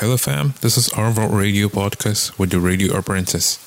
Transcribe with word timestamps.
Hello, 0.00 0.16
fam. 0.16 0.54
This 0.60 0.76
is 0.76 0.90
Arvo 0.90 1.28
Radio 1.28 1.66
Podcast 1.66 2.38
with 2.38 2.50
the 2.50 2.60
Radio 2.60 2.96
Apprentice. 2.96 3.58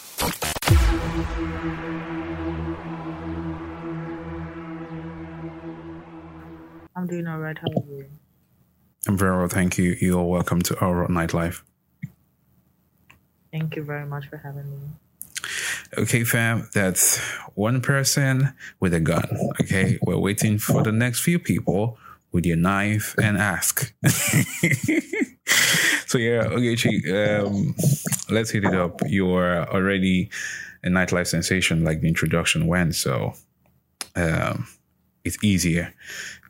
I'm 6.95 7.05
doing 7.05 7.27
all 7.27 7.37
right. 7.37 7.57
How 7.57 7.67
are 7.67 7.85
you? 7.85 8.05
I'm 9.09 9.17
very 9.17 9.37
well, 9.37 9.49
thank 9.49 9.77
you. 9.77 9.97
You 9.99 10.19
are 10.19 10.25
welcome 10.25 10.61
to 10.61 10.79
our 10.79 11.05
nightlife. 11.09 11.63
Thank 13.51 13.75
you 13.75 13.83
very 13.83 14.05
much 14.05 14.29
for 14.29 14.37
having 14.37 14.71
me. 14.71 14.77
Okay, 15.97 16.23
fam, 16.23 16.69
that's 16.73 17.17
one 17.55 17.81
person 17.81 18.53
with 18.79 18.93
a 18.93 19.01
gun. 19.01 19.27
Okay, 19.59 19.99
we're 20.01 20.17
waiting 20.17 20.59
for 20.59 20.81
the 20.81 20.93
next 20.93 21.23
few 21.23 21.39
people 21.39 21.97
with 22.31 22.45
your 22.45 22.57
knife 22.57 23.15
and 23.21 23.37
ask. 23.37 23.93
so 26.07 26.17
yeah, 26.17 26.43
okay, 26.47 27.39
um, 27.39 27.75
let's 28.29 28.51
hit 28.51 28.63
it 28.63 28.73
up. 28.73 29.01
You're 29.07 29.67
already 29.69 30.29
a 30.83 30.87
nightlife 30.87 31.27
sensation, 31.27 31.83
like 31.83 32.01
the 32.01 32.07
introduction 32.07 32.67
went. 32.67 32.95
So 32.95 33.33
um, 34.15 34.67
it's 35.23 35.43
easier 35.43 35.93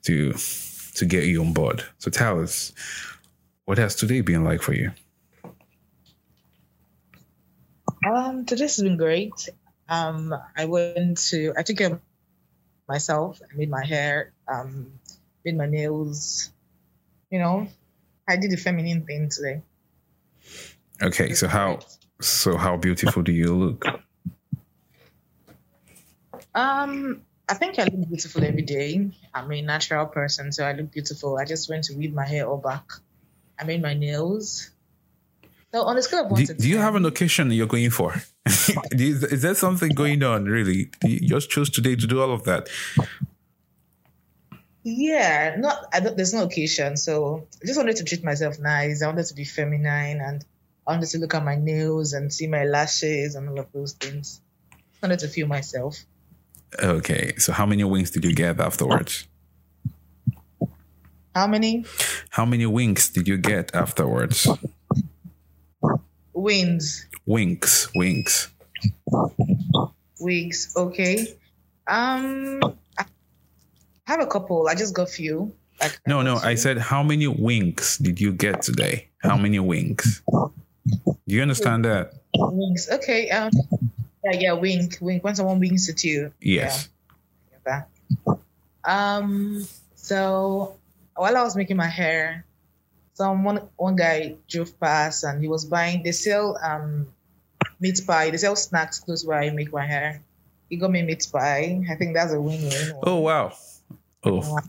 to 0.04 0.34
to 0.96 1.06
get 1.06 1.26
you 1.26 1.42
on 1.42 1.54
board. 1.54 1.84
So 2.00 2.12
tell 2.12 2.42
us, 2.42 2.74
what 3.66 3.78
has 3.78 3.96
today 3.96 4.22
been 4.22 4.44
like 4.44 4.62
for 4.62 4.74
you? 4.74 4.92
Um, 8.06 8.46
today's 8.46 8.82
been 8.82 8.98
great. 8.98 9.50
Um, 9.88 10.34
I 10.56 10.66
went 10.66 11.18
to 11.30 11.54
I 11.58 11.64
took 11.64 11.78
care 11.78 11.94
of 11.94 12.02
myself. 12.88 13.42
I 13.42 13.56
made 13.56 13.70
my 13.70 13.86
hair, 13.86 14.34
um, 14.48 15.00
made 15.46 15.58
my 15.58 15.66
nails. 15.66 16.50
You 17.30 17.40
know, 17.40 17.68
I 18.28 18.38
did 18.38 18.52
the 18.52 18.58
feminine 18.58 19.06
thing 19.06 19.30
today. 19.30 19.62
Okay, 21.02 21.34
so 21.34 21.48
how 21.48 21.80
so 22.20 22.58
how 22.58 22.78
beautiful 22.78 23.24
do 23.24 23.32
you 23.32 23.54
look? 23.56 23.86
Um, 26.54 27.22
I 27.48 27.54
think 27.54 27.80
I 27.80 27.84
look 27.84 28.08
beautiful 28.10 28.44
every 28.44 28.62
day. 28.62 29.10
I'm 29.34 29.52
a 29.52 29.62
natural 29.62 30.06
person, 30.08 30.52
so 30.52 30.66
I 30.66 30.74
look 30.74 30.92
beautiful. 30.92 31.38
I 31.38 31.46
just 31.46 31.70
went 31.70 31.86
to 31.86 31.96
weave 31.96 32.14
my 32.14 32.26
hair 32.26 32.48
all 32.48 32.58
back. 32.58 32.84
I 33.60 33.64
made 33.64 33.82
my 33.82 33.94
nails. 33.94 34.70
So 35.74 35.84
on 35.84 35.98
a 35.98 36.02
scale 36.02 36.26
of 36.26 36.32
one 36.32 36.42
Do, 36.42 36.48
to 36.48 36.54
do 36.54 36.68
you 36.68 36.78
have 36.80 36.96
an 36.96 37.06
occasion 37.06 37.52
you're 37.52 37.68
going 37.68 37.90
for? 37.90 38.14
You- 38.92 39.16
is 39.16 39.42
there 39.42 39.56
something 39.56 39.90
going 39.90 40.22
on 40.24 40.46
really? 40.46 40.92
You 41.04 41.28
just 41.28 41.50
chose 41.50 41.70
today 41.70 41.96
to 41.96 42.06
do 42.08 42.22
all 42.22 42.34
of 42.34 42.44
that? 42.44 42.68
Yeah, 44.84 45.56
not 45.60 45.86
I 45.94 46.00
don't, 46.00 46.18
there's 46.18 46.34
no 46.34 46.44
occasion, 46.44 46.98
so 46.98 47.48
I 47.62 47.66
just 47.68 47.78
wanted 47.78 47.98
to 47.98 48.04
treat 48.04 48.24
myself 48.24 48.58
nice. 48.60 49.04
I 49.04 49.08
wanted 49.08 49.28
to 49.28 49.36
be 49.36 49.46
feminine, 49.46 50.20
and 50.22 50.44
I 50.88 50.94
wanted 50.94 51.10
to 51.10 51.20
look 51.20 51.36
at 51.36 51.44
my 51.46 51.56
nails 51.56 52.14
and 52.14 52.34
see 52.34 52.48
my 52.48 52.64
lashes 52.64 53.36
and 53.36 53.48
all 53.50 53.60
of 53.60 53.72
those 53.74 53.94
things. 53.94 54.42
I 54.74 55.08
wanted 55.08 55.20
to 55.20 55.28
feel 55.28 55.48
myself. 55.48 55.98
Okay, 56.82 57.34
so 57.38 57.52
how 57.54 57.66
many 57.66 57.84
wings 57.84 58.10
did 58.12 58.26
you 58.26 58.34
get 58.34 58.60
afterwards? 58.60 59.28
How 61.36 61.48
many 61.48 61.86
How 62.30 62.46
many 62.46 62.66
winks 62.66 63.10
did 63.10 63.28
you 63.28 63.38
get 63.38 63.76
afterwards? 63.76 64.48
wings, 66.34 67.08
Winks, 67.26 67.88
winks. 67.94 68.50
wigs? 70.20 70.74
Okay. 70.76 71.38
Um, 71.88 72.60
I 74.12 74.16
have 74.16 74.28
a 74.28 74.28
couple. 74.28 74.68
I 74.68 74.76
just 74.76 74.94
got 74.94 75.08
few. 75.08 75.56
Like 75.80 76.02
No, 76.06 76.22
no, 76.22 76.36
got 76.36 76.44
I 76.44 76.56
said 76.56 76.78
how 76.78 77.02
many 77.02 77.28
winks 77.28 77.98
did 77.98 78.20
you 78.20 78.34
get 78.34 78.62
today? 78.62 79.08
How 79.20 79.38
many 79.38 79.58
winks? 79.60 80.22
Do 80.28 80.52
you 81.28 81.42
understand 81.42 81.86
that? 81.86 82.12
wings. 82.36 82.90
Okay. 82.92 83.30
Um, 83.30 83.52
yeah, 84.26 84.38
yeah, 84.38 84.52
wink, 84.52 84.98
wink. 85.00 85.24
When 85.24 85.34
someone 85.34 85.60
winks 85.60 85.88
at 85.88 86.04
you. 86.04 86.34
Yes. 86.42 86.90
Yeah. 87.66 87.84
Um. 88.84 89.66
So 89.96 90.76
while 91.16 91.38
I 91.38 91.44
was 91.44 91.56
making 91.56 91.78
my 91.78 91.88
hair, 91.88 92.44
some 93.14 93.46
one 93.46 93.62
one 93.78 93.96
guy 93.96 94.36
drove 94.50 94.78
past 94.78 95.24
and 95.24 95.40
he 95.42 95.48
was 95.48 95.64
buying. 95.64 96.04
They 96.04 96.12
sell 96.12 96.60
um 96.62 97.08
meat 97.80 98.02
pie. 98.06 98.30
They 98.30 98.38
sell 98.38 98.58
snacks 98.58 99.00
close 99.00 99.24
where 99.24 99.40
I 99.40 99.52
make 99.52 99.72
my 99.72 99.86
hair. 99.86 100.22
He 100.70 100.76
got 100.76 100.92
me 100.92 101.02
meat 101.02 101.26
pie. 101.32 101.80
I 101.90 101.96
think 101.96 102.14
that's 102.14 102.34
a 102.34 102.42
win-win. 102.42 103.00
Oh 103.04 103.20
wow. 103.20 103.54
Oh, 104.24 104.60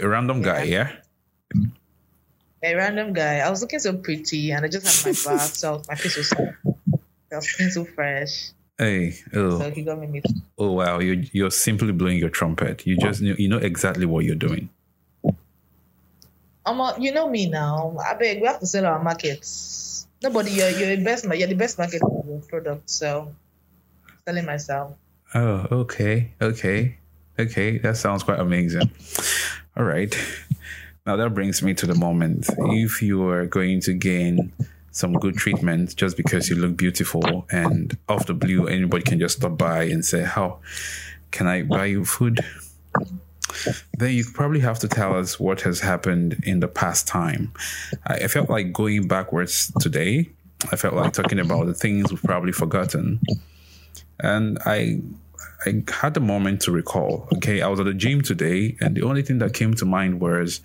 a 0.00 0.08
random 0.08 0.42
guy, 0.42 0.64
yeah. 0.64 0.92
A 2.62 2.74
random 2.74 3.12
guy. 3.12 3.38
I 3.38 3.50
was 3.50 3.62
looking 3.62 3.78
so 3.78 3.96
pretty, 3.96 4.50
and 4.50 4.64
I 4.64 4.68
just 4.68 4.86
had 4.86 5.12
my 5.12 5.36
bath, 5.36 5.54
so 5.54 5.82
my 5.88 5.94
face 5.94 6.16
was 6.16 6.28
so, 6.28 6.36
I 7.32 7.36
was 7.36 7.48
looking 7.52 7.70
so 7.70 7.84
fresh. 7.84 8.50
Hey, 8.78 9.16
oh. 9.32 9.58
So 9.58 9.70
he 9.70 9.82
got 9.82 9.98
me 9.98 10.22
oh 10.58 10.72
wow, 10.72 10.98
you 10.98 11.24
you're 11.32 11.50
simply 11.50 11.92
blowing 11.92 12.18
your 12.18 12.28
trumpet. 12.28 12.86
You 12.86 12.96
just 12.98 13.22
know, 13.22 13.34
you 13.38 13.48
know 13.48 13.56
exactly 13.58 14.04
what 14.04 14.24
you're 14.24 14.34
doing. 14.34 14.68
Um, 16.66 16.82
you 16.98 17.12
know 17.12 17.28
me 17.28 17.48
now. 17.48 17.96
I 18.04 18.14
beg, 18.14 18.40
we 18.40 18.48
have 18.48 18.60
to 18.60 18.66
sell 18.66 18.84
our 18.86 19.02
markets. 19.02 20.06
Nobody, 20.22 20.50
you're 20.50 20.70
you're 20.70 20.96
the 20.96 21.04
best. 21.04 21.24
You're 21.24 21.48
the 21.48 21.54
best 21.54 21.78
market 21.78 22.00
for 22.00 22.24
your 22.26 22.40
product. 22.40 22.90
So, 22.90 23.32
selling 24.26 24.44
myself. 24.44 24.94
Oh, 25.34 25.66
okay, 25.86 26.34
okay, 26.42 26.98
okay. 27.38 27.78
That 27.78 27.96
sounds 27.96 28.22
quite 28.22 28.38
amazing. 28.38 28.90
All 29.76 29.84
right. 29.84 30.14
Now 31.06 31.16
that 31.16 31.34
brings 31.34 31.62
me 31.62 31.74
to 31.74 31.86
the 31.86 31.94
moment. 31.94 32.48
If 32.58 33.02
you 33.02 33.28
are 33.28 33.46
going 33.46 33.80
to 33.82 33.92
gain 33.92 34.52
some 34.90 35.12
good 35.12 35.36
treatment 35.36 35.94
just 35.96 36.16
because 36.16 36.48
you 36.48 36.56
look 36.56 36.76
beautiful 36.76 37.46
and 37.50 37.96
off 38.08 38.26
the 38.26 38.34
blue, 38.34 38.66
anybody 38.66 39.04
can 39.04 39.20
just 39.20 39.38
stop 39.38 39.58
by 39.58 39.84
and 39.84 40.04
say, 40.04 40.22
How 40.22 40.58
can 41.30 41.46
I 41.46 41.62
buy 41.62 41.86
you 41.86 42.04
food? 42.04 42.40
Then 43.98 44.12
you 44.12 44.24
probably 44.34 44.60
have 44.60 44.78
to 44.80 44.88
tell 44.88 45.16
us 45.16 45.38
what 45.38 45.60
has 45.60 45.80
happened 45.80 46.42
in 46.42 46.60
the 46.60 46.68
past 46.68 47.06
time. 47.06 47.52
I 48.06 48.26
felt 48.26 48.50
like 48.50 48.72
going 48.72 49.06
backwards 49.06 49.72
today. 49.80 50.30
I 50.72 50.76
felt 50.76 50.94
like 50.94 51.12
talking 51.12 51.38
about 51.38 51.66
the 51.66 51.74
things 51.74 52.10
we've 52.10 52.22
probably 52.22 52.52
forgotten 52.52 53.20
and 54.20 54.58
I 54.64 55.00
I 55.64 55.82
had 55.90 56.16
a 56.16 56.20
moment 56.20 56.60
to 56.62 56.72
recall. 56.72 57.28
Okay, 57.36 57.62
I 57.62 57.68
was 57.68 57.80
at 57.80 57.86
the 57.86 57.94
gym 57.94 58.22
today, 58.22 58.76
and 58.80 58.96
the 58.96 59.02
only 59.02 59.22
thing 59.22 59.38
that 59.38 59.54
came 59.54 59.74
to 59.74 59.84
mind 59.84 60.20
was 60.20 60.60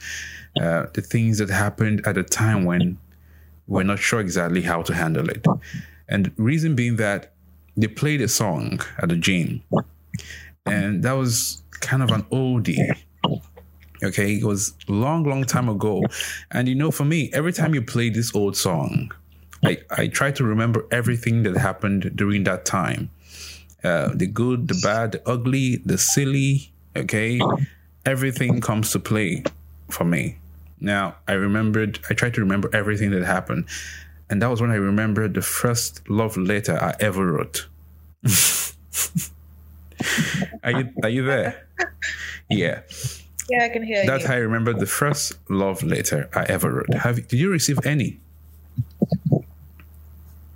uh, 0.59 0.87
the 0.93 1.01
things 1.01 1.37
that 1.37 1.49
happened 1.49 2.05
at 2.05 2.17
a 2.17 2.23
time 2.23 2.65
when 2.65 2.97
we're 3.67 3.83
not 3.83 3.99
sure 3.99 4.19
exactly 4.19 4.61
how 4.61 4.81
to 4.81 4.93
handle 4.93 5.29
it. 5.29 5.45
And 6.09 6.31
reason 6.37 6.75
being 6.75 6.97
that 6.97 7.31
they 7.77 7.87
played 7.87 8.21
a 8.21 8.27
song 8.27 8.81
at 9.01 9.09
the 9.09 9.15
gym, 9.15 9.63
and 10.65 11.03
that 11.03 11.13
was 11.13 11.63
kind 11.79 12.03
of 12.03 12.11
an 12.11 12.23
oldie. 12.23 12.93
Okay, 14.03 14.35
it 14.35 14.43
was 14.43 14.73
long, 14.87 15.23
long 15.23 15.45
time 15.45 15.69
ago, 15.69 16.03
and 16.51 16.67
you 16.67 16.75
know, 16.75 16.91
for 16.91 17.05
me, 17.05 17.29
every 17.33 17.53
time 17.53 17.73
you 17.73 17.81
play 17.81 18.09
this 18.09 18.35
old 18.35 18.57
song, 18.57 19.11
I 19.63 19.77
I 19.89 20.07
try 20.07 20.31
to 20.31 20.43
remember 20.43 20.85
everything 20.91 21.43
that 21.43 21.55
happened 21.55 22.11
during 22.15 22.43
that 22.43 22.65
time 22.65 23.09
uh, 23.83 24.09
the 24.13 24.27
good, 24.27 24.67
the 24.67 24.79
bad, 24.83 25.13
the 25.13 25.29
ugly, 25.29 25.77
the 25.85 25.97
silly. 25.97 26.71
Okay, 26.95 27.39
everything 28.05 28.59
comes 28.61 28.91
to 28.91 28.99
play 28.99 29.43
for 29.89 30.03
me. 30.03 30.37
Now 30.79 31.15
I 31.27 31.33
remembered. 31.33 31.99
I 32.09 32.13
tried 32.13 32.33
to 32.35 32.41
remember 32.41 32.69
everything 32.73 33.11
that 33.11 33.23
happened, 33.23 33.65
and 34.29 34.41
that 34.41 34.49
was 34.49 34.61
when 34.61 34.71
I 34.71 34.75
remembered 34.75 35.33
the 35.33 35.41
first 35.41 36.01
love 36.09 36.35
letter 36.37 36.77
I 36.81 36.95
ever 36.99 37.25
wrote. 37.31 37.67
are 40.63 40.71
you 40.71 40.89
Are 41.03 41.09
you 41.09 41.23
there? 41.25 41.65
Yeah, 42.49 42.81
Yeah, 43.49 43.63
I 43.63 43.69
can 43.69 43.83
hear 43.83 44.01
you. 44.01 44.07
that's 44.07 44.23
you. 44.23 44.27
how 44.27 44.33
I 44.35 44.39
remember 44.39 44.73
the 44.73 44.85
first 44.85 45.37
love 45.49 45.81
letter 45.83 46.29
I 46.33 46.43
ever 46.49 46.69
wrote. 46.73 46.93
Have 46.93 47.15
did 47.27 47.39
you 47.39 47.49
receive 47.49 47.79
any? 47.85 48.19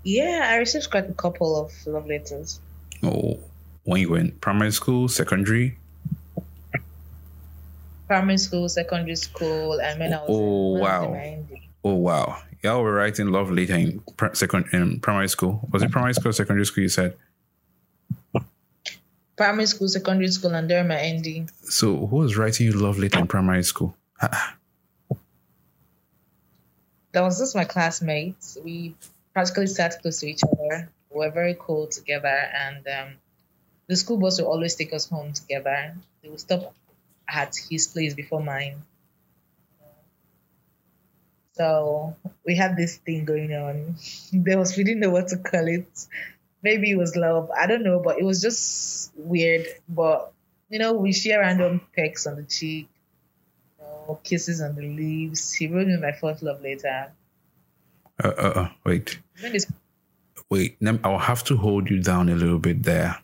yeah, 0.03 0.47
I 0.51 0.57
received 0.57 0.89
quite 0.91 1.09
a 1.09 1.13
couple 1.13 1.55
of 1.59 1.71
love 1.87 2.07
letters. 2.07 2.59
Oh, 3.05 3.39
when 3.83 4.01
you 4.01 4.09
were 4.09 4.17
in 4.17 4.31
primary 4.31 4.71
school, 4.71 5.07
secondary? 5.07 5.77
Primary 8.07 8.37
school, 8.37 8.69
secondary 8.69 9.15
school, 9.15 9.79
and 9.81 9.99
when 9.99 10.13
I 10.13 10.17
was 10.21 10.29
Oh, 10.29 10.73
was 10.73 10.81
wow. 10.81 11.05
in 11.05 11.11
my 11.11 11.35
ND. 11.37 11.61
Oh 11.83 11.93
wow, 11.95 12.41
y'all 12.63 12.81
were 12.81 12.93
writing 12.93 13.27
love 13.31 13.51
letter 13.51 13.75
in 13.75 13.99
pr- 14.17 14.33
second 14.33 14.65
in 14.73 14.99
primary 14.99 15.29
school. 15.29 15.67
Was 15.71 15.83
it 15.83 15.91
primary 15.91 16.13
school 16.13 16.33
secondary 16.33 16.65
school? 16.65 16.81
You 16.83 16.89
said. 16.89 17.15
Primary 19.37 19.65
school, 19.65 19.87
secondary 19.89 20.29
school, 20.29 20.55
and 20.55 20.67
during 20.69 20.87
my 20.87 20.95
ND. 21.11 21.49
So 21.63 22.07
who 22.07 22.15
was 22.17 22.37
writing 22.37 22.67
you 22.67 22.73
love 22.73 22.97
letter 22.97 23.19
in 23.19 23.27
primary 23.27 23.63
school? 23.63 23.95
That 27.11 27.21
was 27.21 27.37
just 27.39 27.55
my 27.55 27.65
classmates. 27.65 28.57
We 28.63 28.95
practically 29.33 29.67
sat 29.67 30.01
close 30.01 30.19
to 30.21 30.27
each 30.27 30.41
other. 30.43 30.89
We 31.15 31.25
were 31.25 31.31
very 31.31 31.55
cool 31.57 31.87
together, 31.87 32.27
and 32.27 32.85
um, 32.87 33.13
the 33.87 33.95
school 33.95 34.17
bus 34.17 34.37
would 34.37 34.47
always 34.47 34.75
take 34.75 34.91
us 34.91 35.07
home 35.07 35.31
together. 35.31 35.95
They 36.21 36.27
would 36.27 36.41
stop 36.41 36.75
at 37.25 37.55
his 37.69 37.87
place 37.87 38.13
before 38.13 38.43
mine. 38.43 38.81
So 41.53 42.17
we 42.45 42.57
had 42.57 42.75
this 42.75 42.97
thing 42.97 43.23
going 43.23 43.53
on. 43.53 43.95
There 44.33 44.59
was 44.59 44.75
we 44.75 44.83
didn't 44.83 44.99
know 44.99 45.09
what 45.09 45.29
to 45.29 45.37
call 45.37 45.65
it. 45.67 45.87
Maybe 46.61 46.91
it 46.91 46.97
was 46.97 47.15
love. 47.15 47.49
I 47.49 47.65
don't 47.67 47.83
know, 47.83 48.01
but 48.03 48.19
it 48.19 48.25
was 48.25 48.41
just 48.41 49.13
weird. 49.15 49.67
But 49.87 50.33
you 50.67 50.79
know, 50.79 50.93
we 50.93 51.13
share 51.13 51.39
random 51.39 51.79
pecks 51.95 52.27
on 52.27 52.35
the 52.35 52.43
cheek, 52.43 52.89
you 53.79 53.85
know, 53.85 54.19
kisses 54.21 54.59
on 54.59 54.75
the 54.75 54.81
lips. 54.81 55.53
He 55.53 55.67
wrote 55.67 55.87
me 55.87 55.95
my 55.95 56.11
first 56.11 56.43
love 56.43 56.61
letter. 56.61 57.13
Uh, 58.21 58.27
uh, 58.27 58.53
uh, 58.55 58.69
wait, 58.83 59.19
His 59.35 59.43
name 59.43 59.55
is 59.55 59.67
wait. 60.49 60.77
I'll 61.03 61.17
have 61.17 61.43
to 61.45 61.57
hold 61.57 61.89
you 61.89 62.01
down 62.01 62.29
a 62.29 62.35
little 62.35 62.59
bit 62.59 62.83
there. 62.83 63.17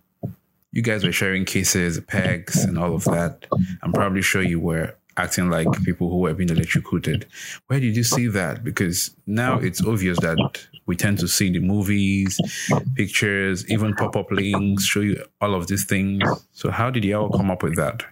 You 0.72 0.82
guys 0.82 1.04
were 1.04 1.12
sharing 1.12 1.46
kisses, 1.46 2.00
pegs, 2.00 2.64
and 2.64 2.78
all 2.78 2.96
of 2.96 3.04
that. 3.06 3.46
I'm 3.84 3.92
probably 3.92 4.22
sure 4.22 4.42
you 4.42 4.60
were 4.60 4.96
acting 5.18 5.50
like 5.50 5.68
people 5.84 6.10
who 6.10 6.20
were 6.20 6.34
being 6.34 6.50
electrocuted. 6.50 7.26
Where 7.68 7.80
did 7.80 7.96
you 7.96 8.04
see 8.04 8.28
that? 8.28 8.64
Because 8.64 9.16
now 9.28 9.60
it's 9.60 9.86
obvious 9.86 10.20
that 10.22 10.38
we 10.86 10.96
tend 10.96 11.20
to 11.20 11.28
see 11.28 11.52
the 11.52 11.60
movies, 11.60 12.40
pictures, 12.96 13.70
even 13.70 13.94
pop 13.96 14.16
up 14.16 14.32
links 14.32 14.86
show 14.86 15.02
you 15.02 15.24
all 15.42 15.54
of 15.56 15.68
these 15.68 15.86
things. 15.86 16.24
So, 16.54 16.72
how 16.72 16.90
did 16.90 17.04
you 17.04 17.18
all 17.18 17.30
come 17.30 17.52
up 17.52 17.64
with 17.64 17.76
that? 17.76 18.04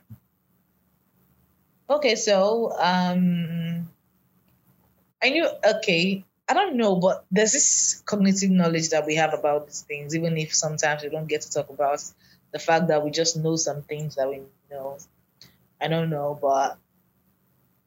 Okay, 1.90 2.16
so 2.16 2.72
um, 2.78 3.90
I 5.24 5.30
knew. 5.30 5.50
Okay, 5.66 6.24
I 6.50 6.54
don't 6.54 6.78
know, 6.78 6.96
but 6.96 7.26
there's 7.30 7.52
this 7.52 8.02
cognitive 8.06 8.50
knowledge 8.50 8.90
that 8.90 9.06
we 9.06 9.16
have 9.16 9.36
about 9.36 9.68
these 9.68 9.82
things, 9.82 10.16
even 10.16 10.36
if 10.36 10.56
sometimes 10.56 11.04
we 11.04 11.10
don't 11.10 11.28
get 11.28 11.42
to 11.42 11.52
talk 11.52 11.70
about 11.70 12.04
the 12.52 12.58
fact 12.58 12.88
that 12.88 13.04
we 13.06 13.12
just 13.12 13.38
know 13.38 13.56
some 13.56 13.84
things 13.84 14.16
that 14.16 14.28
we 14.28 14.42
know. 14.72 14.98
I 15.80 15.88
don't 15.88 16.10
know, 16.10 16.38
but 16.42 16.80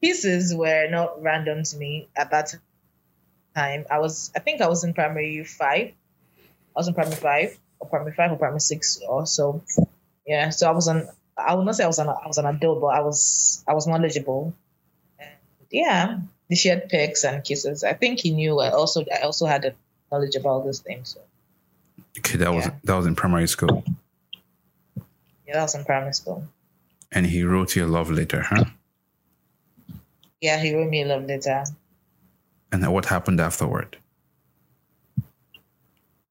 pieces 0.00 0.54
were 0.54 0.86
not 0.88 1.20
random 1.20 1.64
to 1.64 1.76
me 1.76 2.08
at 2.16 2.30
that 2.30 2.54
time. 3.56 3.84
I 3.90 3.98
was, 3.98 4.30
I 4.36 4.38
think, 4.38 4.60
I 4.60 4.68
was 4.68 4.84
in 4.84 4.94
primary 4.94 5.42
five. 5.44 5.92
I 6.74 6.78
was 6.78 6.86
in 6.86 6.94
primary 6.94 7.16
five, 7.16 7.58
or 7.80 7.88
primary 7.88 8.14
five, 8.14 8.30
or 8.30 8.36
primary 8.36 8.60
six, 8.60 9.00
or 9.06 9.26
so. 9.26 9.62
Yeah, 10.24 10.50
so 10.50 10.68
I 10.68 10.70
was 10.72 10.86
on. 10.86 11.08
I 11.36 11.54
would 11.54 11.64
not 11.64 11.74
say 11.74 11.84
I 11.84 11.88
was 11.88 11.98
an 11.98 12.08
I 12.08 12.26
was 12.28 12.38
an 12.38 12.46
adult, 12.46 12.80
but 12.80 12.94
I 12.94 13.00
was 13.00 13.64
I 13.66 13.74
was 13.74 13.88
knowledgeable. 13.88 14.54
And 15.18 15.30
yeah, 15.70 16.20
we 16.52 16.56
shared 16.56 16.90
pics 16.90 17.24
and 17.24 17.42
kisses. 17.42 17.82
I 17.82 17.94
think 17.94 18.20
he 18.20 18.30
knew. 18.30 18.60
I 18.60 18.68
also 18.68 19.06
I 19.10 19.22
also 19.22 19.46
had 19.46 19.64
a 19.64 19.72
knowledge 20.10 20.36
about 20.36 20.66
these 20.66 20.80
things. 20.80 21.14
So 21.14 21.20
Okay, 22.18 22.36
that 22.36 22.52
was 22.52 22.68
that 22.84 22.94
was 22.94 23.06
in 23.06 23.14
primary 23.16 23.48
school, 23.48 23.82
yeah, 25.46 25.54
that 25.54 25.62
was 25.62 25.74
in 25.74 25.84
primary 25.86 26.12
school. 26.12 26.44
and 27.10 27.24
he 27.24 27.42
wrote 27.42 27.74
you 27.74 27.86
a 27.86 27.90
love 27.96 28.10
letter, 28.10 28.42
huh? 28.42 28.64
Yeah, 30.42 30.60
he 30.60 30.74
wrote 30.74 30.90
me 30.90 31.00
a 31.00 31.06
love 31.06 31.24
letter. 31.24 31.64
And 32.70 32.82
then 32.82 32.92
what 32.92 33.06
happened 33.06 33.40
afterward? 33.40 33.96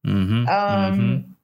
Mm-hmm. 0.06 0.48
Um. 0.48 1.36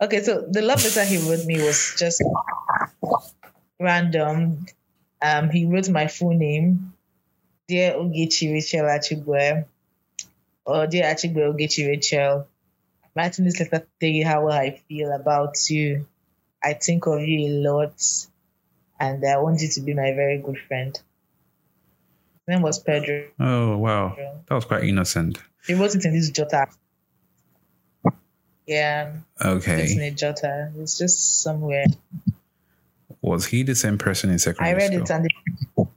Okay, 0.00 0.22
so 0.22 0.46
the 0.50 0.62
love 0.62 0.82
letter 0.84 1.04
he 1.04 1.18
wrote 1.18 1.44
me 1.44 1.60
was 1.62 1.94
just 1.98 2.22
random. 3.78 4.64
Um, 5.22 5.50
he 5.50 5.66
wrote 5.66 5.88
my 5.88 6.08
full 6.08 6.34
name, 6.34 6.94
dear 7.68 7.92
Ogechi 7.92 8.52
Rachel 8.52 8.84
Achigwe, 8.86 9.64
or 10.64 10.86
dear 10.88 11.04
Achigwe 11.04 11.52
Ogechi 11.54 11.86
Rachel. 11.88 12.46
Writing 13.14 13.44
this 13.44 13.60
letter 13.60 13.80
to 13.80 13.86
tell 14.00 14.08
you 14.08 14.24
how 14.26 14.48
I 14.48 14.80
feel 14.88 15.12
about 15.12 15.56
you. 15.70 16.06
I 16.64 16.72
think 16.72 17.06
of 17.06 17.20
you 17.20 17.46
a 17.48 17.50
lot, 17.70 18.02
and 18.98 19.22
I 19.24 19.36
want 19.38 19.60
you 19.60 19.68
to 19.68 19.80
be 19.82 19.92
my 19.94 20.12
very 20.14 20.38
good 20.38 20.58
friend. 20.66 20.94
His 20.94 22.48
name 22.48 22.62
was 22.62 22.78
Pedro. 22.78 23.24
Oh 23.38 23.76
wow, 23.76 24.16
that 24.48 24.54
was 24.54 24.64
quite 24.64 24.84
innocent. 24.84 25.38
He 25.66 25.74
wrote 25.74 25.94
it 25.94 26.04
in 26.04 26.12
this 26.14 26.30
jotter. 26.30 26.66
Yeah, 28.66 29.12
Okay. 29.44 29.82
it's 29.82 29.92
in 29.92 30.00
a 30.02 30.10
jotter. 30.12 30.72
It's 30.80 30.96
just 30.98 31.42
somewhere. 31.42 31.84
Was 33.22 33.46
he 33.46 33.62
the 33.62 33.74
same 33.74 33.98
person 33.98 34.30
in 34.30 34.38
secondary 34.38 34.80
school? 34.80 34.82
I 34.82 34.88
read 34.88 35.06
school? 35.06 35.26
it 35.26 35.86
and 35.86 35.96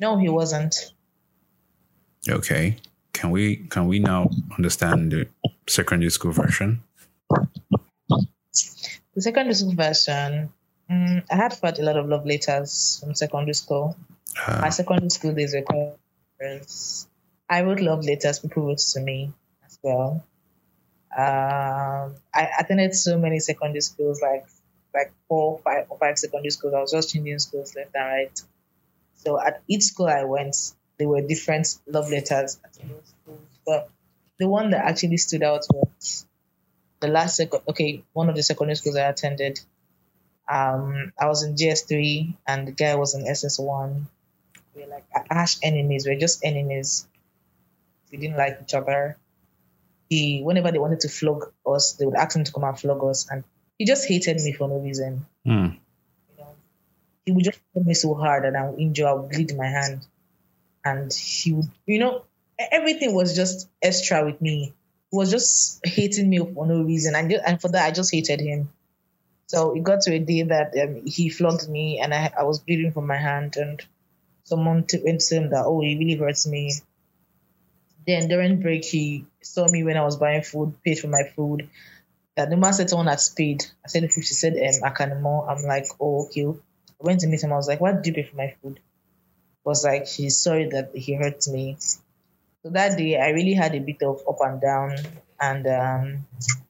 no, 0.00 0.18
he 0.18 0.28
wasn't. 0.28 0.92
Okay, 2.28 2.76
can 3.12 3.30
we 3.30 3.56
can 3.56 3.86
we 3.86 3.98
now 3.98 4.30
understand 4.56 5.12
the 5.12 5.28
secondary 5.68 6.10
school 6.10 6.32
version? 6.32 6.82
The 9.14 9.22
secondary 9.22 9.54
school 9.54 9.74
version. 9.74 10.52
Mm, 10.90 11.24
I 11.30 11.36
had 11.36 11.58
quite 11.60 11.78
a 11.78 11.82
lot 11.82 11.96
of 11.96 12.08
love 12.08 12.24
letters 12.24 12.98
from 13.00 13.14
secondary 13.14 13.54
school. 13.54 13.96
My 14.46 14.68
Uh, 14.68 14.70
secondary 14.70 15.10
school 15.10 15.32
days 15.34 15.54
were 15.54 15.62
quite. 15.62 15.96
I 17.50 17.62
wrote 17.62 17.80
love 17.80 18.04
letters. 18.04 18.38
People 18.38 18.66
wrote 18.66 18.78
to 18.78 19.00
me 19.00 19.32
as 19.66 19.78
well. 19.82 20.24
Um, 21.16 22.14
I 22.32 22.48
attended 22.60 22.94
so 22.94 23.18
many 23.18 23.40
secondary 23.40 23.80
schools, 23.80 24.20
like 24.22 24.46
like 24.94 25.12
four, 25.28 25.58
five, 25.64 25.86
or 25.88 25.98
five 25.98 26.18
secondary 26.18 26.50
schools. 26.50 26.74
I 26.74 26.80
was 26.80 26.92
just 26.92 27.12
changing 27.12 27.38
schools 27.38 27.74
left 27.76 27.94
and 27.94 28.04
right. 28.04 28.42
So 29.14 29.40
at 29.40 29.62
each 29.68 29.82
school 29.82 30.06
I 30.06 30.24
went, 30.24 30.56
there 30.98 31.08
were 31.08 31.20
different 31.20 31.76
love 31.86 32.10
letters 32.10 32.58
at 32.64 32.72
those 32.74 33.14
schools. 33.22 33.40
But 33.66 33.90
the 34.38 34.48
one 34.48 34.70
that 34.70 34.84
actually 34.84 35.16
stood 35.16 35.42
out 35.42 35.64
was 35.72 36.26
the 37.00 37.08
last 37.08 37.36
second. 37.36 37.60
Okay, 37.68 38.04
one 38.12 38.28
of 38.28 38.36
the 38.36 38.42
secondary 38.42 38.76
schools 38.76 38.96
I 38.96 39.08
attended. 39.08 39.60
Um, 40.48 41.12
I 41.20 41.26
was 41.26 41.42
in 41.42 41.56
JS3 41.56 42.34
and 42.46 42.68
the 42.68 42.72
guy 42.72 42.94
was 42.94 43.14
in 43.14 43.24
SS1. 43.24 44.02
We 44.74 44.82
were 44.82 44.88
like 44.88 45.04
ash 45.30 45.56
enemies. 45.62 46.06
We 46.06 46.14
are 46.14 46.18
just 46.18 46.44
enemies. 46.44 47.06
We 48.10 48.18
didn't 48.18 48.36
like 48.38 48.58
each 48.62 48.74
other. 48.74 49.18
He, 50.08 50.40
whenever 50.42 50.72
they 50.72 50.78
wanted 50.78 51.00
to 51.00 51.08
flog 51.08 51.52
us, 51.66 51.92
they 51.92 52.06
would 52.06 52.14
ask 52.14 52.34
him 52.34 52.44
to 52.44 52.52
come 52.52 52.64
and 52.64 52.78
flog 52.78 53.04
us, 53.04 53.28
and 53.30 53.44
he 53.78 53.84
just 53.84 54.08
hated 54.08 54.36
me 54.38 54.52
for 54.52 54.68
no 54.68 54.78
reason. 54.78 55.26
hmm. 55.44 55.66
You 56.30 56.36
know, 56.38 56.54
he 57.26 57.32
would 57.32 57.44
just 57.44 57.60
hit 57.74 57.86
me 57.86 57.94
so 57.94 58.14
hard, 58.14 58.44
and 58.44 58.56
I 58.56 58.68
would 58.68 58.80
injure, 58.80 59.08
I 59.08 59.12
would 59.12 59.30
bleed 59.30 59.56
my 59.56 59.66
hand, 59.66 60.06
and 60.84 61.12
he 61.12 61.52
would, 61.52 61.68
you 61.86 61.98
know, 61.98 62.24
everything 62.72 63.14
was 63.14 63.36
just 63.36 63.68
extra 63.82 64.24
with 64.24 64.40
me. 64.40 64.74
He 65.10 65.16
was 65.16 65.30
just 65.30 65.80
hating 65.86 66.28
me 66.28 66.38
for 66.38 66.66
no 66.66 66.82
reason, 66.82 67.14
and 67.14 67.30
ju- 67.30 67.40
and 67.46 67.60
for 67.60 67.68
that, 67.68 67.86
I 67.86 67.90
just 67.92 68.12
hated 68.12 68.40
him. 68.40 68.70
So 69.46 69.74
it 69.74 69.82
got 69.82 70.02
to 70.02 70.14
a 70.14 70.18
day 70.18 70.42
that 70.42 70.74
um, 70.82 71.02
he 71.06 71.28
flogged 71.30 71.68
me, 71.68 72.00
and 72.00 72.14
I, 72.14 72.32
I 72.38 72.42
was 72.44 72.58
bleeding 72.60 72.92
from 72.92 73.06
my 73.06 73.16
hand, 73.16 73.56
and 73.56 73.82
someone 74.44 74.84
t- 74.84 75.00
went 75.04 75.20
to 75.22 75.36
him 75.36 75.50
that, 75.50 75.64
oh, 75.66 75.80
he 75.80 75.96
really 75.98 76.16
hurts 76.16 76.46
me. 76.46 76.72
Then 78.06 78.28
during 78.28 78.60
break, 78.60 78.84
he 78.84 79.26
saw 79.42 79.68
me 79.68 79.84
when 79.84 79.96
I 79.96 80.02
was 80.04 80.16
buying 80.16 80.42
food, 80.42 80.74
paid 80.82 80.98
for 80.98 81.08
my 81.08 81.24
food. 81.36 81.68
The 82.46 82.56
man 82.56 82.72
said 82.72 82.90
someone 82.90 83.08
had 83.08 83.20
paid. 83.36 83.64
I 83.84 83.88
said, 83.88 84.04
if 84.04 84.12
she 84.12 84.22
said, 84.22 84.54
um, 84.54 85.22
more. 85.22 85.48
I'm 85.50 85.62
like, 85.64 85.86
oh, 86.00 86.26
okay. 86.26 86.46
I 86.46 87.04
went 87.04 87.20
to 87.20 87.26
meet 87.26 87.42
him. 87.42 87.52
I 87.52 87.56
was 87.56 87.68
like, 87.68 87.80
why 87.80 87.92
did 87.92 88.06
you 88.06 88.12
pay 88.12 88.22
for 88.24 88.36
my 88.36 88.54
food? 88.62 88.80
Was 89.64 89.84
like, 89.84 90.06
he's 90.06 90.38
sorry 90.38 90.68
that 90.70 90.90
he 90.94 91.14
hurt 91.14 91.46
me. 91.48 91.76
So 92.62 92.70
that 92.70 92.98
day, 92.98 93.20
I 93.20 93.30
really 93.30 93.54
had 93.54 93.74
a 93.74 93.80
bit 93.80 94.02
of 94.02 94.22
up 94.28 94.38
and 94.40 94.60
down, 94.60 94.96
and 95.40 95.66
um, 95.66 96.26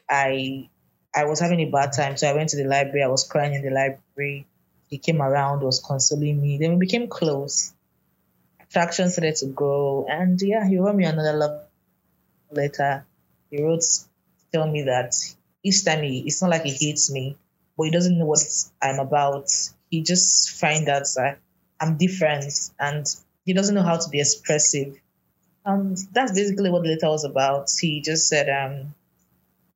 I 0.09 0.69
I 1.15 1.25
was 1.25 1.41
having 1.41 1.61
a 1.61 1.71
bad 1.71 1.93
time. 1.93 2.17
So 2.17 2.29
I 2.29 2.35
went 2.35 2.51
to 2.51 2.57
the 2.57 2.65
library. 2.65 3.03
I 3.03 3.09
was 3.09 3.27
crying 3.27 3.55
in 3.55 3.63
the 3.63 3.71
library. 3.71 4.47
He 4.89 4.99
came 4.99 5.23
around, 5.23 5.63
was 5.63 5.81
consoling 5.81 6.41
me. 6.41 6.59
Then 6.59 6.73
we 6.73 6.87
became 6.87 7.09
close. 7.09 7.73
Attraction 8.61 9.11
started 9.11 9.37
to 9.37 9.47
grow, 9.47 10.07
and 10.09 10.41
yeah, 10.43 10.67
he 10.69 10.79
wrote 10.79 10.97
me 10.97 11.05
another 11.05 11.33
love 11.33 11.63
letter. 12.51 13.07
He 13.51 13.63
wrote, 13.63 13.85
tell 14.53 14.67
me 14.71 14.83
that 14.83 15.15
each 15.69 15.85
time 15.85 16.03
he, 16.03 16.21
it's 16.27 16.41
not 16.43 16.51
like 16.51 16.63
he 16.63 16.73
hates 16.73 17.11
me, 17.11 17.37
but 17.77 17.85
he 17.85 17.91
doesn't 17.91 18.19
know 18.19 18.27
what 18.27 18.41
I'm 18.83 18.99
about. 18.99 19.51
He 19.91 20.03
just 20.03 20.51
finds 20.61 20.89
out 20.89 21.07
that 21.17 21.39
I'm 21.81 21.97
different, 21.97 22.53
and 22.79 23.07
he 23.45 23.53
doesn't 23.53 23.75
know 23.75 23.83
how 23.83 23.97
to 23.99 24.09
be 24.11 24.21
expressive. 24.21 24.99
Um, 25.65 25.95
that's 26.13 26.33
basically 26.33 26.71
what 26.71 26.83
the 26.83 26.91
letter 26.91 27.09
was 27.09 27.25
about. 27.25 27.71
He 27.79 28.01
just 28.01 28.29
said, 28.29 28.49
um, 28.49 28.95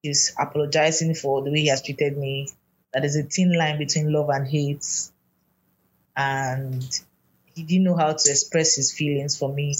he's 0.02 0.34
apologizing 0.38 1.14
for 1.14 1.42
the 1.42 1.50
way 1.50 1.60
he 1.60 1.68
has 1.68 1.82
treated 1.82 2.16
me. 2.16 2.48
That 2.92 3.00
there's 3.00 3.16
a 3.16 3.22
thin 3.22 3.56
line 3.56 3.78
between 3.78 4.12
love 4.12 4.28
and 4.28 4.46
hate, 4.46 4.86
and 6.16 6.82
he 7.54 7.62
didn't 7.62 7.84
know 7.84 7.96
how 7.96 8.12
to 8.12 8.30
express 8.30 8.74
his 8.76 8.92
feelings 8.92 9.38
for 9.38 9.52
me, 9.52 9.74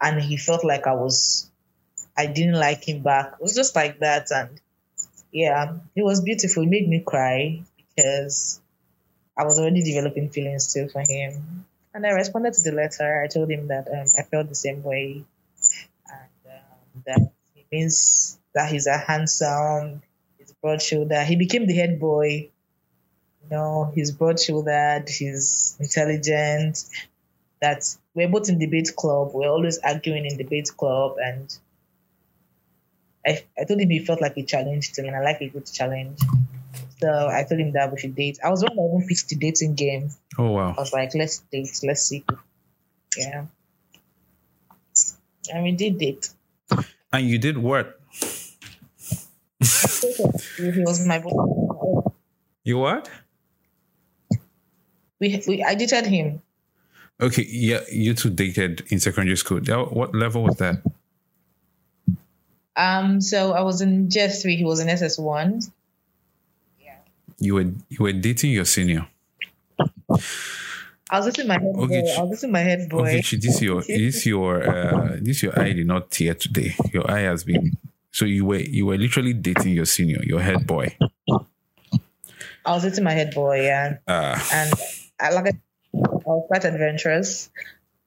and 0.00 0.20
he 0.20 0.36
felt 0.36 0.64
like 0.64 0.86
I 0.86 0.94
was, 0.94 1.48
I 2.16 2.26
didn't 2.26 2.58
like 2.58 2.88
him 2.88 3.02
back. 3.02 3.34
It 3.34 3.42
was 3.42 3.54
just 3.54 3.76
like 3.76 4.00
that, 4.00 4.32
and 4.32 4.60
yeah, 5.32 5.78
it 5.96 6.02
was 6.02 6.20
beautiful. 6.20 6.62
It 6.62 6.68
made 6.68 6.88
me 6.88 7.00
cry 7.00 7.62
because 7.76 8.60
I 9.36 9.44
was 9.44 9.58
already 9.58 9.82
developing 9.82 10.28
feelings 10.28 10.68
still 10.68 10.88
for 10.88 11.00
him. 11.00 11.64
And 11.94 12.06
I 12.06 12.10
responded 12.10 12.54
to 12.54 12.62
the 12.62 12.72
letter. 12.72 13.22
I 13.22 13.28
told 13.28 13.50
him 13.50 13.68
that 13.68 13.88
um, 13.88 14.06
I 14.18 14.22
felt 14.22 14.48
the 14.48 14.54
same 14.54 14.82
way, 14.82 15.24
and 16.10 16.30
um, 16.46 17.02
that 17.06 17.32
he 17.54 17.64
means 17.70 18.38
that 18.54 18.70
he's 18.70 18.86
a 18.86 18.96
handsome, 18.96 20.02
he's 20.38 20.52
broad 20.62 20.80
shoulder. 20.80 21.22
He 21.24 21.36
became 21.36 21.66
the 21.66 21.74
head 21.74 21.98
boy. 22.00 22.50
You 23.42 23.50
know, 23.50 23.90
he's 23.94 24.10
broad 24.12 24.40
shouldered, 24.40 25.08
he's 25.08 25.76
intelligent. 25.80 26.84
That 27.60 27.84
we're 28.14 28.28
both 28.28 28.48
in 28.48 28.58
debate 28.58 28.90
club. 28.96 29.30
We're 29.34 29.50
always 29.50 29.78
arguing 29.78 30.26
in 30.26 30.36
debate 30.36 30.70
club, 30.76 31.16
and 31.22 31.56
I, 33.26 33.44
I 33.58 33.64
told 33.64 33.80
him 33.80 33.90
he 33.90 34.04
felt 34.04 34.20
like 34.20 34.36
a 34.36 34.42
challenge 34.42 34.92
to 34.92 35.02
me, 35.02 35.08
and 35.08 35.16
I 35.16 35.22
like 35.22 35.40
a 35.40 35.48
good 35.48 35.66
challenge. 35.66 36.18
So 37.00 37.28
I 37.28 37.44
told 37.44 37.60
him 37.60 37.72
that 37.72 37.92
we 37.92 37.98
should 37.98 38.14
date. 38.14 38.38
I 38.44 38.50
was 38.50 38.62
one 38.62 38.76
that 38.76 38.82
even 38.82 39.06
picked 39.08 39.28
the 39.28 39.36
dating 39.36 39.74
game. 39.74 40.10
Oh 40.38 40.52
wow. 40.52 40.74
I 40.76 40.80
was 40.80 40.92
like, 40.92 41.14
let's 41.14 41.38
date, 41.50 41.80
let's 41.82 42.02
see. 42.02 42.24
Yeah. 43.16 43.46
And 45.52 45.64
we 45.64 45.72
did 45.72 45.98
date. 45.98 46.30
And 47.12 47.28
you 47.28 47.38
did 47.38 47.58
what? 47.58 47.98
he 49.58 50.82
was 50.82 51.04
my 51.06 51.18
boy. 51.18 52.12
You 52.64 52.78
what? 52.78 53.10
We, 55.20 55.42
we 55.46 55.62
I 55.62 55.74
dated 55.74 56.06
him. 56.06 56.42
Okay, 57.20 57.46
yeah, 57.48 57.80
you 57.90 58.14
two 58.14 58.30
dated 58.30 58.84
in 58.88 58.98
secondary 58.98 59.36
school. 59.36 59.60
What 59.60 60.14
level 60.14 60.42
was 60.42 60.56
that? 60.56 60.82
Um, 62.76 63.20
so 63.20 63.52
I 63.52 63.62
was 63.62 63.80
in 63.80 64.08
JS 64.08 64.42
three, 64.42 64.56
he 64.56 64.64
was 64.64 64.80
in 64.80 64.88
SS 64.88 65.18
one. 65.18 65.60
Yeah. 66.80 66.96
You 67.38 67.54
were 67.54 67.72
you 67.88 67.98
were 68.00 68.12
dating 68.12 68.52
your 68.52 68.64
senior. 68.64 69.06
I 71.10 71.18
was 71.18 71.26
listening 71.26 71.48
my 71.48 71.60
head 71.60 71.74
Okay, 71.76 72.00
boy. 72.00 72.14
I 72.16 72.20
was 72.22 72.30
listening 72.30 72.52
my 72.52 72.60
head 72.60 72.88
boy. 72.88 73.18
Okay, 73.18 73.36
this 73.36 73.60
your 73.60 73.82
this 73.86 74.24
your 74.24 74.62
uh 74.62 75.16
this 75.20 75.42
your 75.42 75.58
eye 75.58 75.72
did 75.72 75.86
not 75.86 76.10
tear 76.10 76.34
today. 76.34 76.74
Your 76.92 77.10
eye 77.10 77.20
has 77.20 77.44
been 77.44 77.76
so 78.10 78.24
you 78.24 78.44
were 78.44 78.60
you 78.60 78.86
were 78.86 78.96
literally 78.96 79.34
dating 79.34 79.72
your 79.74 79.86
senior, 79.86 80.22
your 80.22 80.40
head 80.40 80.66
boy. 80.66 80.96
I 82.64 82.70
was 82.72 82.84
listening 82.84 83.04
my 83.04 83.12
head 83.12 83.34
boy, 83.34 83.62
yeah. 83.62 83.98
Uh 84.06 84.38
And 84.52 84.72
I 85.20 85.30
like 85.30 85.46
I 85.46 85.58
was 86.24 86.46
quite 86.48 86.64
adventurous. 86.64 87.50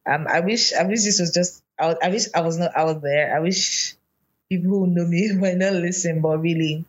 Um, 0.07 0.27
I 0.27 0.39
wish 0.39 0.73
I 0.73 0.83
wish 0.83 1.03
this 1.03 1.19
was 1.19 1.31
just 1.33 1.63
I, 1.79 1.95
I 2.01 2.09
wish 2.09 2.27
I 2.33 2.41
was 2.41 2.57
not 2.57 2.75
out 2.75 3.01
there. 3.01 3.35
I 3.35 3.39
wish 3.39 3.94
people 4.49 4.69
who 4.69 4.87
know 4.87 5.05
me 5.05 5.31
might 5.35 5.57
not 5.57 5.73
listen, 5.73 6.21
but 6.21 6.37
really, 6.37 6.85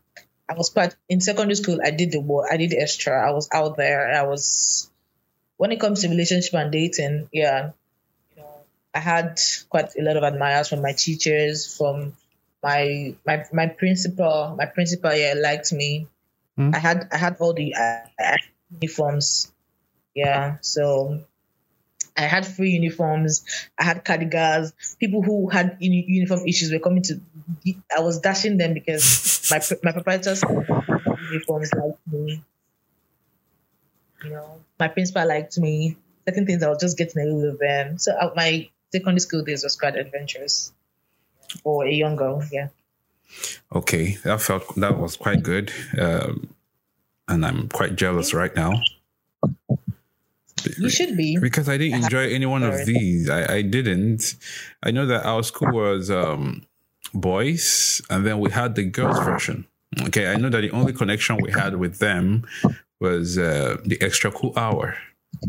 I 0.48 0.54
was 0.54 0.70
quite 0.70 0.94
in 1.08 1.20
secondary 1.20 1.56
school. 1.56 1.78
I 1.84 1.90
did 1.90 2.12
the 2.12 2.20
work. 2.20 2.48
I 2.50 2.56
did 2.56 2.70
the 2.70 2.80
extra. 2.80 3.26
I 3.26 3.32
was 3.32 3.48
out 3.52 3.76
there. 3.76 4.12
I 4.12 4.22
was 4.22 4.90
when 5.56 5.72
it 5.72 5.80
comes 5.80 6.02
to 6.02 6.08
relationship 6.08 6.54
and 6.54 6.70
dating. 6.70 7.28
Yeah, 7.32 7.72
you 8.34 8.42
know, 8.42 8.48
I 8.94 9.00
had 9.00 9.40
quite 9.68 9.96
a 9.98 10.02
lot 10.02 10.16
of 10.16 10.22
admirers 10.22 10.68
from 10.68 10.82
my 10.82 10.92
teachers, 10.92 11.76
from 11.76 12.16
my 12.62 13.14
my 13.26 13.44
my 13.52 13.66
principal. 13.66 14.54
My 14.56 14.66
principal 14.66 15.14
yeah 15.14 15.34
liked 15.36 15.72
me. 15.72 16.06
Hmm. 16.56 16.70
I 16.74 16.78
had 16.78 17.08
I 17.12 17.16
had 17.16 17.36
all 17.40 17.52
the 17.52 17.74
uh, 17.74 18.36
uniforms. 18.70 19.52
Yeah, 20.14 20.56
so 20.62 21.24
I 22.16 22.22
had 22.22 22.46
free 22.46 22.70
uniforms. 22.70 23.44
I 23.78 23.84
had 23.84 24.04
cardigans. 24.04 24.72
People 24.98 25.22
who 25.22 25.48
had 25.48 25.76
uni- 25.80 26.04
uniform 26.08 26.46
issues 26.46 26.72
were 26.72 26.78
coming 26.78 27.02
to. 27.04 27.20
I 27.96 28.00
was 28.00 28.20
dashing 28.20 28.56
them 28.56 28.74
because 28.74 29.48
my 29.50 29.60
my 29.82 29.92
proprietors 29.92 30.42
uniforms 31.30 31.70
liked 31.74 32.06
me. 32.10 32.42
You 34.24 34.30
know, 34.30 34.60
my 34.78 34.88
principal 34.88 35.26
liked 35.28 35.58
me. 35.58 35.96
Certain 36.26 36.46
things 36.46 36.62
I 36.62 36.68
was 36.68 36.78
just 36.80 36.98
getting 36.98 37.22
away 37.22 37.50
with 37.50 37.60
them. 37.60 37.98
So 37.98 38.12
uh, 38.12 38.32
my 38.34 38.68
secondary 38.92 39.20
school 39.20 39.42
days 39.42 39.62
was 39.62 39.76
quite 39.76 39.96
adventurous 39.96 40.72
for 41.62 41.86
a 41.86 41.92
young 41.92 42.16
girl. 42.16 42.42
Yeah. 42.50 42.68
okay, 43.74 44.16
that 44.24 44.40
felt 44.40 44.74
that 44.76 44.98
was 44.98 45.16
quite 45.16 45.42
good. 45.42 45.72
Um 45.98 46.48
and 47.28 47.44
I'm 47.44 47.68
quite 47.68 47.96
jealous 47.96 48.32
right 48.32 48.54
now. 48.54 48.80
You 50.78 50.88
should 50.90 51.16
be. 51.16 51.38
because 51.38 51.68
I 51.68 51.76
didn't 51.78 52.02
enjoy 52.04 52.28
any 52.28 52.46
one 52.46 52.62
of 52.62 52.84
these. 52.86 53.28
I, 53.30 53.56
I 53.56 53.62
didn't. 53.62 54.34
I 54.82 54.90
know 54.90 55.06
that 55.06 55.24
our 55.24 55.42
school 55.42 55.68
was 55.70 56.10
um, 56.10 56.66
boys, 57.14 58.00
and 58.10 58.26
then 58.26 58.38
we 58.40 58.50
had 58.50 58.74
the 58.74 58.84
girls 58.84 59.18
version. 59.20 59.66
Okay, 60.02 60.26
I 60.26 60.36
know 60.36 60.48
that 60.50 60.60
the 60.60 60.70
only 60.72 60.92
connection 60.92 61.40
we 61.40 61.50
had 61.52 61.76
with 61.76 61.98
them 61.98 62.46
was 63.00 63.38
uh, 63.38 63.76
the 63.84 64.00
extra 64.02 64.30
cool 64.30 64.52
hour. 64.56 64.96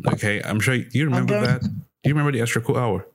Okay, 0.06 0.42
I'm 0.44 0.60
sure. 0.60 0.76
You 0.76 1.06
remember 1.06 1.36
Okay. 1.36 1.46
that? 1.48 1.62
Do 1.62 1.70
you 2.10 2.14
remember 2.14 2.32
the 2.32 2.42
extra 2.42 2.62
cool 2.62 2.78
hour? 2.78 3.06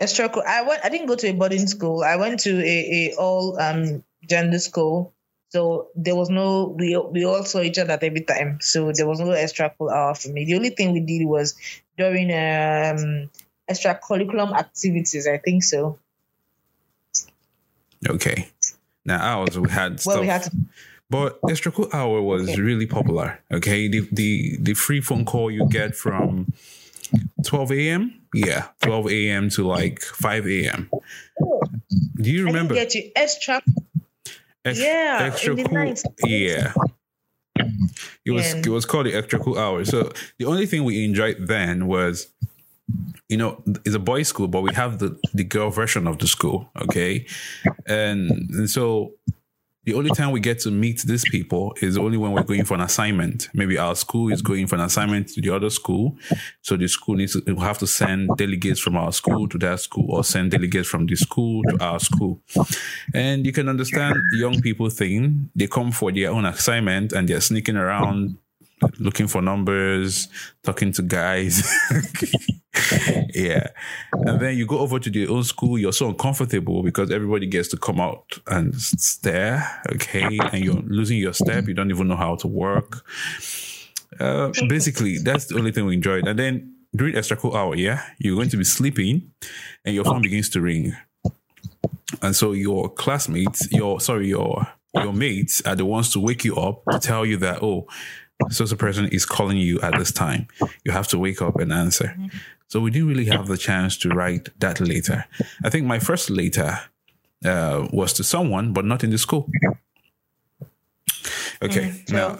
Extra 0.00 0.28
cool. 0.28 0.42
I 0.46 0.62
went. 0.62 0.84
I 0.84 0.88
didn't 0.88 1.06
go 1.06 1.14
to 1.16 1.28
a 1.28 1.32
boarding 1.32 1.66
school. 1.66 2.02
I 2.02 2.16
went 2.16 2.40
to 2.40 2.50
a, 2.60 3.10
a 3.10 3.14
all 3.18 3.58
um 3.60 4.02
gender 4.28 4.58
school. 4.58 5.12
So 5.52 5.88
there 5.94 6.16
was 6.16 6.30
no. 6.30 6.74
We 6.78 6.96
we 6.96 7.26
all 7.26 7.44
saw 7.44 7.60
each 7.60 7.76
other 7.78 7.92
at 7.92 8.02
every 8.02 8.22
time. 8.22 8.58
So 8.62 8.90
there 8.90 9.06
was 9.06 9.20
no 9.20 9.32
extra 9.32 9.68
cool 9.76 9.90
hour 9.90 10.14
for 10.14 10.28
me. 10.30 10.46
The 10.46 10.54
only 10.54 10.70
thing 10.70 10.94
we 10.94 11.00
did 11.00 11.26
was 11.26 11.54
during 11.98 12.30
um 12.32 13.28
extra 13.68 13.94
curriculum 14.02 14.54
activities. 14.54 15.26
I 15.26 15.36
think 15.36 15.62
so. 15.62 15.98
Okay. 18.08 18.48
Now 19.04 19.20
ours 19.20 19.58
we 19.64 19.68
had 19.68 20.00
stuff. 20.00 20.14
Well, 20.14 20.22
we 20.22 20.28
had 20.28 20.44
to. 20.44 20.50
But 21.10 21.38
extra 21.46 21.70
cool 21.70 21.90
hour 21.92 22.22
was 22.22 22.48
Okay. 22.48 22.62
really 22.62 22.86
popular. 22.86 23.38
Okay, 23.52 23.88
the 23.88 24.08
the 24.10 24.56
the 24.58 24.72
free 24.72 25.02
phone 25.02 25.26
call 25.26 25.50
you 25.50 25.68
get 25.68 25.94
from 25.94 26.50
12 27.44 27.72
a.m. 27.72 28.14
Yeah, 28.32 28.68
12 28.80 29.10
a.m. 29.10 29.50
to 29.50 29.66
like 29.66 30.00
5 30.00 30.46
a.m. 30.48 30.88
Do 32.16 32.30
you 32.30 32.46
remember? 32.46 32.72
get 32.72 32.94
you 32.94 33.12
extra. 33.14 33.60
Ex- 34.64 34.78
Yeah, 34.80 35.18
extra 35.22 35.56
cool. 35.56 35.64
night. 35.72 36.00
Yeah. 36.24 36.72
It 38.24 38.30
was 38.30 38.54
Yeah. 38.54 38.58
it 38.60 38.68
was 38.68 38.84
called 38.86 39.06
the 39.06 39.14
extra 39.14 39.38
cool 39.38 39.58
hour. 39.58 39.84
So 39.84 40.12
the 40.38 40.44
only 40.46 40.66
thing 40.66 40.84
we 40.84 41.04
enjoyed 41.04 41.46
then 41.46 41.86
was, 41.86 42.28
you 43.28 43.36
know, 43.36 43.62
it's 43.84 43.94
a 43.94 43.98
boys' 43.98 44.28
school, 44.28 44.48
but 44.48 44.62
we 44.62 44.72
have 44.74 44.98
the 44.98 45.16
the 45.34 45.44
girl 45.44 45.70
version 45.70 46.06
of 46.06 46.18
the 46.18 46.26
school. 46.26 46.70
Okay, 46.82 47.26
and, 47.86 48.30
and 48.50 48.70
so 48.70 49.12
the 49.84 49.94
only 49.94 50.10
time 50.10 50.30
we 50.30 50.40
get 50.40 50.60
to 50.60 50.70
meet 50.70 51.02
these 51.02 51.24
people 51.28 51.74
is 51.80 51.98
only 51.98 52.16
when 52.16 52.32
we're 52.32 52.42
going 52.42 52.64
for 52.64 52.74
an 52.74 52.80
assignment. 52.80 53.48
Maybe 53.52 53.78
our 53.78 53.96
school 53.96 54.32
is 54.32 54.40
going 54.40 54.66
for 54.68 54.76
an 54.76 54.82
assignment 54.82 55.28
to 55.30 55.40
the 55.40 55.50
other 55.50 55.70
school, 55.70 56.16
so 56.60 56.76
the 56.76 56.88
school 56.88 57.16
needs 57.16 57.40
to 57.40 57.56
have 57.56 57.78
to 57.78 57.86
send 57.86 58.30
delegates 58.36 58.80
from 58.80 58.96
our 58.96 59.12
school 59.12 59.48
to 59.48 59.58
that 59.58 59.80
school, 59.80 60.06
or 60.08 60.22
send 60.24 60.52
delegates 60.52 60.88
from 60.88 61.06
the 61.06 61.16
school 61.16 61.62
to 61.64 61.84
our 61.84 61.98
school. 61.98 62.40
And 63.14 63.44
you 63.44 63.52
can 63.52 63.68
understand 63.68 64.16
young 64.32 64.60
people 64.60 64.88
thing. 64.90 65.50
They 65.56 65.66
come 65.66 65.90
for 65.90 66.12
their 66.12 66.30
own 66.30 66.44
assignment 66.44 67.12
and 67.12 67.28
they're 67.28 67.40
sneaking 67.40 67.76
around, 67.76 68.38
looking 68.98 69.26
for 69.26 69.42
numbers, 69.42 70.28
talking 70.62 70.92
to 70.92 71.02
guys. 71.02 71.62
yeah. 73.34 73.68
And 74.12 74.40
then 74.40 74.56
you 74.56 74.66
go 74.66 74.78
over 74.78 74.98
to 74.98 75.10
the 75.10 75.26
old 75.26 75.46
school, 75.46 75.78
you're 75.78 75.92
so 75.92 76.08
uncomfortable 76.08 76.82
because 76.82 77.10
everybody 77.10 77.46
gets 77.46 77.68
to 77.68 77.76
come 77.76 78.00
out 78.00 78.38
and 78.46 78.74
stare. 78.74 79.82
Okay. 79.92 80.38
And 80.52 80.64
you're 80.64 80.82
losing 80.86 81.18
your 81.18 81.32
step. 81.32 81.68
You 81.68 81.74
don't 81.74 81.90
even 81.90 82.08
know 82.08 82.16
how 82.16 82.36
to 82.36 82.46
work. 82.46 83.04
Uh, 84.20 84.52
basically, 84.68 85.18
that's 85.18 85.46
the 85.46 85.56
only 85.56 85.72
thing 85.72 85.86
we 85.86 85.94
enjoyed. 85.94 86.26
And 86.26 86.38
then 86.38 86.74
during 86.94 87.16
extra 87.16 87.36
cool 87.36 87.56
hour, 87.56 87.74
yeah, 87.74 88.02
you're 88.18 88.36
going 88.36 88.50
to 88.50 88.56
be 88.56 88.64
sleeping 88.64 89.30
and 89.84 89.94
your 89.94 90.04
phone 90.04 90.22
begins 90.22 90.50
to 90.50 90.60
ring 90.60 90.94
and 92.20 92.36
so 92.36 92.52
your 92.52 92.88
classmates 92.88 93.70
your 93.72 94.00
sorry 94.00 94.28
your 94.28 94.66
your 94.94 95.12
mates 95.12 95.62
are 95.62 95.74
the 95.74 95.86
ones 95.86 96.10
to 96.10 96.20
wake 96.20 96.44
you 96.44 96.56
up 96.56 96.82
to 96.90 96.98
tell 96.98 97.24
you 97.24 97.36
that 97.36 97.62
oh 97.62 97.86
so 98.50 98.64
a 98.64 98.76
person 98.76 99.06
is 99.08 99.24
calling 99.26 99.56
you 99.56 99.80
at 99.80 99.96
this 99.98 100.12
time 100.12 100.46
you 100.84 100.92
have 100.92 101.06
to 101.08 101.18
wake 101.18 101.40
up 101.42 101.56
and 101.60 101.72
answer 101.72 102.16
so 102.68 102.80
we 102.80 102.90
didn't 102.90 103.08
really 103.08 103.26
have 103.26 103.46
the 103.48 103.56
chance 103.56 103.96
to 103.96 104.08
write 104.08 104.48
that 104.60 104.80
later 104.80 105.24
i 105.64 105.70
think 105.70 105.86
my 105.86 105.98
first 105.98 106.30
later 106.30 106.78
uh, 107.44 107.86
was 107.92 108.12
to 108.12 108.22
someone 108.24 108.72
but 108.72 108.84
not 108.84 109.02
in 109.04 109.10
the 109.10 109.18
school 109.18 109.48
okay 111.62 111.92
so- 112.06 112.14
now 112.16 112.38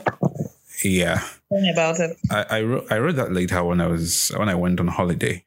yeah 0.85 1.21
Tell 1.53 1.61
me 1.61 1.71
about 1.71 2.01
it. 2.01 2.17
I, 2.31 2.45
I 2.51 2.63
wrote 2.63 2.87
I 2.91 2.99
wrote 2.99 3.17
that 3.17 3.31
later 3.31 3.63
when 3.63 3.79
I 3.83 3.87
was 3.87 4.31
when 4.39 4.49
I 4.49 4.55
went 4.55 4.81
on 4.81 4.89
holiday. 4.89 5.45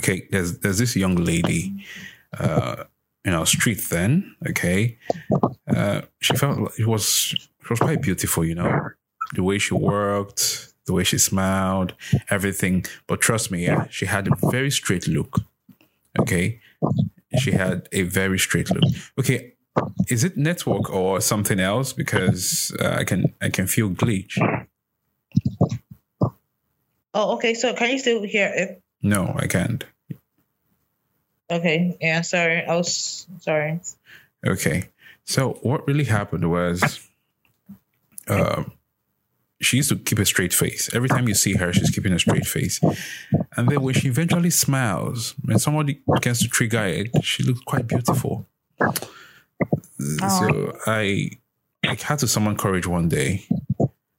Okay, 0.00 0.26
there's 0.32 0.58
there's 0.58 0.78
this 0.78 0.96
young 0.96 1.14
lady, 1.14 1.72
uh, 2.36 2.82
in 3.24 3.32
our 3.32 3.46
street 3.46 3.80
then. 3.90 4.34
Okay, 4.48 4.98
uh, 5.68 6.00
she 6.18 6.34
felt 6.34 6.58
like 6.58 6.80
it 6.80 6.86
was 6.88 7.06
she 7.06 7.38
was 7.70 7.78
quite 7.78 8.02
beautiful, 8.02 8.44
you 8.44 8.56
know, 8.56 8.90
the 9.34 9.42
way 9.42 9.58
she 9.58 9.74
worked, 9.74 10.72
the 10.86 10.92
way 10.92 11.04
she 11.04 11.18
smiled, 11.18 11.94
everything. 12.30 12.84
But 13.06 13.20
trust 13.20 13.50
me, 13.50 13.64
yeah, 13.64 13.86
she 13.90 14.06
had 14.06 14.28
a 14.28 14.50
very 14.50 14.70
straight 14.70 15.08
look. 15.08 15.40
Okay, 16.18 16.60
she 17.38 17.52
had 17.52 17.88
a 17.92 18.02
very 18.02 18.38
straight 18.38 18.70
look. 18.70 18.84
Okay. 19.18 19.54
Is 20.08 20.22
it 20.22 20.36
network 20.36 20.90
or 20.90 21.20
something 21.22 21.58
else? 21.58 21.94
Because 21.94 22.76
uh, 22.78 22.96
I 22.98 23.04
can 23.04 23.32
I 23.40 23.48
can 23.48 23.66
feel 23.66 23.88
glitch. 23.88 24.38
Oh, 27.14 27.34
okay. 27.34 27.54
So 27.54 27.72
can 27.72 27.90
you 27.90 27.98
still 27.98 28.22
hear 28.22 28.52
it? 28.54 28.82
No, 29.02 29.34
I 29.38 29.46
can't. 29.46 29.84
Okay. 31.50 31.96
Yeah. 32.00 32.20
Sorry. 32.20 32.64
I 32.66 32.76
was 32.76 33.26
sorry. 33.40 33.80
Okay. 34.46 34.90
So 35.24 35.58
what 35.62 35.86
really 35.86 36.04
happened 36.04 36.50
was 36.50 37.08
uh, 38.28 38.64
she 39.62 39.78
used 39.78 39.88
to 39.90 39.96
keep 39.96 40.18
a 40.18 40.24
straight 40.24 40.52
face. 40.52 40.90
Every 40.92 41.08
time 41.08 41.28
you 41.28 41.34
see 41.34 41.54
her, 41.54 41.72
she's 41.72 41.90
keeping 41.90 42.12
a 42.12 42.18
straight 42.18 42.46
face. 42.46 42.80
And 43.56 43.68
then 43.68 43.80
when 43.82 43.94
she 43.94 44.08
eventually 44.08 44.50
smiles, 44.50 45.34
when 45.44 45.58
somebody 45.58 46.00
gets 46.20 46.42
to 46.42 46.48
trigger 46.48 46.84
it, 46.84 47.24
she 47.24 47.42
looks 47.44 47.60
quite 47.60 47.86
beautiful. 47.86 48.46
So 49.98 50.76
I 50.86 51.30
I 51.84 51.96
had 52.00 52.18
to 52.20 52.28
summon 52.28 52.56
courage 52.56 52.86
one 52.86 53.08
day 53.08 53.44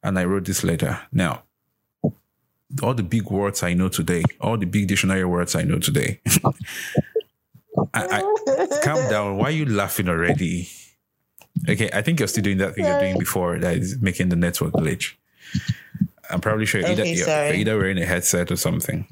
and 0.02 0.18
I 0.18 0.26
wrote 0.26 0.46
this 0.46 0.64
letter. 0.64 1.00
Now, 1.12 1.44
all 2.82 2.94
the 2.94 3.04
big 3.04 3.30
words 3.30 3.64
I 3.64 3.74
know 3.74 3.90
today, 3.90 4.24
all 4.40 4.58
the 4.58 4.66
big 4.66 4.88
dictionary 4.88 5.26
words 5.26 5.56
I 5.56 5.64
know 5.64 5.80
today. 5.80 6.22
I, 7.94 8.06
I, 8.06 8.80
calm 8.84 9.10
down. 9.10 9.38
Why 9.38 9.46
are 9.46 9.52
you 9.52 9.66
laughing 9.66 10.08
already? 10.08 10.70
Okay, 11.68 11.90
I 11.94 12.02
think 12.02 12.20
you're 12.20 12.28
still 12.28 12.44
doing 12.44 12.58
that 12.58 12.76
thing 12.76 12.86
you're 12.86 13.00
doing 13.00 13.20
before 13.20 13.60
that 13.60 13.78
is 13.78 14.02
making 14.02 14.30
the 14.30 14.36
network 14.36 14.74
glitch. 14.74 15.14
I'm 16.30 16.42
probably 16.42 16.66
sure 16.66 16.82
either 16.82 17.02
Okay, 17.04 17.14
you're, 17.16 17.54
either 17.54 17.78
wearing 17.78 17.98
a 17.98 18.06
headset 18.06 18.52
or 18.52 18.56
something. 18.56 19.08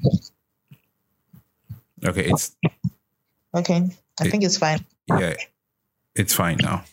Okay, 2.04 2.24
it's 2.24 2.56
Okay. 3.54 3.90
I 4.20 4.28
think 4.28 4.44
it's 4.44 4.56
fine. 4.56 4.84
yeah, 5.08 5.34
it's 6.14 6.34
fine 6.34 6.58
now. 6.62 6.84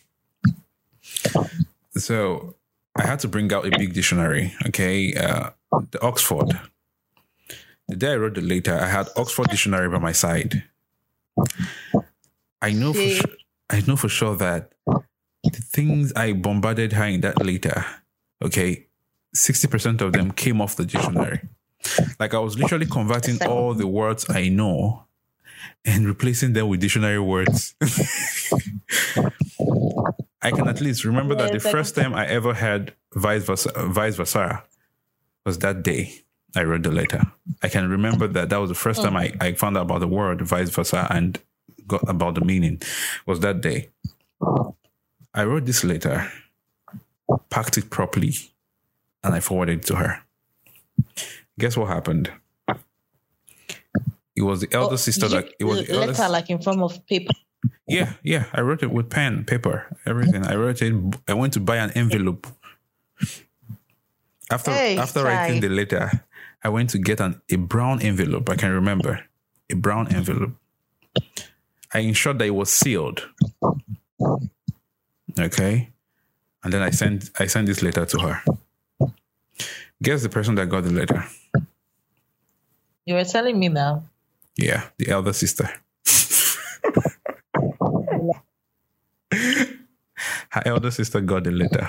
So 1.96 2.56
I 2.96 3.06
had 3.08 3.20
to 3.20 3.28
bring 3.28 3.52
out 3.54 3.66
a 3.66 3.72
big 3.78 3.94
dictionary. 3.94 4.54
Okay, 4.68 5.14
uh, 5.16 5.52
the 5.92 6.02
Oxford. 6.02 6.60
The 7.88 7.96
day 7.96 8.14
I 8.14 8.18
wrote 8.18 8.36
the 8.36 8.42
letter, 8.42 8.78
I 8.78 8.88
had 8.88 9.08
Oxford 9.16 9.48
dictionary 9.50 9.90
by 9.90 9.98
my 9.98 10.12
side. 10.12 10.64
I 12.62 12.72
know 12.72 12.94
for 12.94 13.08
sure, 13.08 13.36
I 13.70 13.82
know 13.88 13.96
for 13.96 14.10
sure 14.10 14.36
that 14.36 14.74
the 14.86 15.62
things 15.62 16.14
I 16.16 16.34
bombarded 16.34 16.94
her 16.94 17.06
in 17.06 17.22
that 17.22 17.44
letter, 17.44 17.86
okay, 18.44 18.86
sixty 19.34 19.68
percent 19.68 20.02
of 20.02 20.14
them 20.14 20.32
came 20.32 20.62
off 20.62 20.76
the 20.76 20.86
dictionary. 20.86 21.42
Like 22.20 22.34
I 22.34 22.40
was 22.40 22.58
literally 22.60 22.86
converting 22.86 23.42
all 23.48 23.74
the 23.74 23.88
words 23.88 24.30
I 24.30 24.50
know 24.50 25.06
and 25.86 26.06
replacing 26.06 26.54
them 26.54 26.68
with 26.68 26.82
dictionary 26.82 27.20
words. 27.20 27.76
I 30.42 30.52
can 30.52 30.68
at 30.68 30.82
least 30.82 31.04
remember 31.04 31.36
that 31.36 31.52
the 31.52 31.60
first 31.60 31.96
time 31.96 32.14
I 32.14 32.26
ever 32.28 32.54
had 32.54 32.94
vice 33.14 33.44
versa, 33.44 33.72
vice 33.88 34.16
versa 34.16 34.64
was 35.46 35.60
that 35.60 35.84
day 35.84 36.22
I 36.56 36.64
wrote 36.64 36.84
the 36.84 36.92
letter. 36.92 37.22
I 37.62 37.70
can 37.70 37.90
remember 37.90 38.28
that 38.28 38.50
that 38.50 38.58
was 38.58 38.70
the 38.70 38.76
first 38.76 39.02
time 39.02 39.16
I, 39.16 39.34
I 39.40 39.54
found 39.54 39.78
out 39.78 39.84
about 39.84 40.00
the 40.00 40.08
word 40.08 40.42
vice 40.42 40.70
versa 40.70 41.08
and 41.10 41.40
got 41.88 42.08
about 42.08 42.36
the 42.36 42.42
meaning 42.42 42.82
was 43.26 43.42
that 43.42 43.62
day. 43.62 43.90
I 45.34 45.44
wrote 45.44 45.66
this 45.66 45.84
letter, 45.84 46.32
packed 47.50 47.78
it 47.78 47.90
properly, 47.90 48.36
and 49.24 49.36
I 49.36 49.40
forwarded 49.40 49.80
it 49.80 49.86
to 49.88 49.96
her. 49.96 50.24
Guess 51.58 51.78
what 51.78 51.88
happened? 51.88 52.32
It 54.36 54.44
was 54.44 54.62
the 54.62 54.70
oh, 54.74 54.84
elder 54.84 54.98
sister 54.98 55.28
that 55.28 55.50
it 55.60 55.66
was 55.66 55.86
the 55.86 55.98
letter 55.98 56.30
like 56.30 56.50
in 56.50 56.62
form 56.62 56.82
of 56.82 57.06
paper. 57.08 57.34
yeah, 57.88 58.14
yeah. 58.24 58.46
I 58.54 58.62
wrote 58.62 58.84
it 58.84 58.92
with 58.92 59.10
pen, 59.10 59.44
paper, 59.44 59.86
everything. 60.06 60.48
I 60.48 60.56
wrote 60.56 60.82
it. 60.82 60.94
I 61.28 61.34
went 61.34 61.54
to 61.54 61.60
buy 61.60 61.76
an 61.76 61.92
envelope. 61.92 62.48
After 64.50 64.72
Hey, 64.72 64.98
after 64.98 65.24
writing 65.24 65.60
the 65.60 65.68
letter, 65.68 66.24
I 66.64 66.70
went 66.70 66.90
to 66.92 66.98
get 66.98 67.20
an 67.20 67.42
a 67.52 67.58
brown 67.58 68.02
envelope. 68.02 68.50
I 68.50 68.56
can 68.56 68.72
remember 68.72 69.26
a 69.70 69.76
brown 69.76 70.08
envelope. 70.16 70.56
I 71.94 72.00
ensured 72.00 72.40
that 72.40 72.46
it 72.46 72.56
was 72.56 72.72
sealed. 72.72 73.28
Okay, 75.38 75.90
and 76.64 76.72
then 76.72 76.82
I 76.82 76.92
sent 76.92 77.30
I 77.40 77.48
sent 77.48 77.68
this 77.68 77.84
letter 77.84 78.06
to 78.06 78.20
her. 78.20 78.42
Guess 80.02 80.24
the 80.24 80.30
person 80.30 80.56
that 80.56 80.68
got 80.70 80.84
the 80.84 80.92
letter? 80.92 81.24
You 83.06 83.16
were 83.16 83.26
telling 83.26 83.60
me 83.60 83.70
now. 83.70 84.04
Yeah, 84.56 84.84
the 84.98 85.10
elder 85.10 85.34
sister. 85.34 85.70
Her 90.50 90.64
elder 90.66 90.92
sister 90.92 91.22
got 91.22 91.44
the 91.44 91.52
letter. 91.52 91.88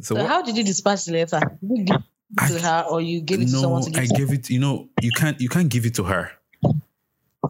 So 0.00 0.14
what, 0.16 0.26
how 0.26 0.42
did 0.42 0.56
you 0.56 0.64
dispatch 0.64 1.04
the 1.04 1.12
letter? 1.12 1.40
Did 1.66 1.78
you 1.78 1.84
give 1.84 2.02
it 2.38 2.48
to 2.48 2.58
her 2.60 2.84
or 2.90 3.00
you 3.00 3.20
gave 3.20 3.40
it 3.40 3.46
to 3.46 3.52
no, 3.52 3.60
someone 3.60 3.82
to 3.82 3.90
give 3.90 4.02
I 4.02 4.06
to 4.06 4.14
gave 4.14 4.32
it. 4.32 4.50
You 4.50 4.60
know, 4.60 4.88
you 5.02 5.10
can't 5.12 5.40
you 5.40 5.48
can't 5.48 5.68
give 5.68 5.86
it 5.86 5.94
to 5.96 6.04
her. 6.04 6.30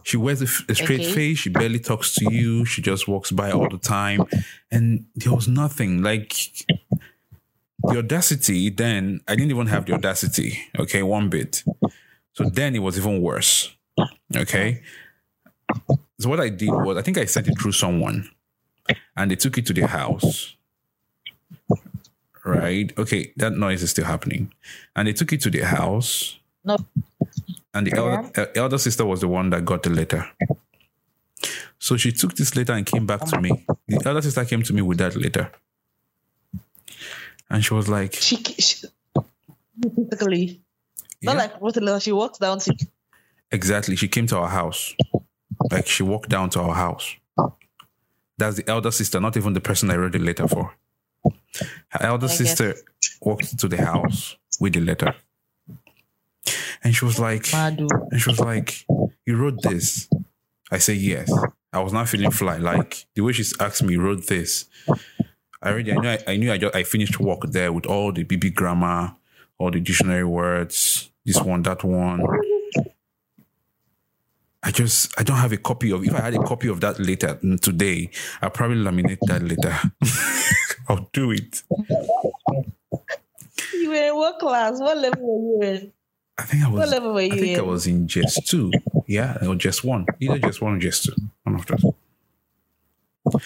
She 0.03 0.17
wears 0.17 0.41
a 0.41 0.47
straight 0.47 1.01
Okay. 1.01 1.11
face. 1.11 1.39
She 1.39 1.49
barely 1.49 1.79
talks 1.79 2.13
to 2.15 2.31
you. 2.33 2.63
She 2.65 2.81
just 2.81 3.07
walks 3.07 3.31
by 3.31 3.51
all 3.51 3.67
the 3.69 3.77
time, 3.79 4.25
and 4.71 5.05
there 5.15 5.33
was 5.33 5.47
nothing 5.47 6.03
like 6.03 6.33
the 7.83 7.99
audacity. 7.99 8.69
Then 8.69 9.21
I 9.27 9.35
didn't 9.35 9.51
even 9.51 9.67
have 9.67 9.85
the 9.85 9.93
audacity. 9.93 10.59
Okay, 10.77 11.03
one 11.03 11.29
bit. 11.29 11.63
So 12.33 12.45
then 12.45 12.75
it 12.75 12.79
was 12.79 12.97
even 12.97 13.21
worse. 13.21 13.75
Okay. 14.35 14.81
So 16.19 16.29
what 16.29 16.39
I 16.39 16.49
did 16.49 16.69
was 16.69 16.97
I 16.97 17.01
think 17.01 17.17
I 17.17 17.25
sent 17.25 17.47
it 17.47 17.59
through 17.59 17.73
someone, 17.73 18.29
and 19.15 19.31
they 19.31 19.35
took 19.35 19.57
it 19.57 19.65
to 19.67 19.73
the 19.73 19.87
house. 19.87 20.55
Right. 22.45 22.91
Okay, 22.97 23.33
that 23.37 23.53
noise 23.53 23.83
is 23.83 23.91
still 23.91 24.05
happening, 24.05 24.53
and 24.95 25.07
they 25.07 25.13
took 25.13 25.31
it 25.33 25.41
to 25.41 25.49
the 25.49 25.61
house. 25.61 26.39
No. 26.63 26.77
And 27.73 27.87
the 27.87 27.95
elder, 27.95 28.31
uh, 28.35 28.45
elder 28.55 28.77
sister 28.77 29.05
was 29.05 29.21
the 29.21 29.27
one 29.27 29.51
that 29.51 29.63
got 29.63 29.83
the 29.83 29.89
letter. 29.91 30.25
So 31.77 31.95
she 31.97 32.11
took 32.11 32.35
this 32.35 32.55
letter 32.55 32.73
and 32.73 32.85
came 32.85 33.05
back 33.05 33.25
to 33.25 33.39
me. 33.39 33.65
The 33.87 34.01
elder 34.05 34.21
sister 34.21 34.43
came 34.45 34.63
to 34.63 34.73
me 34.73 34.81
with 34.81 34.97
that 34.97 35.15
letter. 35.15 35.51
And 37.49 37.63
she 37.63 37.73
was 37.73 37.87
like, 37.89 38.13
She, 38.13 38.37
she 38.37 38.87
basically 39.79 40.61
not 41.21 41.37
like 41.37 41.61
wrote. 41.61 42.01
She 42.01 42.11
walks 42.11 42.39
down 42.39 42.59
to 42.59 42.75
Exactly. 43.51 43.95
She 43.95 44.07
came 44.07 44.27
to 44.27 44.37
our 44.37 44.47
house. 44.47 44.95
Like 45.71 45.87
she 45.87 46.03
walked 46.03 46.29
down 46.29 46.49
to 46.51 46.61
our 46.61 46.75
house. 46.75 47.15
That's 48.37 48.57
the 48.57 48.69
elder 48.69 48.91
sister, 48.91 49.19
not 49.19 49.35
even 49.35 49.53
the 49.53 49.61
person 49.61 49.91
I 49.91 49.97
wrote 49.97 50.13
the 50.13 50.19
letter 50.19 50.47
for. 50.47 50.73
Her 51.89 52.03
elder 52.03 52.27
I 52.27 52.29
sister 52.29 52.75
walked 53.21 53.57
to 53.59 53.67
the 53.67 53.83
house 53.83 54.37
with 54.59 54.73
the 54.73 54.79
letter. 54.79 55.13
And 56.83 56.95
she 56.95 57.03
was 57.03 57.19
like, 57.19 57.51
Madu. 57.51 57.87
And 58.11 58.21
she 58.21 58.29
was 58.29 58.39
like, 58.39 58.85
You 59.25 59.35
wrote 59.35 59.61
this? 59.61 60.07
I 60.71 60.77
said, 60.77 60.97
Yes. 60.97 61.31
I 61.73 61.81
was 61.81 61.93
not 61.93 62.07
feeling 62.07 62.31
fly. 62.31 62.57
Like 62.57 63.05
the 63.15 63.21
way 63.21 63.33
she 63.33 63.43
asked 63.59 63.83
me, 63.83 63.97
wrote 63.97 64.27
this. 64.27 64.65
I 65.61 65.69
already, 65.71 65.91
I 65.91 65.95
knew, 65.95 66.09
I, 66.09 66.19
I 66.27 66.37
knew 66.37 66.51
I, 66.51 66.57
just, 66.57 66.75
I 66.75 66.83
finished 66.83 67.19
work 67.19 67.41
there 67.47 67.73
with 67.73 67.85
all 67.85 68.11
the 68.13 68.23
BB 68.23 68.53
grammar, 68.55 69.15
all 69.57 69.71
the 69.71 69.79
dictionary 69.81 70.23
words, 70.23 71.09
this 71.25 71.41
one, 71.41 71.63
that 71.63 71.83
one. 71.83 72.21
I 74.61 74.71
just, 74.71 75.17
I 75.19 75.23
don't 75.23 75.37
have 75.37 75.51
a 75.53 75.57
copy 75.57 75.91
of, 75.91 76.03
if 76.03 76.13
I 76.13 76.21
had 76.21 76.33
a 76.35 76.43
copy 76.43 76.67
of 76.67 76.81
that 76.81 76.99
later 76.99 77.39
mm, 77.43 77.59
today, 77.59 78.09
I'll 78.41 78.49
probably 78.49 78.77
laminate 78.77 79.19
that 79.27 79.41
later. 79.41 79.77
I'll 80.89 81.09
do 81.13 81.31
it. 81.31 81.63
You 83.73 83.89
were 83.89 83.95
in 83.95 84.15
what 84.15 84.39
class? 84.39 84.79
What 84.79 84.97
level 84.97 85.21
were 85.59 85.67
you 85.67 85.75
in? 85.75 85.91
I 86.37 86.43
think 86.43 86.63
I 86.63 86.69
was, 86.69 86.79
What 86.79 86.89
level 86.89 87.13
were 87.13 87.21
you 87.21 87.33
I 87.33 87.37
think 87.37 87.57
I 87.57 87.61
in? 87.61 87.67
was 87.67 87.87
in 87.87 88.07
just 88.07 88.47
two. 88.47 88.71
Yeah, 89.07 89.37
or 89.45 89.55
just 89.55 89.83
one. 89.83 90.05
Either 90.19 90.39
just 90.39 90.61
one 90.61 90.75
or 90.75 90.79
just 90.79 91.03
two. 91.05 91.13
One 91.43 91.55
of 91.55 91.65
those. 91.65 93.43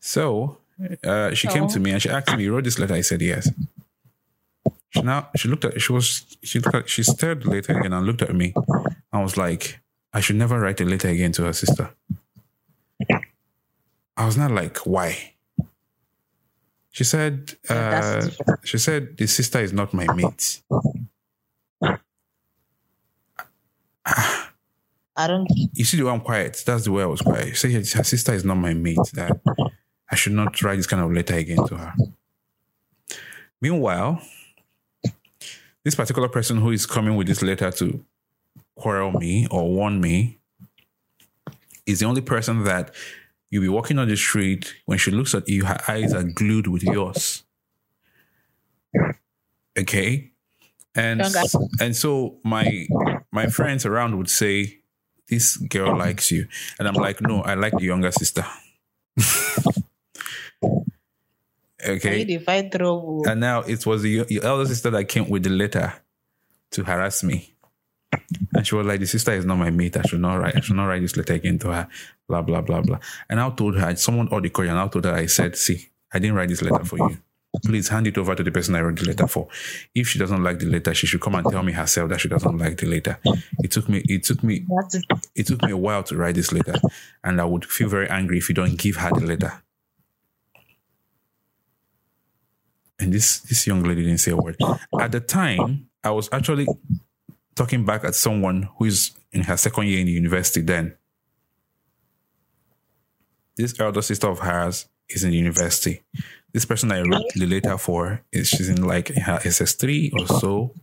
So 0.00 0.58
uh, 1.04 1.34
she 1.34 1.48
came 1.48 1.68
to 1.68 1.80
me 1.80 1.92
and 1.92 2.02
she 2.02 2.08
asked 2.08 2.36
me, 2.36 2.44
"You 2.44 2.54
wrote 2.54 2.64
this 2.64 2.78
letter?" 2.78 2.94
I 2.94 3.02
said, 3.02 3.20
"Yes." 3.20 3.50
She 4.90 5.02
now 5.02 5.28
she 5.36 5.48
looked 5.48 5.64
at 5.64 5.80
she 5.80 5.92
was 5.92 6.24
she 6.42 6.60
looked 6.60 6.74
at, 6.74 6.88
she 6.88 7.02
stared 7.02 7.46
later 7.46 7.78
again 7.78 7.92
and 7.92 8.06
looked 8.06 8.22
at 8.22 8.34
me. 8.34 8.54
I 9.12 9.22
was 9.22 9.36
like, 9.36 9.80
"I 10.12 10.20
should 10.20 10.36
never 10.36 10.58
write 10.60 10.80
a 10.80 10.84
letter 10.84 11.08
again 11.08 11.32
to 11.32 11.44
her 11.44 11.52
sister." 11.52 11.90
I 14.16 14.26
was 14.26 14.36
not 14.36 14.50
like, 14.50 14.78
"Why?" 14.78 15.34
She 16.90 17.04
said, 17.04 17.54
uh, 17.68 18.28
"She 18.64 18.78
said 18.78 19.16
the 19.16 19.26
sister 19.26 19.60
is 19.60 19.72
not 19.72 19.92
my 19.92 20.06
mate." 20.14 20.62
I 25.16 25.26
don't. 25.26 25.48
You 25.74 25.84
see 25.84 25.96
the 25.96 26.04
way 26.04 26.12
I'm 26.12 26.20
quiet. 26.20 26.62
That's 26.64 26.84
the 26.84 26.92
way 26.92 27.02
I 27.02 27.06
was 27.06 27.20
quiet. 27.20 27.56
Say 27.56 27.72
her 27.72 27.78
her 27.80 28.04
sister 28.04 28.32
is 28.32 28.44
not 28.44 28.56
my 28.56 28.72
mate. 28.72 28.98
That 29.14 29.40
I 30.10 30.16
should 30.16 30.32
not 30.32 30.60
write 30.62 30.76
this 30.76 30.86
kind 30.86 31.02
of 31.02 31.12
letter 31.12 31.34
again 31.34 31.66
to 31.66 31.76
her. 31.76 31.94
Meanwhile, 33.60 34.22
this 35.84 35.94
particular 35.94 36.28
person 36.28 36.58
who 36.58 36.70
is 36.70 36.86
coming 36.86 37.16
with 37.16 37.26
this 37.26 37.42
letter 37.42 37.70
to 37.72 38.04
quarrel 38.76 39.12
me 39.12 39.46
or 39.50 39.68
warn 39.68 40.00
me 40.00 40.38
is 41.86 42.00
the 42.00 42.06
only 42.06 42.20
person 42.20 42.64
that 42.64 42.94
you'll 43.50 43.62
be 43.62 43.68
walking 43.68 43.98
on 43.98 44.08
the 44.08 44.16
street. 44.16 44.74
When 44.86 44.98
she 44.98 45.10
looks 45.10 45.34
at 45.34 45.48
you, 45.48 45.64
her 45.64 45.80
eyes 45.88 46.12
are 46.14 46.22
glued 46.22 46.66
with 46.66 46.82
yours. 46.82 47.42
Okay. 49.78 50.30
And 50.94 51.22
and 51.80 51.94
so 51.94 52.36
my 52.44 52.86
my 53.32 53.46
friends 53.46 53.86
around 53.86 54.16
would 54.18 54.30
say, 54.30 54.80
This 55.28 55.56
girl 55.56 55.96
likes 55.96 56.30
you. 56.30 56.48
And 56.78 56.88
I'm 56.88 56.94
like, 56.94 57.20
no, 57.20 57.42
I 57.42 57.54
like 57.54 57.72
the 57.72 57.84
younger 57.84 58.10
sister. 58.10 58.44
Okay. 61.86 62.24
Trouble. 62.70 63.22
And 63.28 63.40
now 63.40 63.60
it 63.62 63.84
was 63.86 64.02
the, 64.02 64.24
your 64.28 64.44
elder 64.44 64.66
sister 64.66 64.90
that 64.90 65.04
came 65.04 65.28
with 65.28 65.44
the 65.44 65.50
letter 65.50 65.92
to 66.72 66.84
harass 66.84 67.22
me. 67.22 67.54
And 68.54 68.66
she 68.66 68.74
was 68.74 68.86
like, 68.86 69.00
The 69.00 69.06
sister 69.06 69.32
is 69.32 69.44
not 69.44 69.56
my 69.56 69.70
mate. 69.70 69.96
I 69.96 70.02
should 70.02 70.20
not 70.20 70.36
write, 70.36 70.56
I 70.56 70.60
should 70.60 70.76
not 70.76 70.86
write 70.86 71.02
this 71.02 71.16
letter 71.16 71.34
again 71.34 71.58
to 71.60 71.72
her. 71.72 71.88
Blah, 72.28 72.42
blah, 72.42 72.60
blah, 72.62 72.80
blah. 72.80 72.98
And 73.28 73.40
I 73.40 73.50
told 73.50 73.76
her, 73.78 73.94
someone 73.96 74.28
or 74.28 74.40
the 74.40 74.50
courier, 74.50 74.70
and 74.70 74.80
I 74.80 74.88
told 74.88 75.04
her, 75.04 75.14
I 75.14 75.26
said, 75.26 75.56
See, 75.56 75.88
I 76.12 76.18
didn't 76.18 76.36
write 76.36 76.48
this 76.48 76.62
letter 76.62 76.84
for 76.84 76.98
you. 76.98 77.18
Please 77.64 77.88
hand 77.88 78.06
it 78.06 78.18
over 78.18 78.34
to 78.34 78.42
the 78.42 78.50
person 78.52 78.74
I 78.74 78.82
wrote 78.82 78.98
the 78.98 79.06
letter 79.06 79.26
for. 79.26 79.48
If 79.94 80.08
she 80.08 80.18
doesn't 80.18 80.42
like 80.42 80.58
the 80.58 80.66
letter, 80.66 80.92
she 80.94 81.06
should 81.06 81.20
come 81.20 81.34
and 81.34 81.46
tell 81.50 81.62
me 81.62 81.72
herself 81.72 82.10
that 82.10 82.20
she 82.20 82.28
doesn't 82.28 82.58
like 82.58 82.76
the 82.76 82.86
letter. 82.86 83.18
It 83.62 83.70
took 83.70 83.88
me, 83.88 84.02
it 84.06 84.24
took 84.24 84.42
me, 84.44 84.66
it 85.34 85.46
took 85.46 85.62
me 85.62 85.72
a 85.72 85.76
while 85.76 86.02
to 86.04 86.16
write 86.16 86.34
this 86.34 86.52
letter. 86.52 86.74
And 87.24 87.40
I 87.40 87.44
would 87.44 87.64
feel 87.64 87.88
very 87.88 88.08
angry 88.08 88.38
if 88.38 88.48
you 88.48 88.54
don't 88.54 88.76
give 88.76 88.96
her 88.96 89.10
the 89.10 89.24
letter. 89.26 89.62
And 93.00 93.12
this 93.12 93.40
this 93.40 93.66
young 93.66 93.82
lady 93.84 94.02
didn't 94.02 94.18
say 94.18 94.32
a 94.32 94.36
word. 94.36 94.56
At 95.00 95.12
the 95.12 95.20
time, 95.20 95.88
I 96.02 96.10
was 96.10 96.28
actually 96.32 96.66
talking 97.54 97.84
back 97.84 98.04
at 98.04 98.14
someone 98.14 98.68
who 98.76 98.86
is 98.86 99.12
in 99.32 99.42
her 99.42 99.56
second 99.56 99.86
year 99.86 100.00
in 100.00 100.08
university 100.08 100.60
then. 100.60 100.96
This 103.56 103.78
elder 103.80 104.02
sister 104.02 104.28
of 104.28 104.40
hers 104.40 104.88
is 105.08 105.24
in 105.24 105.32
university. 105.32 106.02
This 106.52 106.64
person 106.64 106.92
I 106.92 107.02
wrote 107.02 107.24
the 107.34 107.46
letter 107.46 107.76
for 107.76 108.22
is 108.32 108.48
she's 108.48 108.68
in 108.68 108.82
like 108.82 109.08
her 109.08 109.38
SS3 109.38 110.12
or 110.14 110.26
so. 110.26 110.74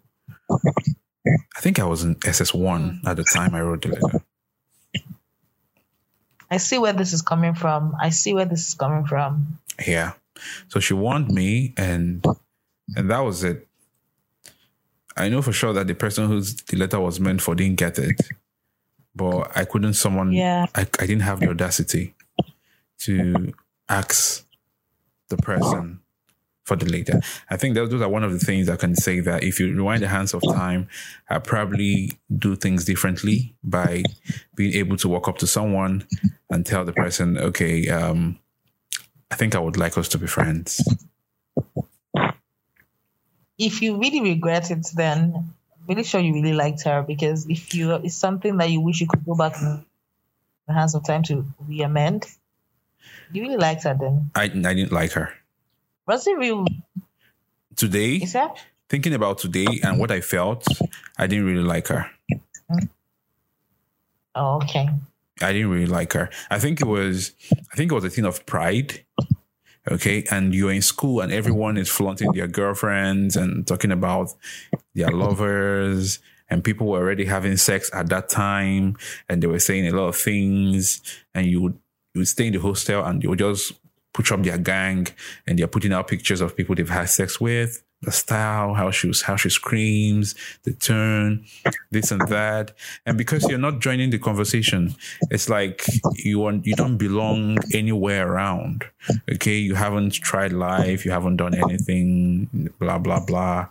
I 0.50 1.62
think 1.62 1.80
I 1.80 1.86
was 1.86 2.04
in 2.04 2.16
SS1 2.16 3.06
at 3.08 3.18
the 3.18 3.24
time 3.24 3.56
I 3.56 3.62
wrote 3.62 3.82
the 3.82 3.90
letter. 3.90 4.24
I 6.52 6.58
see 6.58 6.78
where 6.78 6.94
this 6.94 7.14
is 7.14 7.22
coming 7.22 7.56
from. 7.56 7.96
I 8.00 8.10
see 8.10 8.34
where 8.34 8.46
this 8.46 8.68
is 8.68 8.74
coming 8.76 9.06
from. 9.06 9.60
Yeah. 9.86 10.14
So 10.68 10.80
she 10.80 10.94
warned 10.94 11.30
me 11.30 11.74
and 11.78 12.26
and 12.96 13.10
that 13.10 13.20
was 13.20 13.44
it. 13.44 13.68
I 15.18 15.30
know 15.30 15.42
for 15.42 15.54
sure 15.54 15.74
that 15.74 15.88
the 15.88 15.96
person 15.96 16.28
whose 16.28 16.56
the 16.56 16.78
letter 16.78 17.00
was 17.00 17.20
meant 17.20 17.42
for 17.42 17.56
didn't 17.56 17.78
get 17.78 17.98
it. 18.00 18.22
But 19.16 19.56
I 19.56 19.64
couldn't 19.64 19.94
summon 19.94 20.34
Yeah. 20.34 20.66
I, 20.76 20.82
I 20.82 21.06
didn't 21.06 21.22
have 21.22 21.40
the 21.40 21.50
audacity 21.50 22.14
to 23.00 23.54
ask 23.88 24.46
the 25.30 25.38
person 25.38 26.02
for 26.66 26.76
the 26.76 26.86
letter. 26.86 27.22
I 27.50 27.58
think 27.58 27.76
those 27.76 27.94
are 27.94 28.10
one 28.10 28.24
of 28.24 28.34
the 28.34 28.40
things 28.40 28.68
I 28.70 28.76
can 28.76 28.96
say 28.96 29.20
that 29.22 29.44
if 29.44 29.60
you 29.60 29.74
rewind 29.74 30.02
the 30.02 30.08
hands 30.08 30.34
of 30.34 30.42
time, 30.42 30.90
I 31.30 31.38
probably 31.40 32.18
do 32.36 32.56
things 32.56 32.86
differently 32.86 33.56
by 33.64 34.04
being 34.56 34.74
able 34.74 34.98
to 34.98 35.08
walk 35.08 35.28
up 35.28 35.38
to 35.38 35.48
someone 35.48 36.08
and 36.50 36.66
tell 36.66 36.84
the 36.84 36.94
person, 36.94 37.38
okay, 37.38 37.88
um, 37.90 38.40
I 39.32 39.36
think 39.36 39.56
I 39.56 39.60
would 39.60 39.78
like 39.78 39.98
us 39.98 40.10
to 40.10 40.18
be 40.18 40.28
friends. 40.28 40.82
If 43.58 43.82
you 43.82 43.98
really 43.98 44.22
regret 44.22 44.70
it, 44.72 44.86
then 44.96 45.34
I'm 45.36 45.54
really 45.88 46.04
sure 46.04 46.20
you 46.20 46.34
really 46.34 46.54
liked 46.54 46.84
her 46.84 47.04
because 47.04 47.50
if 47.50 47.74
you 47.74 47.94
it's 47.96 48.16
something 48.16 48.58
that 48.58 48.70
you 48.70 48.82
wish 48.82 49.02
you 49.02 49.08
could 49.08 49.26
go 49.26 49.36
back 49.36 49.56
in 49.62 49.84
the 50.68 50.74
hands 50.74 50.94
of 50.96 51.06
time 51.06 51.24
to 51.24 51.46
re-amend, 51.68 52.26
you 53.32 53.42
really 53.44 53.58
liked 53.58 53.84
her 53.84 53.96
then. 54.00 54.32
I, 54.36 54.44
I 54.44 54.48
didn't 54.50 54.92
like 54.92 55.14
her. 55.14 55.34
Was 56.08 56.28
it 56.28 56.38
real? 56.38 56.66
Today, 57.76 58.16
Is 58.16 58.34
that? 58.34 58.58
thinking 58.90 59.14
about 59.14 59.38
today 59.40 59.68
and 59.84 60.00
what 60.00 60.12
I 60.12 60.22
felt, 60.22 60.66
I 61.18 61.28
didn't 61.28 61.46
really 61.46 61.64
like 61.64 61.88
her. 61.88 62.10
Mm. 62.72 62.90
Oh, 64.36 64.56
okay. 64.64 64.90
I 65.42 65.52
didn't 65.54 65.70
really 65.70 65.86
like 65.88 66.14
her. 66.14 66.30
I 66.50 66.60
think 66.60 66.82
it 66.82 66.88
was 66.88 67.32
I 67.72 67.76
think 67.76 67.92
it 67.92 67.96
was 67.96 68.04
a 68.04 68.10
thing 68.10 68.26
of 68.26 68.46
pride. 68.46 69.05
Okay. 69.90 70.24
And 70.32 70.54
you're 70.54 70.72
in 70.72 70.82
school 70.82 71.22
and 71.22 71.32
everyone 71.32 71.78
is 71.78 71.90
flaunting 71.90 72.32
their 72.32 72.48
girlfriends 72.48 73.36
and 73.36 73.68
talking 73.68 73.92
about 73.92 74.34
their 74.94 75.12
lovers. 75.12 76.20
And 76.50 76.64
people 76.64 76.88
were 76.88 77.00
already 77.00 77.26
having 77.26 77.58
sex 77.58 77.90
at 77.94 78.10
that 78.10 78.30
time 78.30 78.98
and 79.30 79.42
they 79.42 79.48
were 79.48 79.60
saying 79.60 79.88
a 79.88 79.92
lot 79.92 80.08
of 80.08 80.16
things. 80.16 81.02
And 81.34 81.48
you 81.48 81.62
would 81.62 81.80
you 82.14 82.20
would 82.20 82.28
stay 82.28 82.48
in 82.48 82.54
the 82.54 82.60
hostel 82.60 83.04
and 83.04 83.22
you 83.22 83.30
would 83.30 83.40
just 83.40 83.74
put 84.14 84.32
up 84.32 84.42
their 84.42 84.58
gang 84.58 85.08
and 85.46 85.60
they're 85.60 85.68
putting 85.68 85.92
out 85.92 86.08
pictures 86.08 86.40
of 86.40 86.56
people 86.56 86.74
they've 86.74 86.90
had 86.90 87.10
sex 87.10 87.42
with, 87.42 87.84
the 88.06 88.12
style, 88.12 88.74
how 88.74 88.92
she 88.92 89.08
was, 89.08 89.24
how 89.24 89.36
she 89.36 89.50
screams, 89.50 90.36
the 90.64 90.74
turn, 90.74 91.44
this 91.92 92.12
and 92.12 92.28
that. 92.30 92.72
And 93.06 93.18
because 93.18 93.44
you're 93.50 93.58
not 93.58 93.80
joining 93.80 94.12
the 94.12 94.20
conversation, 94.20 94.96
it's 95.32 95.50
like 95.50 95.84
you 96.16 96.40
want, 96.40 96.66
you 96.66 96.76
don't 96.76 96.98
belong 96.98 97.58
anywhere 97.74 98.32
around. 98.32 98.86
Okay. 99.32 99.58
You 99.58 99.76
haven't 99.76 100.14
tried 100.14 100.54
life. 100.54 101.06
You 101.06 101.12
haven't 101.12 101.38
done 101.38 101.54
anything, 101.56 102.72
blah, 102.80 103.00
blah, 103.00 103.26
blah. 103.26 103.68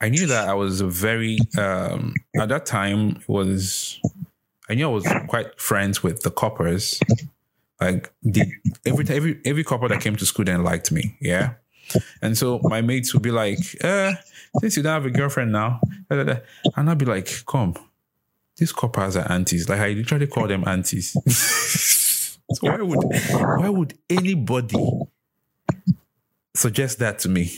I 0.00 0.08
knew 0.08 0.26
that 0.26 0.48
I 0.48 0.54
was 0.54 0.80
a 0.80 0.86
very, 0.86 1.38
um, 1.58 2.14
at 2.38 2.48
that 2.48 2.66
time 2.66 3.22
was, 3.26 4.00
I 4.68 4.74
knew 4.74 4.88
I 4.88 4.92
was 4.92 5.06
quite 5.28 5.60
friends 5.60 6.02
with 6.02 6.22
the 6.22 6.30
corpers. 6.30 7.00
Like 7.80 8.12
the, 8.22 8.44
every 8.84 9.08
every 9.08 9.40
every 9.46 9.64
couple 9.64 9.88
that 9.88 10.02
came 10.02 10.14
to 10.16 10.26
school 10.26 10.44
then 10.44 10.62
liked 10.62 10.92
me, 10.92 11.16
yeah. 11.18 11.54
And 12.22 12.36
so 12.36 12.60
my 12.64 12.80
mates 12.80 13.12
would 13.14 13.22
be 13.22 13.30
like, 13.30 13.58
uh, 13.82 14.12
since 14.60 14.76
you 14.76 14.82
don't 14.82 14.92
have 14.92 15.06
a 15.06 15.10
girlfriend 15.10 15.52
now, 15.52 15.80
da, 16.08 16.16
da, 16.16 16.24
da." 16.24 16.40
and 16.76 16.90
I'd 16.90 16.98
be 16.98 17.06
like, 17.06 17.44
come, 17.46 17.74
these 18.56 18.72
corpers 18.72 19.16
are 19.16 19.30
aunties. 19.30 19.68
Like 19.68 19.80
I 19.80 19.88
literally 19.92 20.26
call 20.26 20.46
them 20.46 20.66
aunties. 20.66 21.12
so 22.52 22.68
why 22.68 22.76
would 22.82 23.04
why 23.30 23.68
would 23.68 23.94
anybody 24.08 24.76
suggest 26.54 26.98
that 26.98 27.18
to 27.20 27.28
me? 27.28 27.52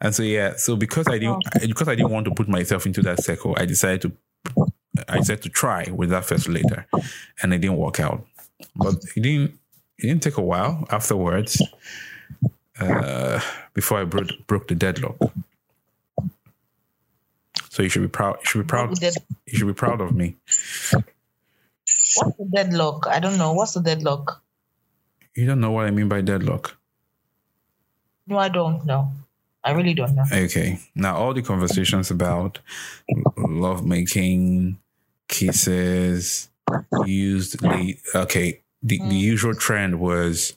And 0.00 0.14
so 0.14 0.22
yeah, 0.22 0.54
so 0.56 0.76
because 0.76 1.06
I 1.08 1.18
didn't 1.18 1.44
because 1.60 1.88
I 1.88 1.94
didn't 1.94 2.10
want 2.10 2.24
to 2.24 2.34
put 2.34 2.48
myself 2.48 2.86
into 2.86 3.02
that 3.02 3.22
circle, 3.22 3.54
I 3.58 3.66
decided 3.66 4.02
to 4.02 4.72
I 5.08 5.18
decided 5.18 5.42
to 5.42 5.50
try 5.50 5.90
with 5.90 6.10
that 6.10 6.24
first 6.24 6.48
later, 6.48 6.86
and 7.42 7.52
it 7.52 7.58
didn't 7.58 7.76
work 7.76 8.00
out. 8.00 8.26
But 8.74 8.94
it 9.14 9.20
didn't 9.20 9.58
it 9.98 10.06
didn't 10.06 10.22
take 10.22 10.38
a 10.38 10.42
while 10.42 10.86
afterwards 10.90 11.60
uh, 12.80 13.40
before 13.74 14.00
I 14.00 14.04
broke 14.04 14.30
broke 14.46 14.68
the 14.68 14.74
deadlock. 14.74 15.16
So 17.70 17.82
you 17.82 17.88
should 17.88 18.02
be 18.02 18.08
proud. 18.08 18.38
You 18.40 18.46
should 18.46 18.62
be 18.62 18.68
proud. 18.68 19.00
You 19.00 19.58
should 19.58 19.66
be 19.66 19.74
proud 19.74 20.00
of 20.00 20.14
me. 20.14 20.36
What's 22.16 22.36
the 22.36 22.48
deadlock? 22.52 23.06
I 23.06 23.20
don't 23.20 23.38
know. 23.38 23.52
What's 23.52 23.74
the 23.74 23.80
deadlock? 23.80 24.42
You 25.34 25.46
don't 25.46 25.60
know 25.60 25.70
what 25.70 25.86
I 25.86 25.90
mean 25.90 26.08
by 26.08 26.20
deadlock. 26.20 26.76
No, 28.26 28.38
I 28.38 28.48
don't 28.48 28.84
know. 28.84 29.12
I 29.62 29.72
really 29.72 29.94
don't 29.94 30.14
know. 30.14 30.24
Okay. 30.32 30.80
Now 30.94 31.16
all 31.16 31.34
the 31.34 31.42
conversations 31.42 32.10
about 32.10 32.58
love 33.36 33.84
making, 33.84 34.78
kisses, 35.28 36.48
used 37.04 37.60
the 37.60 37.96
okay. 38.14 38.60
The, 38.82 38.98
the 38.98 39.14
usual 39.14 39.54
trend 39.54 40.00
was 40.00 40.56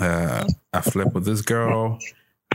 uh 0.00 0.44
I 0.72 0.80
slept 0.80 1.14
with 1.14 1.24
this 1.24 1.42
girl. 1.42 1.98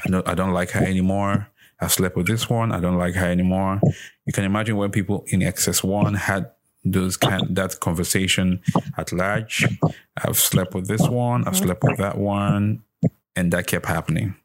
I 0.05 0.09
don't 0.09 0.27
I 0.27 0.33
don't 0.33 0.53
like 0.53 0.71
her 0.71 0.83
anymore. 0.83 1.47
I 1.79 1.87
slept 1.87 2.15
with 2.15 2.27
this 2.27 2.49
one. 2.49 2.71
I 2.71 2.79
don't 2.79 2.97
like 2.97 3.15
her 3.15 3.25
anymore. 3.25 3.81
You 4.25 4.33
can 4.33 4.43
imagine 4.43 4.77
when 4.77 4.91
people 4.91 5.23
in 5.27 5.41
excess 5.41 5.83
one 5.83 6.13
had 6.13 6.51
those 6.83 7.17
kind 7.17 7.55
that 7.55 7.79
conversation 7.79 8.61
at 8.97 9.11
large. 9.11 9.65
I've 10.17 10.37
slept 10.37 10.73
with 10.73 10.87
this 10.87 11.07
one. 11.07 11.47
I've 11.47 11.57
slept 11.57 11.83
with 11.83 11.97
that 11.97 12.17
one, 12.17 12.83
and 13.35 13.51
that 13.51 13.67
kept 13.67 13.85
happening. 13.85 14.35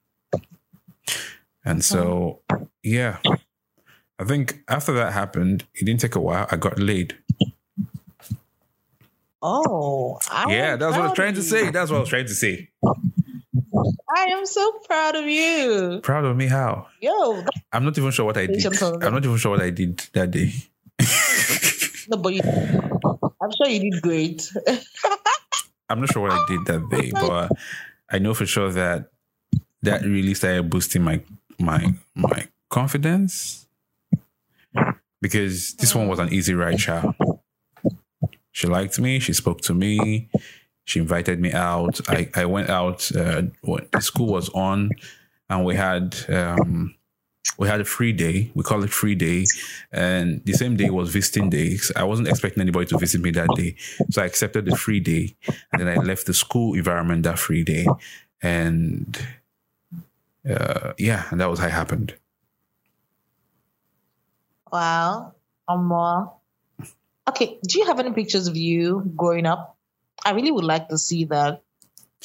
And 1.65 1.85
so, 1.85 2.41
yeah, 2.83 3.19
I 4.19 4.25
think 4.25 4.63
after 4.69 4.93
that 4.93 5.13
happened, 5.13 5.65
it 5.75 5.85
didn't 5.85 6.01
take 6.01 6.15
a 6.15 6.21
while. 6.21 6.47
I 6.51 6.57
got 6.57 6.79
laid. 6.79 7.17
Oh, 9.43 10.19
I 10.31 10.51
Yeah, 10.51 10.77
that's 10.77 10.97
what 10.97 11.01
I 11.01 11.09
was 11.09 11.13
trying 11.13 11.35
to 11.35 11.43
say. 11.43 11.71
That's 11.71 11.91
what 11.91 11.99
I 11.99 12.01
was 12.01 12.09
trying 12.09 12.27
to 12.27 12.35
say. 12.35 12.71
I 14.17 14.21
am 14.31 14.47
so 14.47 14.73
proud 14.87 15.17
of 15.17 15.27
you. 15.27 16.01
Proud 16.03 16.25
of 16.25 16.37
me? 16.37 16.47
How? 16.47 16.87
Yo, 17.01 17.45
I'm 17.73 17.85
not 17.85 17.97
even 17.99 18.11
sure 18.11 18.25
what 18.25 18.37
I 18.37 18.47
did. 18.47 18.65
I'm 18.83 19.13
not 19.13 19.25
even 19.25 19.37
sure 19.37 19.53
what 19.53 19.61
I 19.61 19.71
did 19.71 19.99
that 20.15 20.31
day. 20.31 20.53
no, 22.09 22.17
but 22.17 22.33
you, 22.33 22.41
I'm 22.43 23.51
sure 23.57 23.69
you 23.69 23.91
did 23.91 24.03
great. 24.03 24.51
I'm 25.89 26.01
not 26.01 26.13
sure 26.13 26.23
what 26.23 26.33
I 26.33 26.45
did 26.49 26.67
that 26.67 26.89
day, 26.91 27.11
but 27.15 27.53
I 28.11 28.19
know 28.19 28.35
for 28.35 28.47
sure 28.47 28.71
that 28.73 29.11
that 29.83 30.03
really 30.03 30.35
started 30.35 30.69
boosting 30.71 31.03
my 31.03 31.21
my 31.59 31.95
my 32.15 32.49
confidence 32.71 33.67
because 35.21 35.75
this 35.75 35.95
one 35.95 36.09
was 36.09 36.19
an 36.19 36.33
easy 36.33 36.55
ride, 36.55 36.79
child. 36.79 37.15
She 38.57 38.67
liked 38.67 38.99
me. 38.99 39.19
She 39.19 39.35
spoke 39.35 39.61
to 39.69 39.75
me. 39.75 40.31
She 40.85 40.99
invited 40.99 41.39
me 41.41 41.53
out. 41.53 42.01
I, 42.09 42.31
I 42.35 42.47
went 42.47 42.71
out 42.71 43.15
uh, 43.15 43.43
school 44.01 44.29
was 44.29 44.49
on, 44.55 44.93
and 45.51 45.63
we 45.63 45.75
had 45.75 46.17
um, 46.31 46.95
we 47.59 47.69
had 47.69 47.83
a 47.83 47.85
free 47.85 48.15
day. 48.15 48.51
We 48.55 48.63
call 48.63 48.83
it 48.83 48.89
free 48.89 49.15
day, 49.15 49.45
and 49.93 50.43
the 50.47 50.55
same 50.55 50.75
day 50.75 50.89
was 50.89 51.11
visiting 51.11 51.51
day. 51.51 51.77
I 51.97 52.05
wasn't 52.05 52.29
expecting 52.29 52.63
anybody 52.63 52.87
to 52.87 52.99
visit 52.99 53.21
me 53.21 53.31
that 53.33 53.51
day, 53.57 53.77
so 54.09 54.23
I 54.23 54.25
accepted 54.25 54.65
the 54.65 54.75
free 54.75 55.01
day, 55.01 55.37
and 55.73 55.83
then 55.83 55.89
I 55.89 55.97
left 55.97 56.25
the 56.25 56.33
school 56.33 56.73
environment 56.73 57.25
that 57.25 57.39
free 57.39 57.63
day, 57.63 57.87
and 58.43 59.19
uh, 60.49 60.95
yeah, 60.97 61.27
and 61.31 61.43
that 61.43 61.51
was 61.51 61.59
how 61.59 61.67
it 61.67 61.73
happened. 61.73 62.15
Wow. 64.73 65.35
Uh, 65.69 66.27
okay. 67.29 67.59
Do 67.67 67.79
you 67.79 67.87
have 67.87 67.99
any 68.01 68.13
pictures 68.13 68.47
of 68.49 68.57
you 68.57 69.11
growing 69.17 69.47
up? 69.47 69.77
I 70.25 70.33
really 70.33 70.51
would 70.51 70.65
like 70.65 70.89
to 70.89 70.99
see 70.99 71.25
that. 71.27 71.63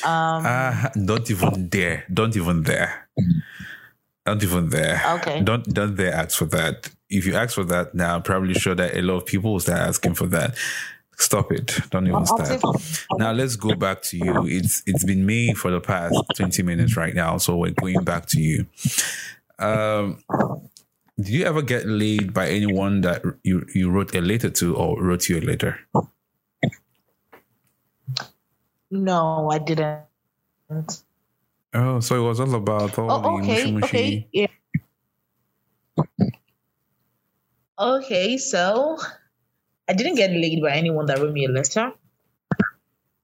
Um, 0.03 0.45
Uh, 0.45 0.89
don't 1.05 1.29
even 1.29 1.67
dare. 1.69 2.05
Don't 2.11 2.35
even 2.35 2.63
dare. 2.63 3.07
Don't 4.25 4.41
even 4.43 4.69
dare. 4.69 5.01
Okay. 5.19 5.41
Don't 5.41 5.63
don't 5.73 5.95
dare 5.95 6.13
ask 6.13 6.37
for 6.37 6.45
that. 6.45 6.89
If 7.09 7.25
you 7.25 7.35
ask 7.35 7.55
for 7.55 7.63
that 7.65 7.93
now, 7.93 8.15
I'm 8.15 8.21
probably 8.23 8.53
sure 8.53 8.75
that 8.75 8.95
a 8.95 9.01
lot 9.01 9.15
of 9.17 9.25
people 9.25 9.51
will 9.53 9.59
start 9.59 9.79
asking 9.81 10.13
for 10.15 10.27
that. 10.27 10.55
Stop 11.17 11.51
it. 11.51 11.77
Don't 11.91 12.07
even 12.07 12.25
start. 12.25 12.63
Now 13.17 13.31
let's 13.31 13.55
go 13.55 13.75
back 13.75 14.01
to 14.03 14.17
you. 14.17 14.45
It's 14.47 14.81
it's 14.87 15.03
been 15.03 15.25
me 15.25 15.53
for 15.53 15.69
the 15.69 15.81
past 15.81 16.15
20 16.37 16.63
minutes 16.63 16.95
right 16.97 17.13
now. 17.13 17.37
So 17.37 17.57
we're 17.57 17.71
going 17.71 18.03
back 18.03 18.25
to 18.27 18.39
you. 18.39 18.65
Um 19.59 20.23
did 21.21 21.29
you 21.33 21.45
ever 21.45 21.61
get 21.61 21.87
laid 21.87 22.33
by 22.33 22.49
anyone 22.49 23.01
that 23.01 23.23
you, 23.43 23.65
you 23.73 23.89
wrote 23.91 24.15
a 24.15 24.21
letter 24.21 24.49
to 24.49 24.75
or 24.75 25.01
wrote 25.01 25.29
you 25.29 25.39
a 25.39 25.41
letter? 25.41 25.79
no, 28.91 29.49
I 29.51 29.59
didn't. 29.59 30.01
Oh, 31.73 31.99
so 31.99 32.15
it 32.17 32.27
was 32.27 32.39
all 32.39 32.55
about 32.55 32.97
all 32.99 33.11
Oh, 33.11 33.21
the 33.21 33.29
okay. 33.43 33.65
mushy 33.65 33.71
mushy. 33.71 33.87
Okay. 33.87 34.27
Yeah. 34.31 34.47
Okay, 37.79 38.37
so 38.37 38.97
I 39.89 39.93
didn't 39.93 40.15
get 40.15 40.31
laid 40.31 40.61
by 40.61 40.71
anyone 40.71 41.07
that 41.07 41.19
wrote 41.19 41.33
me 41.33 41.45
a 41.45 41.49
letter. 41.49 41.93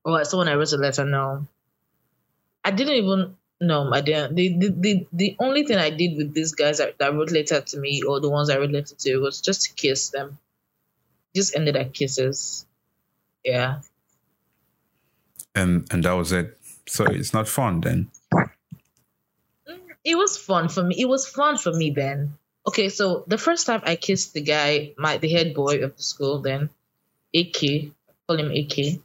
Or 0.05 0.25
someone 0.25 0.49
I 0.49 0.55
wrote 0.55 0.73
a 0.73 0.77
letter, 0.77 1.05
no. 1.05 1.47
I 2.65 2.71
didn't 2.71 2.95
even 2.95 3.36
no, 3.59 3.91
I 3.91 4.01
didn't. 4.01 4.35
The 4.35 4.57
the, 4.57 4.69
the, 4.69 5.07
the 5.11 5.35
only 5.39 5.63
thing 5.63 5.77
I 5.77 5.89
did 5.89 6.15
with 6.15 6.33
these 6.33 6.53
guys 6.53 6.77
that, 6.77 6.97
that 6.99 7.13
wrote 7.13 7.31
letter 7.31 7.61
to 7.61 7.79
me 7.79 8.03
or 8.03 8.19
the 8.19 8.29
ones 8.29 8.49
I 8.49 8.57
wrote 8.57 8.71
letter 8.71 8.95
to 8.95 9.17
was 9.17 9.41
just 9.41 9.63
to 9.63 9.73
kiss 9.73 10.09
them. 10.09 10.37
Just 11.35 11.55
ended 11.55 11.75
at 11.75 11.93
kisses. 11.93 12.65
Yeah. 13.43 13.81
And 15.55 15.87
and 15.91 16.03
that 16.03 16.13
was 16.13 16.31
it. 16.31 16.57
So 16.87 17.05
it's 17.05 17.33
not 17.33 17.47
fun 17.47 17.81
then. 17.81 18.11
Mm, 18.33 19.79
it 20.03 20.15
was 20.15 20.37
fun 20.37 20.69
for 20.69 20.83
me. 20.83 20.95
It 20.99 21.09
was 21.09 21.27
fun 21.27 21.57
for 21.57 21.73
me 21.73 21.89
then. 21.89 22.37
Okay, 22.67 22.89
so 22.89 23.23
the 23.27 23.37
first 23.37 23.65
time 23.65 23.81
I 23.85 23.95
kissed 23.95 24.33
the 24.33 24.41
guy, 24.41 24.93
my 24.97 25.17
the 25.17 25.29
head 25.29 25.53
boy 25.53 25.83
of 25.83 25.95
the 25.95 26.03
school 26.03 26.41
then, 26.41 26.69
AK, 27.33 27.91
call 28.27 28.37
him 28.37 28.51
AK. 28.51 28.99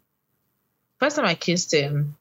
First 0.98 1.16
time 1.16 1.26
I 1.26 1.36
kissed 1.36 1.72
him, 1.72 2.16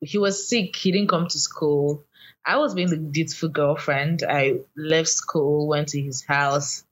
he 0.00 0.18
was 0.18 0.48
sick. 0.48 0.76
He 0.76 0.92
didn't 0.92 1.08
come 1.08 1.28
to 1.28 1.38
school. 1.38 2.04
I 2.46 2.56
was 2.58 2.74
being 2.74 2.90
the 2.90 2.96
dutiful 2.96 3.48
girlfriend. 3.50 4.22
I 4.28 4.60
left 4.76 5.08
school, 5.08 5.68
went 5.68 5.88
to 5.88 6.00
his 6.00 6.24
house. 6.24 6.84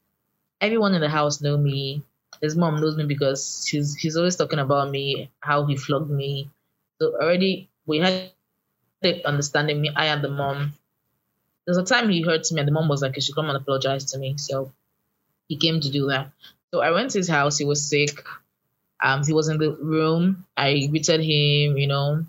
Everyone 0.61 0.95
in 0.95 1.01
the 1.03 1.09
house 1.09 1.40
know 1.42 1.57
me. 1.57 2.03
His 2.42 2.57
mom 2.57 2.81
knows 2.81 2.97
me 2.97 3.05
because 3.07 3.66
she's 3.69 3.95
he's 3.97 4.16
always 4.16 4.37
talking 4.37 4.59
about 4.61 4.90
me, 4.90 5.31
how 5.40 5.66
he 5.66 5.77
flogged 5.77 6.11
me. 6.11 6.51
So 7.01 7.14
already 7.21 7.71
we 7.87 7.99
had 7.99 8.31
the 9.03 9.25
understanding 9.27 9.81
me. 9.81 9.90
I 9.95 10.07
am 10.07 10.23
the 10.23 10.31
mom. 10.31 10.75
There's 11.66 11.79
a 11.79 11.85
time 11.85 12.09
he 12.09 12.23
hurt 12.23 12.51
me, 12.53 12.61
and 12.61 12.69
the 12.69 12.73
mom 12.73 12.88
was 12.88 13.03
like, 13.03 13.16
"You 13.16 13.23
should 13.23 13.35
come 13.35 13.49
and 13.49 13.57
apologize 13.57 14.07
to 14.12 14.19
me." 14.19 14.37
So 14.38 14.73
he 15.49 15.57
came 15.57 15.81
to 15.81 15.90
do 15.90 16.09
that. 16.09 16.33
So 16.73 16.81
I 16.81 16.92
went 16.92 17.11
to 17.12 17.19
his 17.19 17.29
house. 17.29 17.59
He 17.59 17.64
was 17.66 17.88
sick. 17.88 18.25
Um, 19.03 19.25
he 19.25 19.33
was 19.33 19.49
in 19.49 19.59
the 19.59 19.73
room. 19.73 20.47
I 20.57 20.87
greeted 20.87 21.21
him. 21.21 21.77
You 21.79 21.87
know, 21.88 22.27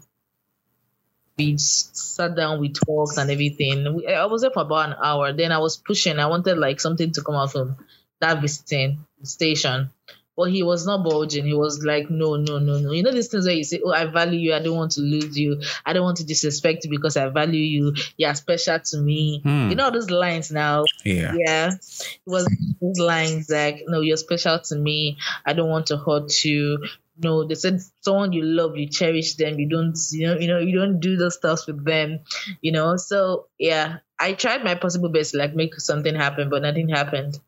we 1.38 1.56
sat 1.58 2.36
down, 2.36 2.60
we 2.60 2.70
talked 2.70 3.18
and 3.18 3.30
everything. 3.30 3.96
We, 3.96 4.08
I 4.08 4.26
was 4.26 4.42
there 4.42 4.52
for 4.52 4.64
about 4.64 4.90
an 4.90 4.96
hour. 5.04 5.34
Then 5.34 5.52
I 5.52 5.60
was 5.60 5.78
pushing. 5.78 6.20
I 6.20 6.28
wanted 6.28 6.58
like 6.58 6.80
something 6.80 7.12
to 7.12 7.22
come 7.22 7.36
out 7.36 7.52
from 7.52 7.78
that 8.20 8.42
visiting 8.42 9.06
station. 9.24 9.92
But 10.36 10.52
he 10.52 10.62
was 10.62 10.86
not 10.86 11.04
bulging. 11.04 11.46
He 11.46 11.56
was 11.56 11.84
like, 11.84 12.12
no, 12.12 12.36
no, 12.36 12.60
no, 12.60 12.78
no. 12.78 12.92
You 12.92 13.02
know 13.02 13.12
these 13.12 13.28
things 13.28 13.48
where 13.48 13.56
you 13.56 13.64
say, 13.64 13.82
oh, 13.84 13.92
I 13.92 14.06
value 14.06 14.38
you. 14.38 14.54
I 14.54 14.60
don't 14.60 14.76
want 14.76 14.92
to 14.92 15.02
lose 15.02 15.36
you. 15.38 15.62
I 15.84 15.94
don't 15.94 16.04
want 16.04 16.18
to 16.18 16.26
disrespect 16.26 16.86
you 16.86 16.92
because 16.92 17.18
I 17.18 17.28
value 17.30 17.60
you. 17.60 17.96
You're 18.18 18.36
special 18.36 18.80
to 18.80 18.98
me. 19.00 19.42
Hmm. 19.42 19.70
You 19.70 19.76
know 19.76 19.90
those 19.90 20.12
lines 20.12 20.52
now. 20.52 20.84
Yeah. 21.04 21.34
Yeah, 21.36 21.72
it 21.74 22.20
was 22.28 22.48
those 22.80 23.00
lines 23.00 23.50
like, 23.50 23.86
"No, 23.88 24.02
you're 24.02 24.18
special 24.18 24.60
to 24.60 24.76
me. 24.76 25.18
I 25.44 25.54
don't 25.54 25.70
want 25.70 25.88
to 25.88 25.98
hurt 25.98 26.46
you." 26.46 26.86
No, 27.20 27.48
they 27.48 27.56
said 27.56 27.82
someone 28.02 28.34
you 28.34 28.44
love, 28.44 28.78
you 28.78 28.88
cherish 28.88 29.36
them. 29.36 29.60
You 29.60 29.68
don't, 29.68 29.98
you 30.12 30.28
know, 30.28 30.38
you 30.38 30.48
know, 30.48 30.60
you 30.60 30.78
don't 30.78 31.00
do 31.00 31.18
those 31.18 31.36
stuff 31.36 31.66
with 31.68 31.84
them. 31.84 32.20
You 32.62 32.72
know, 32.72 32.98
so 32.98 33.48
yeah, 33.58 33.98
I 34.20 34.34
tried 34.34 34.64
my 34.64 34.76
possible 34.76 35.10
best 35.10 35.32
to 35.32 35.38
like 35.38 35.56
make 35.56 35.76
something 35.76 36.14
happen, 36.14 36.50
but 36.50 36.62
nothing 36.62 36.90
happened. 36.90 37.40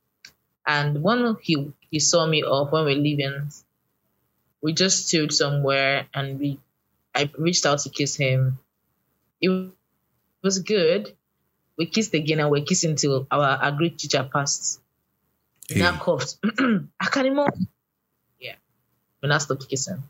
And 0.65 1.03
when 1.03 1.37
he 1.41 1.71
he 1.91 1.99
saw 1.99 2.25
me 2.25 2.43
off 2.43 2.71
when 2.71 2.85
we 2.85 2.95
we're 2.95 3.01
leaving, 3.01 3.51
we 4.61 4.73
just 4.73 5.07
stood 5.07 5.31
somewhere 5.31 6.07
and 6.13 6.39
we, 6.39 6.59
I 7.15 7.29
reached 7.37 7.65
out 7.65 7.79
to 7.79 7.89
kiss 7.89 8.15
him. 8.15 8.59
It 9.41 9.71
was 10.43 10.59
good 10.59 11.15
we 11.79 11.85
kissed 11.85 12.13
again 12.13 12.41
and 12.41 12.51
we're 12.51 12.65
kissing 12.65 12.97
till 12.97 13.25
our 13.31 13.57
agreed 13.61 13.97
teacher 13.97 14.29
passed. 14.31 14.81
Hey. 15.69 15.79
Now 15.79 15.97
coughed. 15.97 16.35
I 16.43 17.05
can't 17.05 17.27
even. 17.27 17.47
When 19.19 19.31
I 19.31 19.37
stopped 19.37 19.69
kissing. 19.69 20.03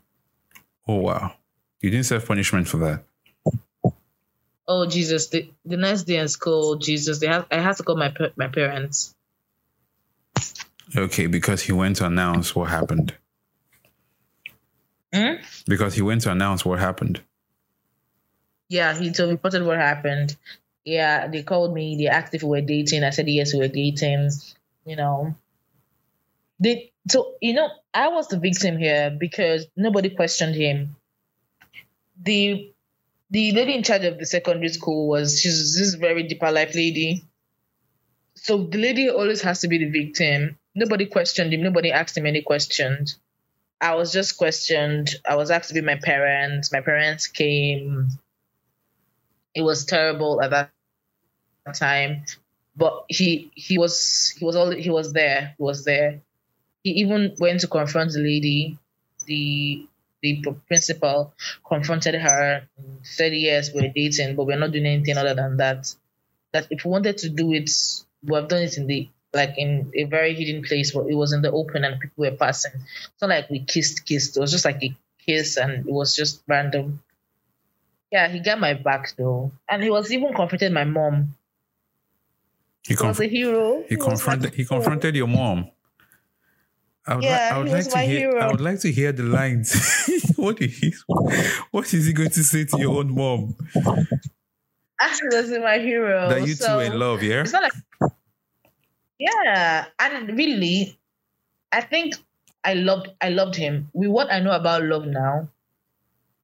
Oh 0.86 0.96
wow. 0.96 1.34
You 1.80 1.90
didn't 1.90 2.06
serve 2.06 2.26
punishment 2.26 2.68
for 2.68 2.78
that. 2.78 3.04
Oh 4.68 4.86
Jesus! 4.86 5.26
The, 5.28 5.50
the 5.64 5.76
next 5.76 6.04
day 6.04 6.16
in 6.16 6.28
school, 6.28 6.76
Jesus, 6.76 7.18
they 7.18 7.26
had, 7.26 7.46
I 7.50 7.58
had 7.58 7.76
to 7.78 7.82
call 7.82 7.96
my 7.96 8.14
my 8.36 8.48
parents. 8.48 9.14
Okay, 10.96 11.26
because 11.26 11.62
he 11.62 11.72
went 11.72 11.96
to 11.96 12.06
announce 12.06 12.54
what 12.54 12.70
happened. 12.70 13.14
Hmm? 15.12 15.42
Because 15.66 15.94
he 15.94 16.02
went 16.02 16.20
to 16.22 16.30
announce 16.30 16.64
what 16.64 16.78
happened. 16.78 17.20
Yeah, 18.68 18.96
he 18.96 19.10
told 19.10 19.30
reported 19.30 19.64
what 19.64 19.78
happened. 19.78 20.36
Yeah, 20.84 21.26
they 21.26 21.42
called 21.42 21.74
me. 21.74 21.96
They 21.96 22.06
asked 22.06 22.34
if 22.34 22.42
we 22.42 22.48
were 22.48 22.60
dating. 22.60 23.02
I 23.02 23.10
said 23.10 23.28
yes, 23.28 23.52
we 23.52 23.60
were 23.60 23.68
dating. 23.68 24.30
You 24.84 24.96
know, 24.96 25.34
they 26.60 26.89
so 27.08 27.34
you 27.40 27.54
know 27.54 27.68
I 27.94 28.08
was 28.08 28.28
the 28.28 28.38
victim 28.38 28.78
here 28.78 29.16
because 29.18 29.66
nobody 29.76 30.10
questioned 30.10 30.54
him. 30.54 30.96
The 32.22 32.72
the 33.30 33.52
lady 33.52 33.74
in 33.74 33.82
charge 33.82 34.04
of 34.04 34.18
the 34.18 34.26
secondary 34.26 34.68
school 34.68 35.08
was 35.08 35.40
she's 35.40 35.78
this 35.78 35.94
very 35.94 36.24
deeper 36.24 36.50
life 36.50 36.74
lady. 36.74 37.24
So 38.34 38.64
the 38.64 38.78
lady 38.78 39.10
always 39.10 39.42
has 39.42 39.60
to 39.60 39.68
be 39.68 39.78
the 39.78 39.90
victim. 39.90 40.58
Nobody 40.74 41.06
questioned 41.06 41.52
him. 41.52 41.62
Nobody 41.62 41.92
asked 41.92 42.16
him 42.16 42.26
any 42.26 42.42
questions. 42.42 43.18
I 43.80 43.94
was 43.94 44.12
just 44.12 44.36
questioned. 44.36 45.14
I 45.28 45.36
was 45.36 45.50
asked 45.50 45.68
to 45.68 45.74
be 45.74 45.80
my 45.80 45.96
parents. 45.96 46.72
My 46.72 46.80
parents 46.80 47.26
came 47.26 48.08
it 49.54 49.62
was 49.62 49.84
terrible 49.84 50.40
at 50.42 50.50
that 50.50 50.70
time 51.74 52.24
but 52.76 53.04
he 53.08 53.50
he 53.54 53.78
was 53.78 54.34
he 54.38 54.44
was 54.44 54.56
all 54.56 54.70
he 54.70 54.90
was 54.90 55.12
there 55.12 55.54
he 55.56 55.62
was 55.62 55.84
there 55.84 56.20
he 56.82 56.90
even 57.02 57.34
went 57.38 57.60
to 57.60 57.66
confront 57.66 58.12
the 58.12 58.18
lady 58.20 58.78
the 59.26 59.86
the 60.22 60.42
principal 60.68 61.32
confronted 61.66 62.14
her 62.14 62.68
said 63.02 63.32
yes 63.34 63.70
we're 63.74 63.92
dating 63.94 64.36
but 64.36 64.44
we're 64.46 64.58
not 64.58 64.70
doing 64.72 64.86
anything 64.86 65.16
other 65.16 65.34
than 65.34 65.56
that 65.56 65.94
that 66.52 66.66
if 66.70 66.84
we 66.84 66.90
wanted 66.90 67.16
to 67.18 67.28
do 67.28 67.52
it 67.52 67.70
we 68.22 68.34
have 68.34 68.48
done 68.48 68.62
it 68.62 68.76
in 68.76 68.86
the 68.86 69.08
like 69.32 69.54
in 69.56 69.90
a 69.94 70.04
very 70.04 70.34
hidden 70.34 70.62
place 70.62 70.90
but 70.92 71.06
it 71.06 71.14
was 71.14 71.32
in 71.32 71.40
the 71.42 71.50
open 71.50 71.84
and 71.84 72.00
people 72.00 72.24
were 72.24 72.30
passing 72.36 72.72
it's 72.74 73.20
not 73.22 73.30
like 73.30 73.48
we 73.50 73.60
kissed 73.60 74.04
kissed 74.04 74.36
it 74.36 74.40
was 74.40 74.50
just 74.50 74.64
like 74.64 74.82
a 74.82 74.94
kiss 75.24 75.56
and 75.56 75.86
it 75.86 75.92
was 75.92 76.14
just 76.16 76.42
random 76.48 77.02
yeah, 78.12 78.26
he 78.26 78.40
got 78.40 78.58
my 78.58 78.74
back 78.74 79.14
though, 79.16 79.52
and 79.68 79.84
he 79.84 79.88
was 79.88 80.10
even 80.12 80.34
confronted 80.34 80.72
my 80.72 80.82
mom. 80.82 81.36
He, 82.82 82.96
He 82.96 83.06
was 83.06 83.20
a 83.20 83.26
hero. 83.28 83.84
he 83.88 83.94
was 83.94 84.04
confronted 84.04 84.44
like- 84.46 84.54
he 84.54 84.64
confronted 84.64 85.14
your 85.14 85.28
mom. 85.28 85.70
I 87.06 87.14
would, 87.14 87.24
Yeah, 87.24 87.30
li- 87.30 87.50
I 87.54 87.58
would 87.58 87.68
like 87.72 87.88
to 87.90 87.98
hear 87.98 88.18
hero. 88.18 88.40
I 88.40 88.50
would 88.50 88.60
like 88.60 88.80
to 88.80 88.92
hear 88.92 89.12
the 89.12 89.22
lines. 89.22 89.72
what 90.36 90.60
is 90.60 90.76
he, 90.78 90.94
what 91.70 91.92
is 91.94 92.06
he 92.06 92.12
going 92.12 92.30
to 92.30 92.44
say 92.44 92.64
to 92.64 92.78
your 92.78 92.98
own 92.98 93.14
mom? 93.14 93.56
Actually, 95.00 95.28
was 95.36 95.50
my 95.50 95.78
hero. 95.78 96.28
that 96.28 96.40
you 96.42 96.48
two 96.48 96.54
so 96.54 96.78
are 96.78 96.82
in 96.82 96.98
love, 96.98 97.22
yeah? 97.22 97.40
It's 97.40 97.52
not 97.52 97.62
like, 97.62 98.12
yeah, 99.18 99.86
and 99.98 100.36
really, 100.36 100.98
I 101.72 101.80
think 101.80 102.14
I 102.64 102.74
loved 102.74 103.08
I 103.20 103.30
loved 103.30 103.56
him. 103.56 103.88
With 103.92 104.10
what 104.10 104.30
I 104.32 104.40
know 104.40 104.52
about 104.52 104.82
love 104.82 105.06
now, 105.06 105.48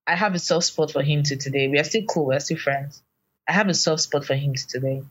I 0.06 0.14
have 0.14 0.34
a 0.34 0.38
soft 0.38 0.66
spot 0.66 0.90
for 0.90 1.02
him 1.02 1.22
to 1.24 1.36
today. 1.36 1.68
We 1.68 1.78
are 1.78 1.84
still 1.84 2.04
cool. 2.04 2.26
We 2.26 2.36
are 2.36 2.40
still 2.40 2.58
friends. 2.58 3.02
I 3.48 3.52
have 3.52 3.68
a 3.68 3.74
soft 3.74 4.02
spot 4.02 4.24
for 4.24 4.34
him 4.34 4.54
to 4.54 4.66
today. 4.66 5.02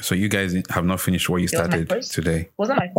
So 0.00 0.14
you 0.14 0.28
guys 0.28 0.54
have 0.70 0.84
not 0.84 1.00
finished 1.00 1.28
what 1.28 1.38
you 1.38 1.44
was 1.44 1.54
my 1.54 1.58
started 1.64 1.88
first- 1.88 2.12
today. 2.12 2.50
Wasn't 2.58 2.78
my 2.78 2.90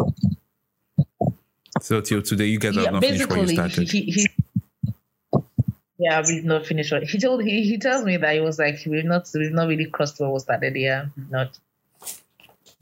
So 1.81 2.01
till 2.01 2.21
today, 2.21 2.45
you 2.45 2.59
guys 2.59 2.75
yeah, 2.75 2.83
have 2.83 2.93
not 2.93 3.03
finished 3.03 3.29
what 3.29 3.39
you 3.39 3.47
started. 3.47 3.91
he, 3.91 4.01
he 4.01 4.27
Yeah, 5.97 6.23
we've 6.25 6.43
not 6.43 6.65
finished 6.65 6.91
what 6.91 7.03
he 7.03 7.19
told. 7.19 7.43
He 7.43 7.63
he 7.63 7.77
tells 7.77 8.03
me 8.05 8.17
that 8.17 8.33
he 8.33 8.39
was 8.39 8.59
like 8.59 8.79
we've 8.85 9.05
not 9.05 9.29
we've 9.33 9.51
not 9.51 9.67
really 9.67 9.85
crossed 9.85 10.19
what 10.19 10.31
was 10.31 10.43
started. 10.43 10.75
Yeah, 10.75 11.07
not. 11.29 11.57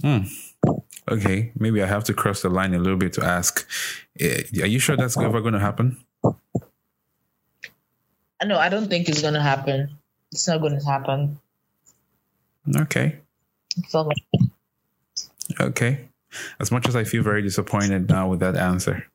Hmm. 0.02 0.20
Okay, 1.10 1.52
maybe 1.58 1.84
I 1.84 1.86
have 1.86 2.04
to 2.06 2.14
cross 2.14 2.42
the 2.42 2.50
line 2.50 2.74
a 2.74 2.80
little 2.80 2.98
bit 2.98 3.14
to 3.14 3.24
ask. 3.24 3.68
eh, 4.20 4.44
Are 4.62 4.66
you 4.68 4.80
sure 4.80 4.98
that's 4.98 5.18
ever 5.18 5.40
going 5.40 5.54
to 5.54 5.60
happen? 5.60 5.98
No, 8.44 8.58
I 8.58 8.70
don't 8.70 8.88
think 8.90 9.08
it's 9.10 9.22
gonna 9.22 9.42
happen. 9.42 9.98
It's 10.32 10.48
not 10.48 10.62
gonna 10.62 10.84
happen. 10.84 11.40
Okay, 12.76 13.20
okay. 15.60 16.10
As 16.60 16.72
much 16.72 16.88
as 16.88 16.96
I 16.96 17.04
feel 17.04 17.24
very 17.24 17.42
disappointed 17.42 18.10
now 18.10 18.30
with 18.30 18.40
that 18.40 18.56
answer. 18.56 19.06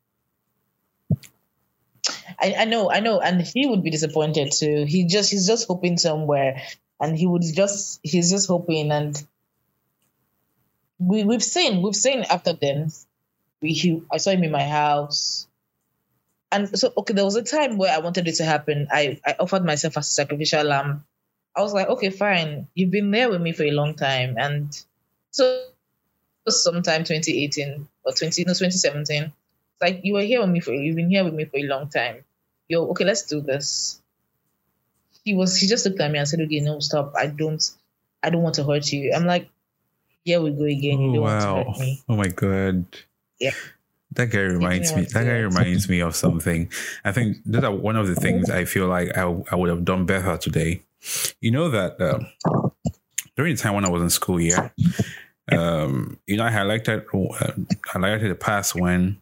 I, 2.40 2.54
I 2.61 2.64
know, 2.64 2.90
I 2.90 3.00
know, 3.00 3.20
and 3.20 3.42
he 3.42 3.66
would 3.66 3.83
be 3.83 3.90
disappointed 3.90 4.52
too. 4.52 4.85
He 4.87 5.04
just 5.06 5.30
he's 5.30 5.46
just 5.46 5.68
hoping 5.68 5.98
somewhere, 5.98 6.62
and 6.98 7.16
he 7.16 7.26
would 7.26 7.42
just 7.42 8.00
he's 8.02 8.30
just 8.30 8.48
hoping, 8.48 8.90
and 8.90 9.22
we 10.98 11.24
we've 11.24 11.42
seen 11.42 11.83
we've 11.83 11.96
seen 11.96 12.24
after 12.30 12.52
then. 12.54 12.90
We 13.61 13.72
he, 13.72 14.02
I 14.11 14.16
saw 14.16 14.30
him 14.30 14.44
in 14.44 14.50
my 14.50 14.64
house, 14.64 15.46
and 16.50 16.78
so 16.78 16.92
okay, 16.96 17.12
there 17.12 17.24
was 17.24 17.37
a 17.37 17.42
time 17.42 17.76
where 17.76 17.94
I 17.94 17.98
wanted 17.98 18.26
it 18.26 18.37
to 18.37 18.44
happen. 18.44 18.88
I 18.90 19.20
I 19.26 19.37
offered 19.38 19.64
myself 19.64 19.98
as 19.98 20.09
a 20.09 20.12
sacrificial 20.12 20.64
lamb. 20.64 21.04
I 21.54 21.62
was 21.62 21.74
like, 21.74 21.88
okay, 21.88 22.11
fine. 22.11 22.68
You've 22.74 22.92
been 22.92 23.11
there 23.11 23.28
with 23.28 23.42
me 23.42 23.52
for 23.52 23.64
a 23.64 23.72
long 23.72 23.94
time, 23.94 24.37
and 24.38 24.72
so 25.30 25.66
sometime 26.50 27.04
2018 27.04 27.86
or 28.04 28.12
20 28.12 28.44
no 28.44 28.52
2017 28.52 29.24
it's 29.24 29.32
like 29.80 30.00
you 30.04 30.14
were 30.14 30.22
here 30.22 30.40
with 30.40 30.50
me 30.50 30.60
for 30.60 30.72
you've 30.72 30.96
been 30.96 31.10
here 31.10 31.24
with 31.24 31.34
me 31.34 31.44
for 31.44 31.58
a 31.58 31.62
long 31.64 31.88
time 31.88 32.24
yo 32.68 32.86
okay 32.90 33.04
let's 33.04 33.22
do 33.22 33.40
this 33.40 34.00
he 35.24 35.34
was 35.34 35.56
he 35.56 35.66
just 35.66 35.84
looked 35.86 36.00
at 36.00 36.10
me 36.10 36.18
and 36.18 36.28
said 36.28 36.40
okay 36.40 36.60
no 36.60 36.80
stop 36.80 37.12
i 37.16 37.26
don't 37.26 37.70
i 38.22 38.30
don't 38.30 38.42
want 38.42 38.54
to 38.54 38.64
hurt 38.64 38.90
you 38.92 39.12
i'm 39.14 39.26
like 39.26 39.48
here 40.24 40.40
we 40.40 40.50
go 40.50 40.64
again 40.64 41.00
you 41.00 41.10
Oh, 41.10 41.14
don't 41.14 41.22
wow. 41.22 41.54
want 41.56 41.66
to 41.66 41.72
hurt 41.72 41.80
me 41.80 42.02
Oh 42.08 42.16
my 42.16 42.28
god. 42.28 42.84
Yeah. 43.38 43.52
That 44.12 44.26
guy 44.26 44.40
reminds 44.40 44.94
me. 44.94 45.02
That 45.04 45.24
guy 45.24 45.38
reminds 45.38 45.88
me 45.88 46.00
of 46.00 46.16
something. 46.16 46.68
I 47.04 47.12
think 47.12 47.38
those 47.46 47.62
are 47.62 47.72
one 47.72 47.94
of 47.96 48.08
the 48.08 48.16
things 48.16 48.50
I 48.50 48.64
feel 48.64 48.88
like 48.88 49.16
I, 49.16 49.22
I 49.50 49.54
would 49.54 49.70
have 49.70 49.84
done 49.84 50.04
better 50.04 50.36
today. 50.36 50.82
You 51.40 51.52
know 51.52 51.70
that 51.70 52.00
um, 52.02 52.26
during 53.36 53.54
the 53.54 53.62
time 53.62 53.74
when 53.74 53.84
I 53.84 53.88
was 53.88 54.02
in 54.02 54.10
school, 54.10 54.40
yeah, 54.40 54.70
um, 55.52 56.18
you 56.26 56.36
know, 56.36 56.44
I 56.44 56.50
highlighted 56.50 57.04
uh, 57.06 57.52
highlighted 57.92 58.28
the 58.28 58.34
past 58.34 58.74
when 58.74 59.20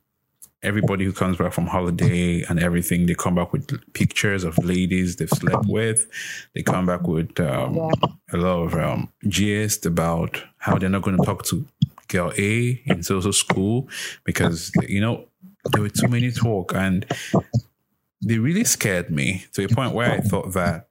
everybody 0.62 1.04
who 1.04 1.12
comes 1.12 1.36
back 1.36 1.52
from 1.52 1.66
holiday 1.66 2.42
and 2.48 2.58
everything, 2.60 3.06
they 3.06 3.14
come 3.14 3.36
back 3.36 3.52
with 3.52 3.80
pictures 3.92 4.42
of 4.42 4.58
ladies 4.58 5.16
they've 5.16 5.28
slept 5.30 5.66
with. 5.68 6.06
They 6.54 6.62
come 6.62 6.86
back 6.86 7.06
with 7.06 7.38
um, 7.38 7.76
Yeah. 7.76 7.90
a 8.32 8.36
lot 8.36 8.62
of 8.64 8.74
um, 8.74 9.08
gist 9.28 9.86
about 9.86 10.42
how 10.58 10.76
they're 10.78 10.88
not 10.88 11.02
going 11.02 11.16
to 11.16 11.24
talk 11.24 11.44
to 11.46 11.64
girl 12.08 12.32
A 12.38 12.82
in 12.86 13.02
social 13.02 13.32
school 13.34 13.86
because 14.24 14.72
you 14.88 15.00
know 15.00 15.26
there 15.72 15.82
were 15.82 15.90
too 15.90 16.08
many 16.08 16.32
talk 16.32 16.72
and 16.74 17.04
they 18.24 18.38
really 18.38 18.64
scared 18.64 19.10
me 19.10 19.44
to 19.52 19.64
a 19.64 19.68
point 19.68 19.94
where 19.94 20.10
I 20.10 20.18
thought 20.20 20.54
that 20.54 20.88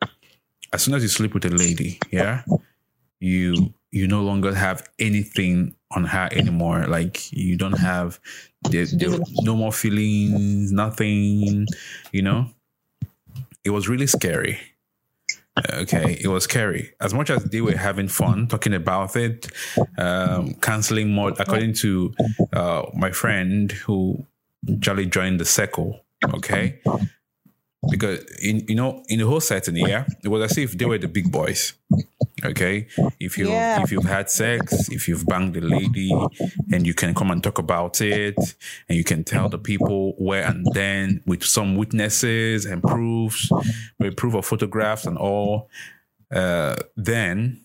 as 0.72 0.84
soon 0.84 0.94
as 0.94 1.02
you 1.04 1.10
sleep 1.10 1.34
with 1.34 1.44
a 1.46 1.50
lady, 1.50 2.00
yeah, 2.12 2.44
you 3.20 3.74
you 3.98 4.08
no 4.08 4.22
longer 4.22 4.54
have 4.54 4.88
anything 5.00 5.76
on 5.92 6.06
her 6.06 6.30
anymore. 6.32 6.86
Like 6.88 7.32
you 7.32 7.58
don't 7.58 7.80
have 7.80 8.20
no 9.42 9.56
more 9.56 9.72
feelings, 9.72 10.72
nothing. 10.72 11.68
You 12.12 12.22
know, 12.22 12.50
it 13.64 13.72
was 13.72 13.90
really 13.90 14.08
scary. 14.08 14.60
Okay, 15.74 16.20
it 16.22 16.28
was 16.28 16.44
scary. 16.44 16.92
As 17.02 17.16
much 17.16 17.32
as 17.32 17.44
they 17.46 17.62
were 17.62 17.76
having 17.76 18.08
fun 18.08 18.48
talking 18.48 18.76
about 18.76 19.16
it, 19.16 19.48
um, 19.98 20.54
canceling 20.62 21.10
more. 21.10 21.34
According 21.40 21.74
to 21.76 22.14
uh, 22.54 22.84
my 22.94 23.12
friend 23.12 23.72
who 23.72 24.24
jolly 24.80 25.08
joined 25.08 25.40
the 25.40 25.46
circle. 25.46 26.06
Okay, 26.34 26.80
because 27.90 28.20
in 28.42 28.66
you 28.68 28.76
know 28.76 29.04
in 29.10 29.20
the 29.20 29.26
whole 29.28 29.40
setting, 29.42 29.76
yeah, 29.78 30.06
it 30.24 30.28
was 30.28 30.52
as 30.52 30.58
if 30.58 30.78
they 30.78 30.86
were 30.86 30.98
the 30.98 31.08
big 31.08 31.32
boys. 31.32 31.74
Okay, 32.46 32.88
if 33.20 33.38
you 33.38 33.50
Yeah. 33.50 33.82
if 33.82 33.92
you've 33.92 34.06
had 34.06 34.30
sex, 34.30 34.90
if 34.90 35.08
you've 35.08 35.26
banged 35.26 35.58
a 35.58 35.62
lady, 35.62 36.12
and 36.72 36.86
you 36.86 36.94
can 36.94 37.16
come 37.16 37.32
and 37.32 37.44
talk 37.44 37.58
about 37.58 38.00
it, 38.02 38.38
and 38.88 38.98
you 38.98 39.04
can 39.04 39.24
tell 39.24 39.50
the 39.50 39.58
people 39.58 40.14
where 40.18 40.44
and 40.44 40.66
then 40.74 41.22
with 41.26 41.44
some 41.44 41.76
witnesses 41.76 42.66
and 42.66 42.84
proofs, 42.84 43.50
with 44.00 44.16
proof 44.16 44.36
of 44.36 44.46
photographs 44.46 45.06
and 45.06 45.18
all, 45.18 45.70
uh, 46.32 46.76
then 46.96 47.62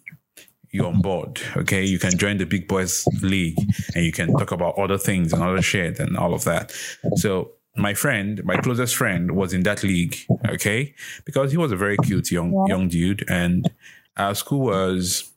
you're 0.70 0.86
on 0.86 1.02
board. 1.02 1.38
Okay, 1.54 1.84
you 1.84 1.98
can 1.98 2.16
join 2.16 2.38
the 2.38 2.46
big 2.46 2.66
boys 2.66 3.04
league, 3.20 3.58
and 3.94 4.04
you 4.06 4.12
can 4.12 4.32
talk 4.32 4.52
about 4.52 4.78
other 4.78 4.96
things 4.96 5.34
and 5.34 5.42
other 5.42 5.60
shit 5.60 6.00
and 6.00 6.16
all 6.16 6.32
of 6.32 6.44
that. 6.44 6.72
So 7.16 7.52
my 7.76 7.94
friend, 7.94 8.42
my 8.44 8.56
closest 8.56 8.94
friend, 8.96 9.32
was 9.32 9.52
in 9.52 9.62
that 9.62 9.82
league. 9.82 10.16
Okay, 10.48 10.94
because 11.24 11.50
he 11.50 11.56
was 11.56 11.72
a 11.72 11.76
very 11.76 11.96
cute 11.98 12.30
young 12.30 12.66
young 12.68 12.88
dude, 12.88 13.24
and 13.28 13.70
our 14.16 14.34
school 14.34 14.60
was 14.60 15.30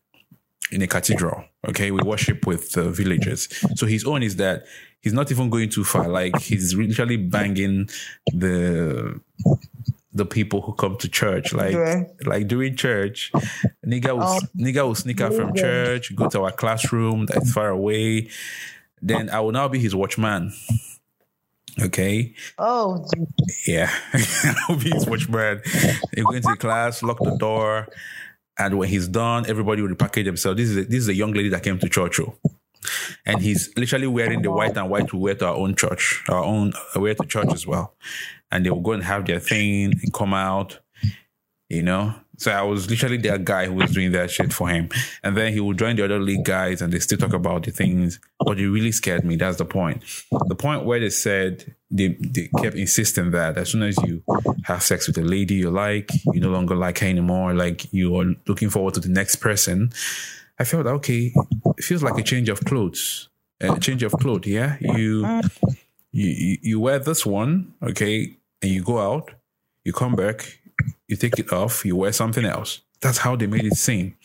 in 0.71 0.81
a 0.81 0.87
cathedral. 0.87 1.45
Okay, 1.67 1.91
we 1.91 2.01
worship 2.03 2.45
with 2.45 2.71
the 2.71 2.89
villagers. 2.89 3.47
So 3.75 3.85
his 3.85 4.05
own 4.05 4.23
is 4.23 4.35
that 4.37 4.65
he's 5.01 5.13
not 5.13 5.31
even 5.31 5.49
going 5.49 5.69
too 5.69 5.83
far. 5.83 6.07
Like 6.07 6.39
he's 6.41 6.73
literally 6.73 7.17
banging 7.17 7.89
the 8.33 9.19
the 10.13 10.25
people 10.25 10.61
who 10.61 10.73
come 10.73 10.97
to 10.97 11.09
church. 11.09 11.53
Like 11.53 11.73
Yeah. 11.73 12.03
like 12.25 12.47
during 12.47 12.75
church, 12.75 13.31
nigga 13.85 14.13
will 14.15 14.23
oh, 14.23 14.39
nigga 14.57 14.83
will 14.85 14.95
sneak 14.95 15.21
out 15.21 15.33
from 15.33 15.53
church, 15.53 16.15
go 16.15 16.27
to 16.29 16.43
our 16.43 16.51
classroom 16.51 17.25
that's 17.27 17.51
far 17.53 17.69
away. 17.69 18.29
Then 19.01 19.29
I 19.29 19.39
will 19.41 19.51
now 19.51 19.67
be 19.67 19.79
his 19.79 19.93
watchman. 19.93 20.53
Okay. 21.81 22.33
oh 22.57 23.05
Yeah. 23.67 23.91
His 24.13 25.05
watchman. 25.05 25.61
He'll 26.15 26.25
go 26.25 26.35
into 26.35 26.49
the 26.49 26.57
class, 26.57 27.03
lock 27.03 27.19
the 27.19 27.35
door, 27.37 27.87
and 28.57 28.77
when 28.77 28.89
he's 28.89 29.07
done, 29.07 29.45
everybody 29.47 29.81
will 29.81 29.89
repackage 29.89 30.25
themselves. 30.25 30.57
This 30.57 30.69
is 30.69 30.77
a, 30.77 30.83
this 30.85 30.99
is 30.99 31.07
a 31.09 31.13
young 31.13 31.33
lady 31.33 31.49
that 31.49 31.63
came 31.63 31.77
to 31.79 31.89
church, 31.89 32.19
oh. 32.19 32.37
and 33.25 33.41
he's 33.41 33.75
literally 33.75 34.07
wearing 34.07 34.41
the 34.41 34.51
white 34.51 34.77
and 34.77 34.89
white 34.89 35.11
we 35.11 35.19
wear 35.19 35.35
to 35.35 35.47
our 35.47 35.55
own 35.55 35.75
church, 35.75 36.23
our 36.29 36.43
own 36.43 36.73
wear 36.95 37.15
to 37.15 37.25
church 37.25 37.51
as 37.51 37.67
well. 37.67 37.95
And 38.51 38.65
they 38.65 38.69
will 38.69 38.81
go 38.81 38.93
and 38.93 39.03
have 39.03 39.25
their 39.25 39.39
thing 39.39 39.93
and 40.01 40.13
come 40.13 40.33
out, 40.33 40.79
you 41.69 41.81
know. 41.81 42.15
So 42.37 42.51
I 42.51 42.61
was 42.63 42.89
literally 42.89 43.17
that 43.17 43.45
guy 43.45 43.65
who 43.65 43.73
was 43.75 43.91
doing 43.91 44.11
that 44.13 44.29
shit 44.31 44.51
for 44.53 44.67
him, 44.69 44.89
and 45.23 45.35
then 45.37 45.53
he 45.53 45.59
would 45.59 45.77
join 45.79 45.95
the 45.95 46.05
other 46.05 46.19
league 46.19 46.43
guys, 46.45 46.81
and 46.81 46.91
they 46.91 46.99
still 46.99 47.17
talk 47.17 47.33
about 47.33 47.63
the 47.63 47.71
things. 47.71 48.19
But 48.39 48.59
it 48.59 48.69
really 48.69 48.91
scared 48.91 49.23
me. 49.23 49.35
That's 49.37 49.57
the 49.57 49.65
point. 49.65 50.03
The 50.47 50.55
point 50.55 50.85
where 50.85 50.99
they 50.99 51.09
said 51.09 51.75
they, 51.89 52.09
they 52.19 52.49
kept 52.61 52.75
insisting 52.75 53.31
that 53.31 53.57
as 53.57 53.69
soon 53.71 53.83
as 53.83 53.97
you 54.03 54.21
have 54.63 54.83
sex 54.83 55.07
with 55.07 55.17
a 55.17 55.21
lady 55.23 55.55
you 55.55 55.69
like, 55.71 56.09
you 56.33 56.41
no 56.41 56.49
longer 56.49 56.75
like 56.75 56.99
her 56.99 57.07
anymore. 57.07 57.53
Like 57.53 57.91
you 57.93 58.15
are 58.19 58.33
looking 58.47 58.69
forward 58.69 58.93
to 58.95 58.99
the 58.99 59.09
next 59.09 59.37
person. 59.37 59.91
I 60.59 60.63
felt 60.63 60.85
okay. 60.87 61.33
It 61.77 61.83
feels 61.83 62.03
like 62.03 62.17
a 62.17 62.23
change 62.23 62.49
of 62.49 62.63
clothes. 62.65 63.29
A 63.61 63.79
change 63.79 64.03
of 64.03 64.11
clothes. 64.13 64.47
Yeah, 64.47 64.75
you 64.81 65.25
you- 66.11 66.57
you 66.61 66.79
wear 66.79 66.99
this 66.99 67.25
one, 67.25 67.73
okay, 67.83 68.37
and 68.61 68.71
you 68.71 68.81
go 68.83 68.99
out. 68.99 69.31
You 69.83 69.93
come 69.93 70.15
back. 70.15 70.59
You 71.07 71.15
take 71.15 71.37
it 71.39 71.51
off. 71.53 71.85
You 71.85 71.95
wear 71.95 72.11
something 72.11 72.45
else. 72.45 72.81
That's 73.01 73.19
how 73.19 73.35
they 73.35 73.47
made 73.47 73.65
it 73.65 73.75
seem. 73.75 74.15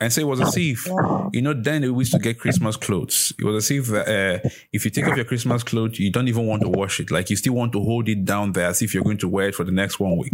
And 0.00 0.12
so 0.12 0.20
it 0.22 0.26
was 0.26 0.40
as 0.40 0.56
if, 0.56 0.86
you 1.32 1.40
know, 1.40 1.54
then 1.54 1.82
they 1.82 1.86
used 1.88 2.12
to 2.12 2.18
get 2.18 2.40
Christmas 2.40 2.76
clothes. 2.76 3.32
It 3.38 3.44
was 3.44 3.64
as 3.64 3.70
if 3.70 3.86
that, 3.88 4.08
uh, 4.08 4.48
if 4.72 4.84
you 4.84 4.90
take 4.90 5.06
off 5.06 5.14
your 5.14 5.24
Christmas 5.24 5.62
clothes, 5.62 6.00
you 6.00 6.10
don't 6.10 6.26
even 6.26 6.46
want 6.48 6.62
to 6.62 6.68
wash 6.68 6.98
it. 6.98 7.12
Like 7.12 7.30
you 7.30 7.36
still 7.36 7.52
want 7.54 7.70
to 7.72 7.80
hold 7.80 8.08
it 8.08 8.24
down 8.24 8.52
there 8.52 8.66
as 8.66 8.82
if 8.82 8.92
you're 8.92 9.04
going 9.04 9.18
to 9.18 9.28
wear 9.28 9.48
it 9.48 9.54
for 9.54 9.62
the 9.62 9.70
next 9.70 10.00
one 10.00 10.16
week. 10.16 10.32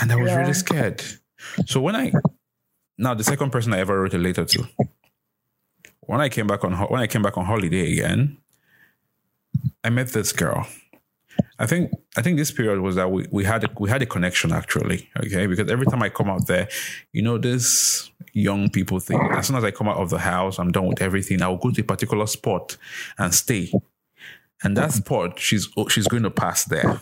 And 0.00 0.12
I 0.12 0.16
was 0.16 0.30
Yeah. 0.30 0.38
really 0.38 0.52
scared. 0.54 1.02
So 1.66 1.80
when 1.80 1.96
I, 1.96 2.12
now 2.96 3.14
the 3.14 3.24
second 3.24 3.50
person 3.50 3.72
I 3.72 3.80
ever 3.80 4.00
wrote 4.00 4.14
a 4.14 4.18
letter 4.18 4.44
to, 4.44 4.68
when 6.02 6.20
I 6.20 6.28
came 6.28 6.46
back 6.46 6.62
on 6.62 6.74
when 6.74 7.00
I 7.00 7.06
came 7.08 7.22
back 7.22 7.36
on 7.36 7.44
holiday 7.44 7.92
again, 7.92 8.36
I 9.82 9.90
met 9.90 10.08
this 10.08 10.32
girl. 10.32 10.66
I 11.58 11.66
think 11.66 11.90
I 12.16 12.22
think 12.22 12.36
this 12.38 12.50
period 12.50 12.80
was 12.80 12.96
that 12.96 13.10
we, 13.10 13.26
we 13.30 13.44
had 13.44 13.64
a, 13.64 13.70
we 13.78 13.88
had 13.88 14.02
a 14.02 14.06
connection 14.06 14.52
actually, 14.52 15.08
okay? 15.18 15.46
Because 15.46 15.70
every 15.70 15.86
time 15.86 16.02
I 16.02 16.08
come 16.08 16.28
out 16.28 16.46
there, 16.46 16.68
you 17.12 17.22
know, 17.22 17.38
this 17.38 18.10
young 18.32 18.68
people 18.68 18.98
thing. 18.98 19.20
As 19.32 19.46
soon 19.46 19.56
as 19.56 19.64
I 19.64 19.70
come 19.70 19.88
out 19.88 19.98
of 19.98 20.10
the 20.10 20.18
house, 20.18 20.58
I'm 20.58 20.72
done 20.72 20.86
with 20.86 21.00
everything. 21.00 21.42
I'll 21.42 21.56
go 21.56 21.70
to 21.70 21.80
a 21.80 21.84
particular 21.84 22.26
spot 22.26 22.76
and 23.18 23.32
stay, 23.32 23.72
and 24.62 24.76
that 24.76 24.92
spot 24.92 25.38
she's 25.38 25.68
she's 25.88 26.08
going 26.08 26.24
to 26.24 26.30
pass 26.30 26.64
there. 26.64 26.98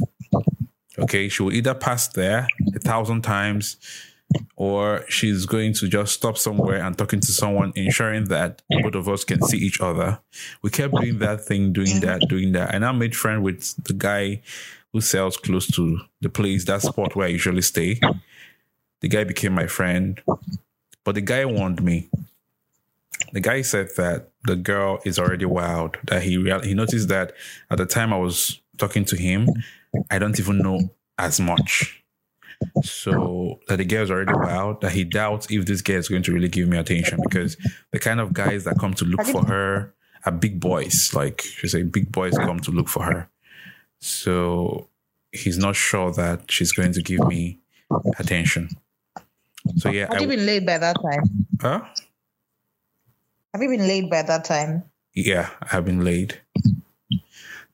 Okay, 0.98 1.28
she 1.28 1.42
will 1.42 1.52
either 1.52 1.74
pass 1.74 2.08
there 2.08 2.46
a 2.74 2.78
thousand 2.78 3.22
times, 3.22 3.76
or 4.56 5.04
she's 5.08 5.46
going 5.46 5.72
to 5.74 5.88
just 5.88 6.14
stop 6.14 6.38
somewhere 6.38 6.84
and 6.84 6.96
talking 6.96 7.20
to 7.20 7.32
someone, 7.32 7.72
ensuring 7.74 8.24
that 8.26 8.62
both 8.70 8.94
of 8.94 9.08
us 9.08 9.24
can 9.24 9.42
see 9.42 9.58
each 9.58 9.80
other. 9.80 10.20
We 10.62 10.70
kept 10.70 10.94
doing 10.94 11.18
that 11.18 11.44
thing, 11.44 11.72
doing 11.72 12.00
that, 12.00 12.28
doing 12.28 12.52
that. 12.52 12.74
And 12.74 12.84
I 12.84 12.92
made 12.92 13.16
friend 13.16 13.42
with 13.42 13.74
the 13.84 13.92
guy 13.92 14.42
who 14.92 15.00
sells 15.00 15.36
close 15.36 15.66
to 15.68 16.00
the 16.20 16.28
place, 16.28 16.64
that 16.66 16.82
spot 16.82 17.16
where 17.16 17.26
I 17.26 17.30
usually 17.30 17.62
stay. 17.62 17.98
The 19.00 19.08
guy 19.08 19.24
became 19.24 19.54
my 19.54 19.66
friend, 19.66 20.20
but 21.02 21.14
the 21.14 21.22
guy 21.22 21.44
warned 21.44 21.82
me. 21.82 22.08
The 23.32 23.40
guy 23.40 23.62
said 23.62 23.88
that 23.96 24.28
the 24.44 24.56
girl 24.56 25.00
is 25.04 25.18
already 25.18 25.46
wild. 25.46 25.96
That 26.04 26.22
he 26.22 26.36
real, 26.36 26.60
he 26.60 26.74
noticed 26.74 27.08
that 27.08 27.32
at 27.70 27.78
the 27.78 27.86
time 27.86 28.12
I 28.12 28.18
was 28.18 28.60
talking 28.78 29.04
to 29.06 29.16
him, 29.16 29.48
I 30.10 30.18
don't 30.18 30.38
even 30.38 30.58
know 30.58 30.90
as 31.18 31.40
much. 31.40 32.01
So 32.82 33.60
that 33.68 33.76
the 33.76 33.84
girl 33.84 34.02
is 34.02 34.10
already 34.10 34.32
wild. 34.34 34.80
That 34.80 34.92
he 34.92 35.04
doubts 35.04 35.50
if 35.50 35.66
this 35.66 35.82
girl 35.82 35.96
is 35.98 36.08
going 36.08 36.22
to 36.24 36.32
really 36.32 36.48
give 36.48 36.68
me 36.68 36.76
attention 36.78 37.20
because 37.22 37.56
the 37.90 37.98
kind 37.98 38.20
of 38.20 38.32
guys 38.32 38.64
that 38.64 38.78
come 38.78 38.94
to 38.94 39.04
look 39.04 39.24
for 39.26 39.44
her 39.46 39.94
are 40.24 40.32
big 40.32 40.60
boys. 40.60 41.12
Like 41.14 41.40
she 41.42 41.68
say, 41.68 41.82
big 41.82 42.10
boys 42.12 42.36
come 42.36 42.60
to 42.60 42.70
look 42.70 42.88
for 42.88 43.02
her. 43.04 43.28
So 43.98 44.88
he's 45.32 45.58
not 45.58 45.76
sure 45.76 46.12
that 46.12 46.50
she's 46.50 46.72
going 46.72 46.92
to 46.94 47.02
give 47.02 47.26
me 47.26 47.58
attention. 48.18 48.68
So 49.76 49.90
yeah, 49.90 50.12
Have 50.12 50.20
you 50.22 50.28
been 50.28 50.44
laid 50.46 50.66
by 50.66 50.78
that 50.78 50.96
time? 51.00 51.46
Huh? 51.60 51.82
Have 53.52 53.62
you 53.62 53.68
been 53.68 53.86
laid 53.86 54.10
by 54.10 54.22
that 54.22 54.44
time? 54.44 54.84
Yeah, 55.14 55.50
I 55.60 55.68
have 55.68 55.84
been 55.84 56.02
laid. 56.04 56.40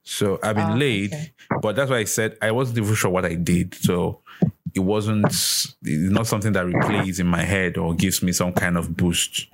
So 0.03 0.39
I've 0.43 0.57
been 0.57 0.73
Ah, 0.73 0.75
laid, 0.75 1.13
okay. 1.13 1.33
but 1.63 1.77
that's 1.77 1.91
why 1.91 1.99
I 1.99 2.05
said 2.05 2.37
I 2.43 2.51
wasn't 2.51 2.79
even 2.79 2.95
sure 2.95 3.11
what 3.11 3.25
I 3.25 3.35
did. 3.35 3.75
So 3.75 4.21
it 4.79 4.85
wasn't 4.85 5.25
it's 5.27 5.77
not 5.83 6.27
something 6.27 6.53
that 6.53 6.67
replays 6.67 7.19
in 7.21 7.27
my 7.27 7.43
head 7.55 7.77
or 7.77 7.95
gives 7.95 8.23
me 8.23 8.33
some 8.33 8.53
kind 8.53 8.77
of 8.77 8.97
boost. 8.97 9.47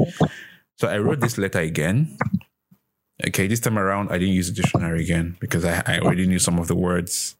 So 0.78 0.88
I 0.88 0.98
wrote 0.98 1.20
this 1.20 1.38
letter 1.38 1.60
again. 1.60 2.16
Okay, 3.28 3.46
this 3.46 3.60
time 3.60 3.78
around 3.78 4.10
I 4.10 4.18
didn't 4.18 4.34
use 4.34 4.48
the 4.52 4.60
dictionary 4.60 5.02
again 5.02 5.36
because 5.40 5.64
I, 5.64 5.82
I 5.86 5.98
already 6.00 6.26
knew 6.26 6.38
some 6.38 6.58
of 6.58 6.66
the 6.68 6.74
words. 6.76 7.36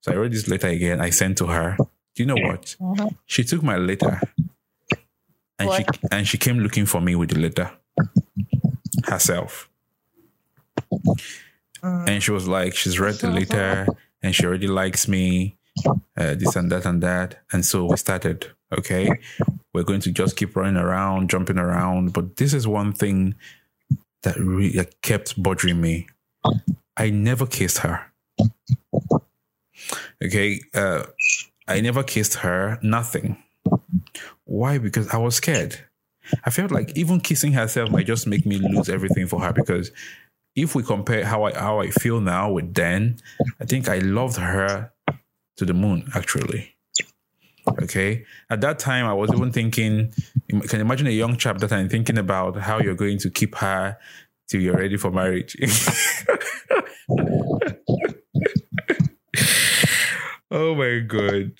So 0.00 0.12
I 0.12 0.16
wrote 0.16 0.32
this 0.32 0.48
letter 0.48 0.68
again. 0.68 1.00
I 1.00 1.10
sent 1.10 1.36
to 1.38 1.46
her. 1.46 1.76
Do 2.14 2.22
you 2.22 2.26
know 2.26 2.40
what? 2.48 2.62
Mhm. 2.80 3.14
She 3.26 3.42
took 3.44 3.62
my 3.62 3.76
letter 3.76 4.20
and 5.58 5.68
she 5.76 5.84
and 6.10 6.26
she 6.28 6.38
came 6.38 6.58
looking 6.60 6.86
for 6.86 7.00
me 7.00 7.14
with 7.16 7.30
the 7.30 7.38
letter 7.38 7.70
herself. 9.04 9.68
And 11.82 12.22
she 12.22 12.30
was 12.32 12.46
like, 12.48 12.74
she's 12.74 12.98
read 12.98 13.16
the 13.16 13.30
letter 13.30 13.86
and 14.22 14.34
she 14.34 14.44
already 14.46 14.66
likes 14.68 15.06
me, 15.08 15.55
uh, 16.16 16.34
this 16.34 16.56
and 16.56 16.70
that 16.72 16.86
and 16.86 17.02
that. 17.02 17.42
And 17.52 17.64
so 17.64 17.84
we 17.86 17.96
started. 17.96 18.46
Okay, 18.76 19.08
we're 19.72 19.84
going 19.84 20.00
to 20.00 20.10
just 20.10 20.36
keep 20.36 20.56
running 20.56 20.76
around, 20.76 21.30
jumping 21.30 21.58
around. 21.58 22.12
But 22.12 22.36
this 22.36 22.52
is 22.52 22.66
one 22.66 22.92
thing 22.92 23.36
that 24.22 24.36
really 24.36 24.84
kept 25.02 25.40
bothering 25.40 25.80
me. 25.80 26.08
I 26.96 27.10
never 27.10 27.46
kissed 27.46 27.78
her. 27.78 28.12
Okay, 30.24 30.60
uh, 30.74 31.04
I 31.68 31.80
never 31.80 32.02
kissed 32.02 32.34
her. 32.36 32.78
Nothing. 32.82 33.40
Why? 34.44 34.78
Because 34.78 35.08
I 35.10 35.18
was 35.18 35.36
scared. 35.36 35.78
I 36.44 36.50
felt 36.50 36.72
like 36.72 36.96
even 36.96 37.20
kissing 37.20 37.52
herself 37.52 37.90
might 37.90 38.06
just 38.06 38.26
make 38.26 38.46
me 38.46 38.58
lose 38.58 38.88
everything 38.88 39.28
for 39.28 39.40
her. 39.40 39.52
Because 39.52 39.92
if 40.56 40.74
we 40.74 40.82
compare 40.82 41.24
how 41.24 41.44
I 41.44 41.52
how 41.54 41.80
I 41.80 41.90
feel 41.90 42.20
now 42.20 42.50
with 42.50 42.74
then, 42.74 43.18
I 43.60 43.64
think 43.64 43.88
I 43.88 43.98
loved 43.98 44.38
her 44.38 44.92
to 45.56 45.64
the 45.64 45.74
moon. 45.74 46.08
Actually, 46.14 46.74
okay. 47.82 48.24
At 48.50 48.60
that 48.62 48.78
time, 48.78 49.06
I 49.06 49.14
was 49.14 49.32
even 49.32 49.52
thinking. 49.52 50.12
can 50.48 50.62
You 50.62 50.80
imagine 50.80 51.06
a 51.06 51.10
young 51.10 51.36
chap 51.36 51.58
that 51.58 51.72
I'm 51.72 51.88
thinking 51.88 52.18
about 52.18 52.56
how 52.58 52.78
you're 52.80 52.94
going 52.94 53.18
to 53.18 53.30
keep 53.30 53.54
her 53.56 53.96
till 54.48 54.60
you're 54.60 54.76
ready 54.76 54.96
for 54.96 55.10
marriage. 55.10 55.56
oh 60.50 60.74
my 60.74 61.00
god. 61.00 61.52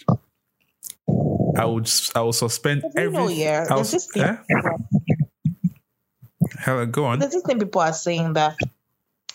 I 1.56 1.64
would 1.64 1.90
I 2.14 2.20
would 2.22 2.34
suspend 2.34 2.84
every. 2.96 3.34
yeah, 3.34 3.66
I 3.70 3.74
there's 3.74 3.78
was, 3.78 3.90
this 3.92 4.06
thing. 4.12 4.22
eh? 4.22 4.36
Helen, 6.58 6.90
go 6.90 7.04
on. 7.06 7.18
There's 7.18 7.32
this 7.32 7.42
thing 7.42 7.58
people 7.58 7.80
are 7.80 7.92
saying 7.92 8.34
that 8.34 8.56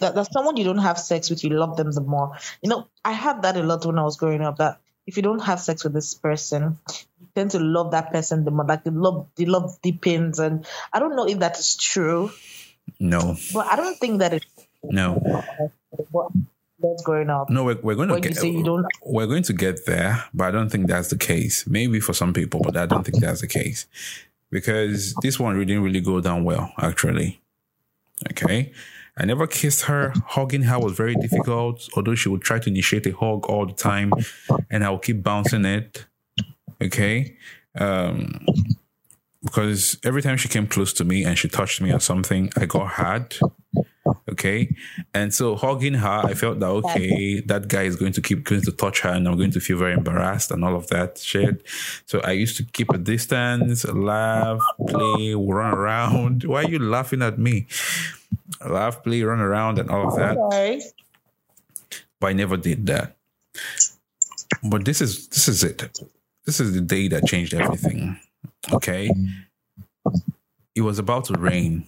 that 0.02 0.16
that 0.16 0.32
someone 0.34 0.58
you 0.58 0.64
don't 0.66 0.80
have 0.80 1.00
sex 1.00 1.30
with, 1.30 1.44
you 1.44 1.52
love 1.52 1.78
them 1.78 1.92
the 1.92 2.02
more. 2.02 2.38
You 2.62 2.70
know, 2.70 2.88
I 3.06 3.14
had 3.14 3.42
that 3.44 3.58
a 3.58 3.64
lot 3.64 3.86
when 3.86 3.98
I 3.98 4.04
was 4.04 4.18
growing 4.18 4.42
up. 4.42 4.58
That 4.58 4.80
if 5.08 5.18
you 5.18 5.24
don't 5.24 5.42
have 5.42 5.60
sex 5.60 5.84
with 5.84 5.94
this 5.94 6.14
person, 6.14 6.78
you 7.20 7.28
tend 7.36 7.52
to 7.52 7.60
love 7.60 7.92
that 7.92 8.12
person 8.12 8.44
the 8.46 8.52
more. 8.52 8.66
Like 8.66 8.84
the 8.84 8.92
love, 8.92 9.28
the 9.36 9.46
love 9.46 9.80
deepens, 9.82 10.40
and 10.40 10.66
I 10.94 11.00
don't 11.00 11.16
know 11.16 11.26
if 11.28 11.40
that 11.40 11.58
is 11.60 11.76
true, 11.76 12.32
No, 13.00 13.36
but 13.54 13.66
I 13.72 13.76
don't 13.76 13.98
think 13.98 14.20
that 14.20 14.34
it's 14.34 14.46
no, 14.84 15.16
what 16.12 16.32
was 16.80 17.02
growing 17.04 17.30
up. 17.30 17.50
no. 17.50 17.64
We're, 17.64 17.80
we're 17.82 17.96
going 17.96 18.08
to 18.10 18.16
When 18.16 18.24
you 18.24 18.30
get. 18.30 18.38
say 18.38 18.50
you 18.50 18.64
don't, 18.64 18.86
We're 19.06 19.28
going 19.28 19.44
to 19.44 19.54
get 19.54 19.86
there, 19.86 20.24
but 20.34 20.46
I 20.48 20.52
don't 20.52 20.70
think 20.70 20.88
that's 20.88 21.10
the 21.10 21.18
case. 21.18 21.66
Maybe 21.68 22.00
for 22.00 22.14
some 22.14 22.34
people, 22.34 22.62
but 22.64 22.76
I 22.76 22.86
don't 22.88 23.04
think 23.04 23.20
that's 23.22 23.42
the 23.42 23.48
case 23.48 23.86
because 24.50 25.14
this 25.22 25.40
one 25.40 25.58
didn't 25.60 25.84
really 25.84 26.02
go 26.02 26.20
down 26.22 26.44
well, 26.44 26.74
actually. 26.80 27.40
Okay. 28.32 28.72
I 29.22 29.26
never 29.26 29.46
kissed 29.46 29.84
her. 29.84 30.14
Hugging 30.26 30.64
her 30.64 30.80
was 30.80 30.94
very 30.94 31.14
difficult, 31.14 31.88
although 31.96 32.16
she 32.16 32.28
would 32.28 32.42
try 32.42 32.58
to 32.58 32.70
initiate 32.70 33.06
a 33.06 33.12
hug 33.12 33.46
all 33.46 33.68
the 33.68 33.74
time 33.74 34.12
and 34.72 34.84
I 34.84 34.90
would 34.90 35.04
keep 35.04 35.22
bouncing 35.22 35.64
it. 35.64 36.08
Okay. 36.82 37.38
Um, 37.78 38.44
because 39.44 39.98
every 40.04 40.22
time 40.22 40.38
she 40.38 40.48
came 40.48 40.68
close 40.68 40.94
to 40.94 41.04
me 41.04 41.24
and 41.24 41.38
she 41.38 41.48
touched 41.48 41.82
me 41.82 41.92
or 41.92 42.00
something, 42.00 42.52
I 42.58 42.66
got 42.66 42.88
hard. 42.88 43.36
Okay. 44.30 44.76
And 45.14 45.34
so 45.34 45.56
hugging 45.56 45.96
her, 45.96 46.22
I 46.24 46.34
felt 46.34 46.60
that, 46.60 46.68
okay, 46.68 47.42
that 47.42 47.68
guy 47.68 47.84
is 47.84 47.96
going 47.96 48.14
to 48.14 48.22
keep 48.22 48.44
going 48.44 48.62
to 48.62 48.72
touch 48.72 49.02
her 49.02 49.10
and 49.10 49.28
I'm 49.28 49.38
going 49.38 49.52
to 49.52 49.60
feel 49.60 49.78
very 49.78 49.94
embarrassed 49.94 50.52
and 50.52 50.64
all 50.64 50.76
of 50.76 50.88
that 50.88 51.18
shit. 51.18 51.66
So 52.06 52.20
I 52.24 52.32
used 52.32 52.58
to 52.58 52.64
keep 52.64 52.90
a 52.92 52.98
distance, 52.98 53.86
laugh, 53.86 54.62
play, 54.88 55.34
run 55.34 55.74
around. 55.74 56.44
Why 56.44 56.64
are 56.64 56.70
you 56.70 56.80
laughing 56.80 57.22
at 57.22 57.40
me? 57.40 57.68
Laugh, 58.68 59.04
play, 59.04 59.24
run 59.24 59.40
around 59.40 59.80
and 59.80 59.90
all 59.90 60.08
of 60.08 60.16
that. 60.18 60.36
sorry. 60.36 60.82
But 62.20 62.28
I 62.28 62.34
never 62.34 62.58
did 62.58 62.86
that. 62.88 63.16
But 64.64 64.86
this 64.86 65.02
is 65.02 65.28
this 65.30 65.48
is 65.48 65.64
it. 65.64 66.00
This 66.46 66.60
is 66.60 66.74
the 66.74 66.82
day 66.82 67.08
that 67.08 67.26
changed 67.26 67.54
everything. 67.54 68.20
Okay. 68.72 69.10
It 70.76 70.82
was 70.82 71.00
about 71.00 71.26
to 71.26 71.34
rain. 71.34 71.86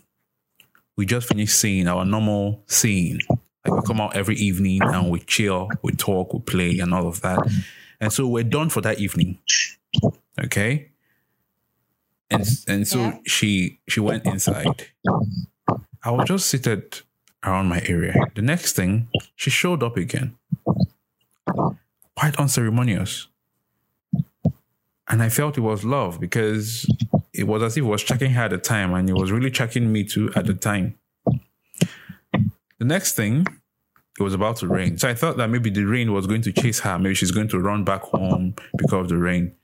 We 0.96 1.06
just 1.06 1.28
finished 1.28 1.58
seeing 1.60 1.88
our 1.88 2.06
normal 2.06 2.64
scene. 2.68 3.20
Like 3.66 3.74
we 3.82 3.82
come 3.88 4.02
out 4.02 4.16
every 4.16 4.36
evening 4.36 4.82
and 4.84 5.10
we 5.10 5.20
chill, 5.22 5.70
we 5.82 5.94
talk, 5.94 6.34
we 6.34 6.40
play, 6.42 6.80
and 6.80 6.94
all 6.94 7.08
of 7.08 7.22
that. 7.22 7.40
And 8.00 8.12
so 8.12 8.28
we're 8.28 8.44
done 8.44 8.70
for 8.70 8.82
that 8.82 9.00
evening. 9.00 9.40
Okay. 10.44 10.90
And 12.30 12.46
and 12.68 12.88
so 12.88 13.00
Yeah. 13.00 13.18
she 13.26 13.80
she 13.88 14.00
went 14.00 14.26
inside. 14.26 14.88
I 16.04 16.12
was 16.12 16.28
just 16.28 16.48
seated 16.50 17.02
around 17.44 17.68
my 17.70 17.82
area. 17.88 18.14
The 18.36 18.42
next 18.42 18.76
thing, 18.76 19.08
she 19.36 19.50
showed 19.50 19.82
up 19.84 19.96
again. 19.98 20.36
Quite 22.16 22.36
unceremonious. 22.38 23.28
And 25.10 25.22
I 25.22 25.30
felt 25.30 25.58
it 25.58 25.62
was 25.62 25.84
love 25.84 26.20
because 26.20 26.88
it 27.34 27.46
was 27.46 27.62
as 27.62 27.78
if 27.78 27.84
it 27.84 27.88
was 27.88 28.04
checking 28.04 28.32
her 28.32 28.44
at 28.44 28.52
the 28.52 28.58
time 28.58 28.94
and 28.94 29.10
it 29.10 29.14
was 29.14 29.32
really 29.32 29.52
checking 29.52 29.92
me 29.92 30.04
too 30.04 30.32
at 30.36 30.46
the 30.46 30.54
time. 30.54 30.98
The 32.80 32.86
next 32.86 33.16
thing, 33.16 33.46
it 34.20 34.24
was 34.24 34.34
about 34.34 34.58
to 34.58 34.68
rain. 34.68 34.98
So 34.98 35.10
I 35.10 35.14
thought 35.14 35.38
that 35.38 35.50
maybe 35.50 35.70
the 35.70 35.84
rain 35.86 36.14
was 36.14 36.28
going 36.28 36.42
to 36.44 36.52
chase 36.52 36.80
her. 36.82 36.98
Maybe 37.00 37.16
she's 37.16 37.32
going 37.32 37.48
to 37.50 37.60
run 37.60 37.84
back 37.84 38.02
home 38.02 38.56
because 38.78 39.02
of 39.02 39.10
the 39.10 39.18
rain. 39.18 39.56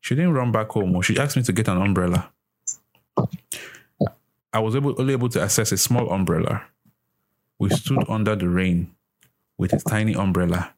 She 0.00 0.14
didn't 0.14 0.34
run 0.34 0.52
back 0.52 0.70
home. 0.70 0.94
Oh, 0.94 1.00
she 1.00 1.18
asked 1.18 1.36
me 1.36 1.42
to 1.42 1.52
get 1.52 1.68
an 1.68 1.80
umbrella. 1.80 2.30
I 4.52 4.60
was 4.60 4.76
able, 4.76 4.94
only 5.00 5.12
able 5.14 5.28
to 5.30 5.42
access 5.42 5.72
a 5.72 5.76
small 5.76 6.12
umbrella. 6.12 6.62
We 7.58 7.70
stood 7.70 8.04
under 8.08 8.36
the 8.36 8.48
rain 8.48 8.94
with 9.58 9.72
a 9.72 9.78
tiny 9.78 10.14
umbrella, 10.14 10.74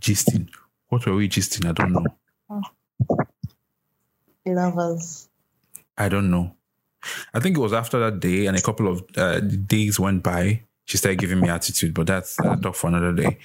gisting. 0.00 0.48
What 0.88 1.06
were 1.06 1.14
we 1.14 1.28
gisting? 1.28 1.68
I 1.68 1.72
don't 1.72 1.92
know. 1.92 2.06
Lovers. 4.46 5.28
I 5.98 6.08
don't 6.08 6.30
know. 6.30 6.52
I 7.34 7.40
think 7.40 7.56
it 7.56 7.60
was 7.60 7.72
after 7.72 7.98
that 7.98 8.20
day 8.20 8.46
and 8.46 8.56
a 8.56 8.60
couple 8.60 8.88
of 8.88 9.04
uh, 9.16 9.40
days 9.40 9.98
went 9.98 10.22
by. 10.22 10.62
She 10.84 10.98
started 10.98 11.18
giving 11.18 11.40
me 11.40 11.48
attitude, 11.48 11.94
but 11.94 12.06
that's 12.06 12.38
uh, 12.40 12.56
talk 12.56 12.76
for 12.76 12.88
another 12.88 13.12
day. 13.12 13.38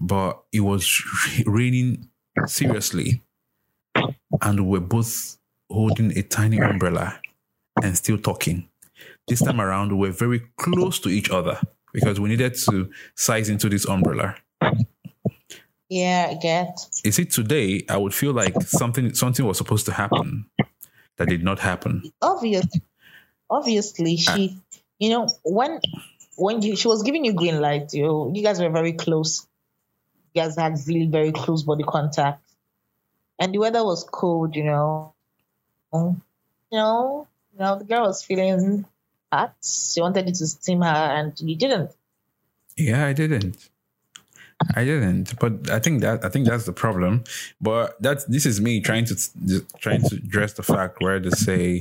But 0.00 0.40
it 0.52 0.60
was 0.60 1.02
raining 1.46 2.08
seriously, 2.46 3.22
and 4.40 4.60
we 4.60 4.78
we're 4.78 4.86
both 4.86 5.36
holding 5.68 6.16
a 6.16 6.22
tiny 6.22 6.58
umbrella 6.58 7.20
and 7.82 7.96
still 7.96 8.18
talking. 8.18 8.68
This 9.26 9.40
time 9.40 9.60
around, 9.60 9.92
we 9.92 10.08
were 10.08 10.12
very 10.12 10.40
close 10.56 10.98
to 11.00 11.08
each 11.08 11.30
other 11.30 11.60
because 11.92 12.20
we 12.20 12.28
needed 12.28 12.54
to 12.66 12.90
size 13.16 13.48
into 13.48 13.68
this 13.68 13.86
umbrella. 13.86 14.36
Yeah, 15.90 16.28
I 16.30 16.34
get. 16.34 16.86
You 17.04 17.10
see, 17.10 17.24
today 17.24 17.84
I 17.88 17.96
would 17.96 18.14
feel 18.14 18.32
like 18.32 18.54
something 18.62 19.12
something 19.12 19.44
was 19.44 19.58
supposed 19.58 19.86
to 19.86 19.92
happen 19.92 20.46
that 21.16 21.28
did 21.28 21.42
not 21.42 21.58
happen. 21.58 22.12
Obvious. 22.22 22.66
Obviously, 23.50 24.16
she. 24.16 24.56
Ah. 24.56 24.78
You 25.00 25.10
know 25.10 25.28
when 25.42 25.80
when 26.36 26.62
you 26.62 26.76
she 26.76 26.86
was 26.86 27.02
giving 27.02 27.24
you 27.24 27.32
green 27.32 27.60
light. 27.60 27.92
You 27.92 28.30
you 28.32 28.42
guys 28.42 28.60
were 28.60 28.70
very 28.70 28.92
close. 28.92 29.46
You 30.32 30.42
guys 30.42 30.56
had 30.56 30.78
really 30.86 31.06
very 31.06 31.32
close 31.32 31.64
body 31.64 31.82
contact. 31.82 32.40
And 33.40 33.52
the 33.52 33.58
weather 33.58 33.84
was 33.84 34.04
cold, 34.04 34.54
you 34.54 34.64
know. 34.64 35.14
You 35.92 36.22
know, 36.70 37.26
you 37.52 37.58
know, 37.58 37.78
the 37.78 37.84
girl 37.84 38.02
was 38.02 38.22
feeling 38.22 38.84
hot. 39.32 39.56
She 39.64 40.00
wanted 40.00 40.28
you 40.28 40.34
to 40.34 40.46
steam 40.46 40.82
her 40.82 40.86
and 40.86 41.32
you 41.40 41.56
didn't. 41.56 41.90
Yeah, 42.76 43.06
I 43.06 43.12
didn't. 43.12 43.68
I 44.76 44.84
didn't, 44.84 45.38
but 45.38 45.70
I 45.70 45.78
think 45.78 46.02
that 46.02 46.24
I 46.24 46.28
think 46.28 46.46
that's 46.46 46.66
the 46.66 46.72
problem. 46.72 47.24
But 47.60 48.00
that's 48.00 48.24
this 48.24 48.44
is 48.44 48.60
me 48.60 48.80
trying 48.80 49.06
to 49.06 49.16
trying 49.78 50.02
to 50.02 50.16
address 50.16 50.52
the 50.52 50.62
fact 50.62 51.00
where 51.00 51.18
to 51.18 51.30
say, 51.30 51.80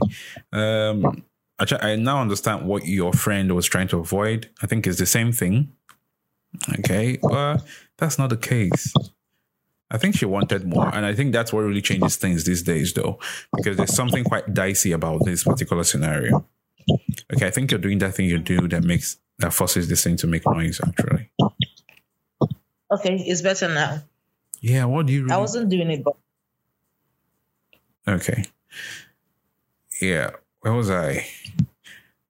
um, 0.53 1.23
I, 1.59 1.65
I 1.81 1.95
now 1.97 2.21
understand 2.21 2.65
what 2.65 2.85
your 2.85 3.11
friend 3.13 3.53
was 3.53 3.65
trying 3.65 3.89
to 3.89 3.99
avoid. 3.99 4.49
I 4.61 4.67
think 4.67 4.87
it's 4.87 4.97
the 4.97 5.05
same 5.05 5.31
thing. 5.31 5.73
Okay, 6.79 7.19
but 7.21 7.57
that's 7.97 8.17
not 8.17 8.29
the 8.29 8.37
case. 8.37 8.93
I 9.91 9.97
think 9.97 10.15
she 10.15 10.25
wanted 10.25 10.65
more, 10.65 10.93
and 10.93 11.05
I 11.05 11.13
think 11.15 11.33
that's 11.33 11.51
what 11.51 11.61
really 11.61 11.81
changes 11.81 12.15
things 12.15 12.45
these 12.45 12.61
days, 12.61 12.93
though, 12.93 13.19
because 13.55 13.75
there's 13.75 13.95
something 13.95 14.23
quite 14.23 14.53
dicey 14.53 14.91
about 14.91 15.25
this 15.25 15.43
particular 15.43 15.83
scenario. 15.83 16.45
Okay, 17.33 17.47
I 17.47 17.51
think 17.51 17.71
you're 17.71 17.79
doing 17.79 17.97
that 17.99 18.15
thing 18.15 18.27
you 18.27 18.37
do 18.37 18.67
that 18.67 18.83
makes 18.83 19.17
that 19.39 19.53
forces 19.53 19.87
this 19.87 20.03
thing 20.03 20.15
to 20.17 20.27
make 20.27 20.45
noise. 20.45 20.79
Actually, 20.85 21.28
Okay, 22.91 23.15
it's 23.17 23.41
better 23.41 23.69
now. 23.69 24.01
yeah. 24.61 24.85
What 24.85 25.05
do 25.05 25.13
you? 25.13 25.21
Really, 25.23 25.33
I 25.33 25.37
wasn't 25.37 25.69
doing 25.69 25.89
it, 25.91 26.03
but 26.03 26.15
Okay. 28.07 28.45
Yeah. 30.01 30.31
Where 30.61 30.73
was 30.73 30.89
I? 30.89 31.27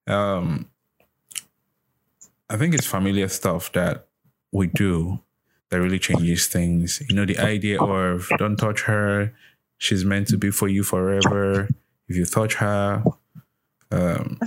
Um 0.08 0.68
I 2.50 2.58
think 2.58 2.74
it's 2.74 2.86
familiar 2.88 3.28
stuff 3.28 3.72
that 3.74 4.08
we 4.52 4.68
do 4.68 5.20
that 5.70 5.80
really 5.80 6.00
changes 6.00 6.48
things. 6.48 7.02
You 7.08 7.16
know, 7.16 7.26
the 7.26 7.38
idea 7.38 7.80
of 7.82 8.28
don't 8.38 8.58
touch 8.58 8.82
her, 8.84 9.34
she's 9.78 10.04
meant 10.04 10.28
to 10.30 10.38
be 10.38 10.50
for 10.52 10.68
you 10.68 10.84
forever. 10.84 11.70
If 12.08 12.16
you 12.18 12.26
touch 12.26 12.56
her, 12.56 13.04
um 13.92 14.40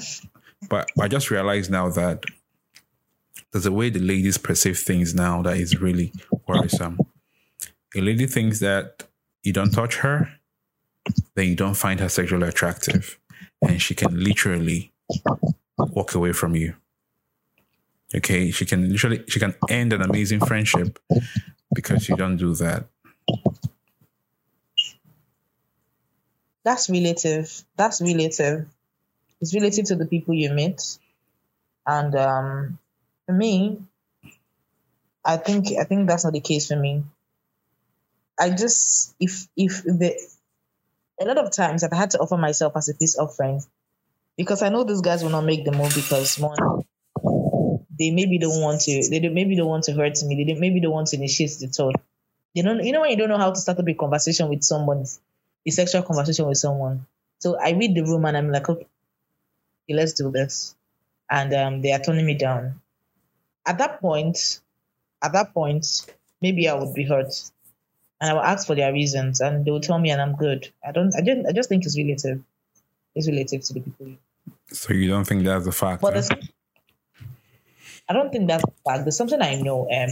but 0.68 0.90
I 1.00 1.08
just 1.08 1.30
realized 1.30 1.70
now 1.70 1.88
that 1.90 2.24
there's 3.52 3.66
a 3.66 3.72
way 3.72 3.90
the 3.90 4.00
ladies 4.00 4.38
perceive 4.38 4.78
things 4.78 5.14
now 5.14 5.42
that 5.42 5.56
is 5.56 5.80
really 5.80 6.12
worrisome. 6.46 6.98
A 7.96 8.00
lady 8.00 8.26
thinks 8.26 8.60
that 8.60 9.04
you 9.42 9.52
don't 9.52 9.72
touch 9.72 9.96
her, 9.98 10.32
then 11.34 11.48
you 11.48 11.56
don't 11.56 11.74
find 11.74 12.00
her 12.00 12.08
sexually 12.08 12.48
attractive 12.48 13.18
and 13.60 13.80
she 13.80 13.94
can 13.94 14.22
literally 14.22 14.92
walk 15.78 16.14
away 16.14 16.32
from 16.32 16.54
you 16.54 16.74
okay 18.14 18.50
she 18.50 18.64
can 18.64 18.88
literally 18.90 19.24
she 19.26 19.40
can 19.40 19.52
end 19.68 19.92
an 19.92 20.00
amazing 20.00 20.38
friendship 20.38 20.98
because 21.74 22.08
you 22.08 22.16
don't 22.16 22.36
do 22.36 22.54
that 22.54 22.86
that's 26.64 26.88
relative. 26.88 27.64
That's 27.76 28.00
relative. 28.00 28.66
It's 29.40 29.54
relative 29.54 29.86
to 29.86 29.96
the 29.96 30.06
people 30.06 30.34
you 30.34 30.50
meet. 30.50 30.98
And 31.86 32.14
um 32.14 32.78
for 33.26 33.32
me, 33.32 33.82
I 35.24 35.36
think 35.36 35.68
I 35.78 35.84
think 35.84 36.08
that's 36.08 36.24
not 36.24 36.32
the 36.32 36.40
case 36.40 36.68
for 36.68 36.76
me. 36.76 37.04
I 38.38 38.50
just 38.50 39.14
if 39.20 39.46
if 39.56 39.82
the 39.84 40.18
a 41.20 41.24
lot 41.24 41.38
of 41.38 41.52
times 41.52 41.84
I've 41.84 41.92
had 41.92 42.10
to 42.10 42.18
offer 42.18 42.36
myself 42.36 42.76
as 42.76 42.88
a 42.88 42.94
peace 42.94 43.16
offering 43.16 43.62
because 44.36 44.62
I 44.62 44.70
know 44.70 44.84
these 44.84 45.00
guys 45.00 45.22
will 45.22 45.30
not 45.30 45.44
make 45.44 45.64
the 45.64 45.72
move 45.72 45.94
because 45.94 46.38
one 46.38 46.84
they 47.98 48.10
maybe 48.10 48.38
don't 48.38 48.60
want 48.60 48.80
to 48.82 49.08
they 49.08 49.20
don't, 49.20 49.34
maybe 49.34 49.56
don't 49.56 49.68
want 49.68 49.84
to 49.84 49.92
hurt 49.92 50.20
me. 50.24 50.34
They 50.34 50.52
don't, 50.52 50.60
maybe 50.60 50.80
don't 50.80 50.92
want 50.92 51.08
to 51.08 51.16
initiate 51.16 51.56
the 51.60 51.68
thought. 51.68 51.94
They 52.54 52.62
don't 52.62 52.82
you 52.84 52.92
know 52.92 53.02
when 53.02 53.10
you 53.10 53.16
don't 53.16 53.28
know 53.28 53.38
how 53.38 53.50
to 53.50 53.60
start 53.60 53.78
up 53.78 53.88
a 53.88 53.94
conversation 53.94 54.48
with 54.48 54.64
someone 54.64 55.04
a 55.64 55.70
sexual 55.70 56.02
conversation 56.02 56.46
with 56.48 56.58
someone. 56.58 57.06
So 57.38 57.56
I 57.60 57.70
read 57.70 57.94
the 57.94 58.02
room 58.02 58.24
and 58.24 58.36
I'm 58.36 58.50
like 58.50 58.68
okay 58.68 58.86
let's 59.88 60.14
do 60.14 60.30
this. 60.30 60.74
And 61.30 61.52
um, 61.54 61.82
they 61.82 61.92
are 61.92 61.98
turning 61.98 62.26
me 62.26 62.34
down 62.34 62.81
at 63.66 63.78
that 63.78 64.00
point 64.00 64.60
at 65.22 65.32
that 65.32 65.54
point 65.54 66.06
maybe 66.40 66.68
I 66.68 66.74
would 66.74 66.94
be 66.94 67.04
hurt 67.04 67.32
and 68.22 68.30
I 68.30 68.34
will 68.34 68.42
ask 68.42 68.68
for 68.68 68.76
their 68.76 68.92
reasons, 68.92 69.40
and 69.40 69.64
they 69.64 69.72
will 69.72 69.80
tell 69.80 69.98
me, 69.98 70.10
and 70.10 70.22
I'm 70.22 70.36
good. 70.36 70.72
I 70.86 70.92
don't. 70.92 71.12
I 71.12 71.22
just. 71.22 71.48
I 71.48 71.52
just 71.52 71.68
think 71.68 71.84
it's 71.84 71.98
relative. 71.98 72.40
It's 73.16 73.26
relative 73.28 73.62
to 73.64 73.74
the 73.74 73.80
people. 73.80 74.12
so 74.68 74.94
you 74.94 75.08
don't 75.08 75.24
think 75.24 75.44
that's 75.44 75.66
a 75.66 75.72
fact 75.72 76.00
But 76.00 76.16
I 78.08 78.12
don't 78.12 78.30
think 78.30 78.46
that's 78.46 78.62
a 78.62 78.72
fact. 78.88 79.04
There's 79.04 79.16
something 79.16 79.42
I 79.42 79.56
know. 79.56 79.90
Um, 79.90 80.10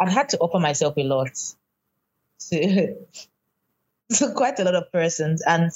I've 0.00 0.12
had 0.12 0.30
to 0.30 0.38
offer 0.38 0.58
myself 0.58 0.96
a 0.96 1.02
lot 1.02 1.28
to, 2.50 2.96
to 4.14 4.32
quite 4.32 4.58
a 4.58 4.64
lot 4.64 4.74
of 4.74 4.90
persons, 4.90 5.42
and 5.46 5.70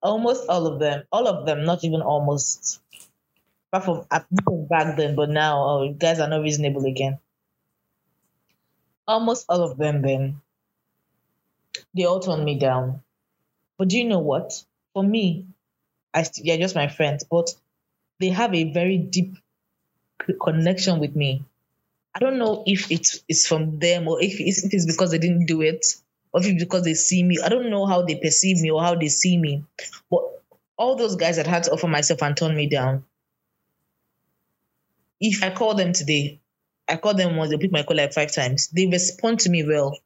almost 0.00 0.48
all 0.48 0.68
of 0.68 0.78
them, 0.78 1.02
all 1.10 1.26
of 1.26 1.44
them, 1.44 1.64
not 1.64 1.82
even 1.82 2.02
almost, 2.02 2.80
apart 3.72 4.04
from 4.44 4.66
back 4.66 4.96
then, 4.96 5.14
but 5.14 5.30
now, 5.30 5.62
oh, 5.62 5.82
you 5.84 5.94
guys 5.94 6.20
are 6.20 6.28
not 6.28 6.42
reasonable 6.42 6.84
again. 6.86 7.18
Almost 9.06 9.46
all 9.48 9.62
of 9.62 9.78
them, 9.78 10.02
then 10.02 10.40
they 11.94 12.04
all 12.04 12.20
turned 12.20 12.44
me 12.44 12.58
down. 12.58 13.02
But 13.78 13.88
do 13.88 13.98
you 13.98 14.04
know 14.04 14.18
what? 14.18 14.52
For 14.92 15.02
me, 15.02 15.46
I 16.12 16.24
st- 16.24 16.46
they're 16.46 16.58
just 16.58 16.74
my 16.74 16.88
friends, 16.88 17.24
but 17.24 17.54
they 18.18 18.28
have 18.28 18.54
a 18.54 18.72
very 18.72 18.98
deep 18.98 19.36
connection 20.42 20.98
with 20.98 21.16
me. 21.16 21.44
I 22.14 22.18
don't 22.18 22.38
know 22.38 22.64
if 22.66 22.90
it's 22.90 23.22
it's 23.28 23.46
from 23.46 23.78
them 23.78 24.08
or 24.08 24.20
if 24.22 24.40
it's, 24.40 24.64
if 24.64 24.74
it's 24.74 24.86
because 24.86 25.12
they 25.12 25.18
didn't 25.18 25.46
do 25.46 25.62
it 25.62 25.86
or 26.32 26.40
if 26.40 26.46
it's 26.46 26.62
because 26.62 26.84
they 26.84 26.94
see 26.94 27.22
me. 27.22 27.38
I 27.42 27.48
don't 27.48 27.70
know 27.70 27.86
how 27.86 28.02
they 28.02 28.16
perceive 28.16 28.60
me 28.60 28.70
or 28.70 28.82
how 28.82 28.96
they 28.96 29.08
see 29.08 29.36
me. 29.38 29.64
But 30.10 30.22
all 30.76 30.96
those 30.96 31.16
guys 31.16 31.36
that 31.36 31.46
had 31.46 31.64
to 31.64 31.72
offer 31.72 31.86
myself 31.86 32.22
and 32.22 32.36
turn 32.36 32.56
me 32.56 32.68
down. 32.68 33.04
If 35.20 35.42
I 35.42 35.50
call 35.50 35.74
them 35.74 35.92
today, 35.92 36.40
I 36.88 36.96
call 36.96 37.14
them 37.14 37.36
once, 37.36 37.50
they 37.50 37.58
pick 37.58 37.72
my 37.72 37.82
call 37.82 37.96
like 37.96 38.12
five 38.12 38.32
times. 38.32 38.68
They 38.68 38.86
respond 38.86 39.40
to 39.40 39.50
me 39.50 39.64
well. 39.64 39.98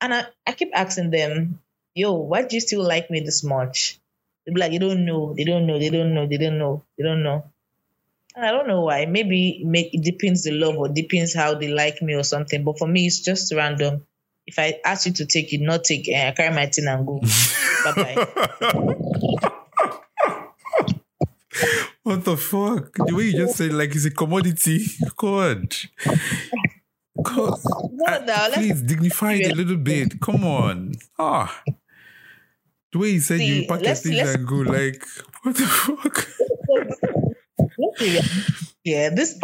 And 0.00 0.14
I, 0.14 0.26
I 0.46 0.52
keep 0.52 0.70
asking 0.74 1.10
them, 1.10 1.60
yo, 1.94 2.12
why 2.14 2.42
do 2.42 2.56
you 2.56 2.60
still 2.60 2.82
like 2.82 3.10
me 3.10 3.20
this 3.20 3.44
much? 3.44 3.98
They 4.44 4.52
be 4.52 4.60
like, 4.60 4.72
you 4.72 4.78
don't 4.78 5.04
know, 5.04 5.34
they 5.34 5.44
don't 5.44 5.66
know, 5.66 5.78
they 5.78 5.90
don't 5.90 6.14
know, 6.14 6.26
they 6.26 6.38
don't 6.38 6.58
know, 6.58 6.82
they 6.98 7.04
don't 7.04 7.22
know. 7.22 7.44
And 8.34 8.44
I 8.44 8.50
don't 8.50 8.66
know 8.66 8.82
why. 8.82 9.06
Maybe 9.06 9.60
it, 9.62 9.66
make, 9.66 9.94
it 9.94 10.02
depends 10.02 10.42
the 10.42 10.50
love 10.52 10.76
or 10.76 10.88
depends 10.88 11.34
how 11.34 11.54
they 11.54 11.68
like 11.68 12.02
me 12.02 12.14
or 12.14 12.24
something. 12.24 12.64
But 12.64 12.78
for 12.78 12.88
me, 12.88 13.06
it's 13.06 13.20
just 13.20 13.54
random. 13.54 14.06
If 14.46 14.58
I 14.58 14.80
ask 14.84 15.06
you 15.06 15.12
to 15.12 15.26
take 15.26 15.52
it, 15.52 15.60
not 15.60 15.84
take 15.84 16.08
it, 16.08 16.12
eh, 16.12 16.28
I 16.28 16.32
carry 16.32 16.54
my 16.54 16.66
thing 16.66 16.86
and 16.86 17.06
go. 17.06 17.20
bye 17.84 17.92
bye. 17.92 19.50
what 22.04 22.24
the 22.24 22.36
fuck 22.36 22.92
the 23.06 23.14
way 23.14 23.24
you 23.24 23.32
just 23.32 23.56
said 23.56 23.72
like 23.72 23.94
it's 23.94 24.04
a 24.06 24.10
commodity 24.10 24.84
god 25.16 25.74
God. 27.22 27.58
No, 27.92 28.06
Uh, 28.06 28.18
no, 28.18 28.26
let's- 28.26 28.54
please 28.56 28.82
dignify 28.82 29.32
it 29.34 29.52
a 29.52 29.54
little 29.54 29.76
bit 29.76 30.20
come 30.20 30.44
on 30.44 30.92
ah 31.18 31.62
the 32.92 32.98
way 32.98 33.08
you 33.10 33.20
said 33.20 33.40
you 33.40 33.62
See, 33.62 33.66
pack 33.66 33.80
your 33.80 33.88
let's- 33.90 34.02
things 34.02 34.16
let's- 34.16 34.34
and 34.36 34.46
go 34.46 34.56
like 34.56 35.02
what 35.42 35.56
the 35.56 35.66
fuck 35.66 36.28
yeah, 38.84 39.10
this 39.10 39.38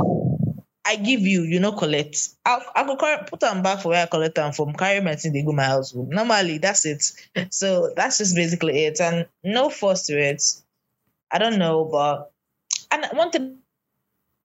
I 0.84 0.96
give 0.96 1.20
you, 1.20 1.42
you 1.42 1.60
know, 1.60 1.72
collect. 1.72 2.16
I'll, 2.44 2.62
I 2.74 2.84
go 2.84 2.96
carry, 2.96 3.24
put 3.26 3.38
them 3.40 3.62
back 3.62 3.80
for 3.80 3.90
where 3.90 4.02
I 4.02 4.06
collect 4.06 4.34
them 4.34 4.52
from. 4.52 4.72
Carry 4.72 5.00
my 5.00 5.14
thing, 5.14 5.32
they 5.32 5.42
go 5.42 5.52
my 5.52 5.64
house. 5.64 5.94
Normally, 5.94 6.58
that's 6.58 6.84
it. 6.86 7.04
So 7.50 7.92
that's 7.94 8.18
just 8.18 8.34
basically 8.34 8.86
it, 8.86 9.00
and 9.00 9.26
no 9.44 9.68
force 9.70 10.06
to 10.06 10.18
it. 10.18 10.42
I 11.30 11.38
don't 11.38 11.58
know, 11.58 11.84
but 11.84 12.29
and 12.90 13.06
one 13.16 13.30
thing 13.30 13.58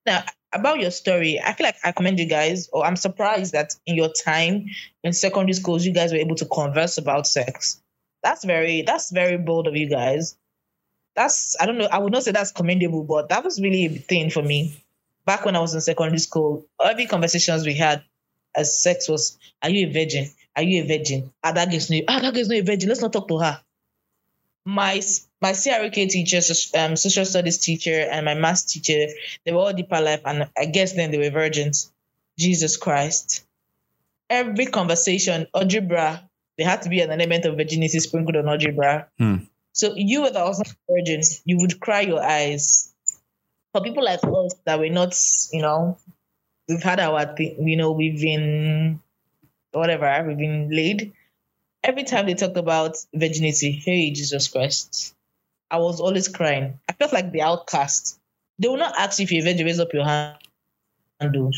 now 0.06 0.24
about 0.52 0.80
your 0.80 0.90
story, 0.90 1.40
I 1.44 1.52
feel 1.54 1.66
like 1.66 1.76
I 1.84 1.92
commend 1.92 2.18
you 2.18 2.26
guys, 2.26 2.68
or 2.72 2.84
I'm 2.86 2.96
surprised 2.96 3.52
that 3.52 3.74
in 3.86 3.96
your 3.96 4.10
time 4.24 4.66
in 5.04 5.12
secondary 5.12 5.54
schools, 5.54 5.84
you 5.86 5.92
guys 5.92 6.12
were 6.12 6.18
able 6.18 6.36
to 6.36 6.46
converse 6.46 6.98
about 6.98 7.26
sex. 7.26 7.82
That's 8.22 8.44
very 8.44 8.82
that's 8.82 9.10
very 9.10 9.38
bold 9.38 9.66
of 9.68 9.76
you 9.76 9.88
guys 9.88 10.36
that's 11.16 11.56
I 11.60 11.66
don't 11.66 11.78
know. 11.78 11.88
I 11.90 11.98
would 11.98 12.12
not 12.12 12.22
say 12.22 12.30
that's 12.32 12.52
commendable, 12.52 13.02
but 13.04 13.30
that 13.30 13.42
was 13.42 13.60
really 13.60 13.86
a 13.86 13.90
thing 13.90 14.30
for 14.30 14.42
me 14.42 14.84
back 15.24 15.44
when 15.44 15.56
I 15.56 15.60
was 15.60 15.74
in 15.74 15.80
secondary 15.80 16.18
school. 16.18 16.66
Every 16.82 17.06
conversations 17.06 17.66
we 17.66 17.74
had 17.74 18.04
as 18.54 18.82
sex 18.82 19.08
was, 19.08 19.38
"Are 19.62 19.70
you 19.70 19.88
a 19.88 19.92
virgin? 19.92 20.30
Are 20.54 20.62
you 20.62 20.84
a 20.84 20.86
virgin? 20.86 21.32
Ah, 21.42 21.52
that 21.52 21.70
girl's 21.70 21.90
no, 21.90 22.00
ah, 22.06 22.20
that 22.20 22.34
girl's 22.34 22.48
not 22.48 22.58
a 22.58 22.62
virgin. 22.62 22.88
Let's 22.88 23.00
not 23.00 23.12
talk 23.12 23.28
to 23.28 23.38
her." 23.38 23.60
My 24.66 25.00
my 25.40 25.52
CRK 25.52 26.08
teacher, 26.08 26.40
um, 26.76 26.96
social 26.96 27.24
studies 27.24 27.58
teacher, 27.58 28.00
and 28.10 28.26
my 28.26 28.34
math 28.34 28.66
teacher, 28.66 29.06
they 29.44 29.52
were 29.52 29.60
all 29.60 29.72
deeper 29.72 30.00
life, 30.00 30.22
and 30.24 30.50
I 30.58 30.66
guess 30.66 30.92
then 30.92 31.12
they 31.12 31.18
were 31.18 31.30
virgins. 31.30 31.92
Jesus 32.36 32.76
Christ! 32.76 33.44
Every 34.28 34.66
conversation, 34.66 35.46
algebra, 35.54 36.28
there 36.58 36.66
had 36.66 36.82
to 36.82 36.88
be 36.88 37.00
an 37.00 37.10
element 37.10 37.44
of 37.44 37.56
virginity 37.56 38.00
sprinkled 38.00 38.36
on 38.36 38.48
algebra. 38.48 39.08
Hmm. 39.18 39.36
So 39.72 39.92
you 39.94 40.22
were 40.22 40.30
the 40.30 40.40
not 40.40 40.74
virgins, 40.90 41.42
you 41.44 41.58
would 41.60 41.78
cry 41.80 42.00
your 42.00 42.22
eyes. 42.22 42.92
For 43.72 43.82
people 43.82 44.04
like 44.04 44.20
us 44.24 44.54
that 44.64 44.78
were 44.78 44.88
not, 44.88 45.14
you 45.52 45.62
know, 45.62 45.98
we've 46.68 46.82
had 46.82 46.98
our 46.98 47.36
thing, 47.36 47.68
you 47.68 47.76
know, 47.76 47.92
we've 47.92 48.20
been 48.20 49.00
whatever, 49.72 50.10
haven't 50.10 50.38
been 50.38 50.70
laid. 50.70 51.12
Every 51.86 52.02
time 52.02 52.26
they 52.26 52.34
talked 52.34 52.56
about 52.56 52.96
virginity, 53.14 53.70
hey 53.70 54.10
Jesus 54.10 54.48
Christ, 54.48 55.14
I 55.70 55.78
was 55.78 56.00
always 56.00 56.26
crying. 56.26 56.80
I 56.88 56.92
felt 56.94 57.12
like 57.12 57.30
the 57.30 57.42
outcast. 57.42 58.18
They 58.58 58.66
will 58.66 58.76
not 58.76 58.98
ask 58.98 59.20
if 59.20 59.30
you're 59.30 59.46
a 59.46 59.52
virgin, 59.52 59.66
raise 59.66 59.78
up 59.78 59.94
your 59.94 60.04
hand, 60.04 60.38
do. 61.20 61.52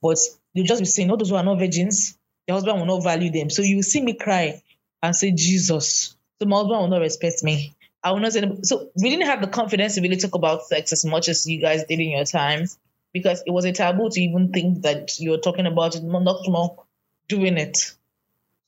but 0.00 0.18
you 0.54 0.62
just 0.62 0.80
be 0.80 0.86
saying, 0.86 1.10
all 1.10 1.16
those 1.16 1.30
who 1.30 1.34
are 1.34 1.42
not 1.42 1.58
virgins, 1.58 2.16
your 2.46 2.54
husband 2.54 2.78
will 2.78 2.86
not 2.86 3.02
value 3.02 3.32
them. 3.32 3.50
So 3.50 3.62
you 3.62 3.76
will 3.76 3.82
see 3.82 4.00
me 4.00 4.14
cry 4.14 4.62
and 5.02 5.16
say, 5.16 5.32
Jesus. 5.32 6.16
So 6.40 6.46
my 6.46 6.58
husband 6.58 6.80
will 6.80 6.88
not 6.88 7.00
respect 7.00 7.42
me. 7.42 7.74
I 8.04 8.12
will 8.12 8.20
not 8.20 8.34
say, 8.34 8.48
so 8.62 8.90
we 8.94 9.10
didn't 9.10 9.26
have 9.26 9.40
the 9.40 9.48
confidence 9.48 9.96
to 9.96 10.02
really 10.02 10.18
talk 10.18 10.36
about 10.36 10.66
sex 10.66 10.92
as 10.92 11.04
much 11.04 11.28
as 11.28 11.44
you 11.48 11.60
guys 11.60 11.82
did 11.82 11.98
in 11.98 12.10
your 12.10 12.24
times 12.24 12.78
because 13.12 13.42
it 13.44 13.50
was 13.50 13.64
a 13.64 13.72
taboo 13.72 14.08
to 14.08 14.20
even 14.20 14.52
think 14.52 14.82
that 14.82 15.18
you 15.18 15.32
were 15.32 15.38
talking 15.38 15.66
about 15.66 15.96
it, 15.96 16.04
not 16.04 16.46
more 16.46 16.84
doing 17.26 17.58
it. 17.58 17.92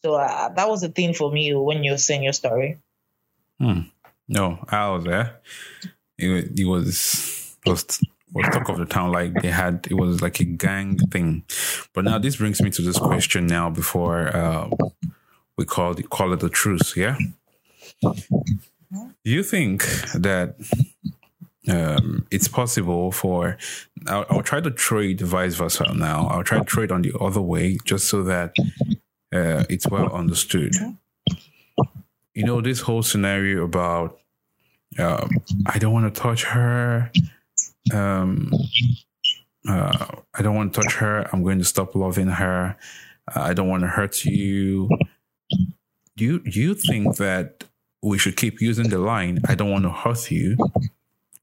So 0.03 0.15
uh, 0.15 0.49
that 0.51 0.69
was 0.69 0.81
the 0.81 0.89
thing 0.89 1.15
for 1.15 1.31
me 1.31 1.55
when 1.55 1.85
you 1.85 1.93
were 1.93 1.99
saying 1.99 2.23
your 2.23 2.33
story. 2.33 2.79
Hmm. 3.59 3.81
No, 4.29 4.65
I 4.69 4.89
was 4.91 5.05
there. 5.05 5.41
It, 6.19 6.59
it 6.61 6.65
was 6.65 7.57
was 7.67 7.85
was 8.33 8.47
talk 8.53 8.69
of 8.69 8.79
the 8.79 8.87
town. 8.87 9.13
Like 9.13 9.35
they 9.43 9.51
had, 9.51 9.87
it 9.91 9.95
was 9.95 10.23
like 10.23 10.41
a 10.41 10.45
gang 10.45 10.97
thing. 10.97 11.45
But 11.93 12.05
now 12.05 12.19
this 12.19 12.37
brings 12.37 12.63
me 12.63 12.71
to 12.71 12.83
this 12.83 12.99
question. 12.99 13.47
Now 13.47 13.71
before 13.71 14.35
uh, 14.35 14.71
we 15.57 15.65
call 15.65 15.99
it 15.99 16.09
call 16.11 16.33
it 16.33 16.43
a 16.43 16.49
truce, 16.49 16.97
yeah. 16.97 17.19
Do 18.03 19.11
you 19.25 19.43
think 19.43 19.85
that 20.15 20.57
um, 21.69 22.27
it's 22.31 22.49
possible 22.49 23.13
for 23.13 23.59
I'll, 24.07 24.25
I'll, 24.31 24.43
try 24.43 24.61
to 24.61 24.71
trade 24.71 25.21
vice 25.21 25.55
versa 25.55 25.93
now 25.93 26.27
i'll 26.29 26.43
try 26.43 26.59
to 26.59 26.65
trade 26.65 26.91
on 26.91 27.03
the 27.03 27.13
other 27.21 27.43
way 27.43 27.79
just 27.85 28.09
so 28.09 28.23
that 28.25 28.55
uh, 29.33 29.65
it's 29.69 29.89
well 29.89 30.13
understood. 30.13 30.75
You 32.35 32.45
know 32.45 32.61
this 32.61 32.81
whole 32.81 33.03
scenario 33.03 33.65
about 33.65 34.19
um, 34.99 35.31
i 35.67 35.79
don't 35.79 35.93
want 35.93 36.13
to 36.13 36.21
touch 36.21 36.45
her 36.45 37.11
um, 37.93 38.53
uh, 39.69 40.07
i 40.35 40.43
don't 40.43 40.55
want 40.57 40.75
to 40.75 40.81
touch 40.81 40.95
her 40.95 41.29
i'm 41.33 41.43
going 41.43 41.59
to 41.59 41.65
stop 41.65 41.95
loving 41.95 42.27
her 42.29 42.77
uh, 43.35 43.41
i 43.41 43.55
don't 43.55 43.69
want 43.69 43.83
to 43.83 43.89
hurt 43.89 44.25
you. 44.25 44.89
Do 46.17 46.25
you, 46.25 46.39
do 46.41 46.61
you 46.61 46.75
think 46.75 47.17
that 47.17 47.65
we 48.03 48.19
should 48.19 48.37
keep 48.37 48.61
using 48.61 48.89
the 48.89 48.99
line 48.99 49.41
i 49.49 49.55
don't 49.55 49.71
want 49.71 49.85
to 49.85 49.91
hurt 49.91 50.31
you 50.31 50.57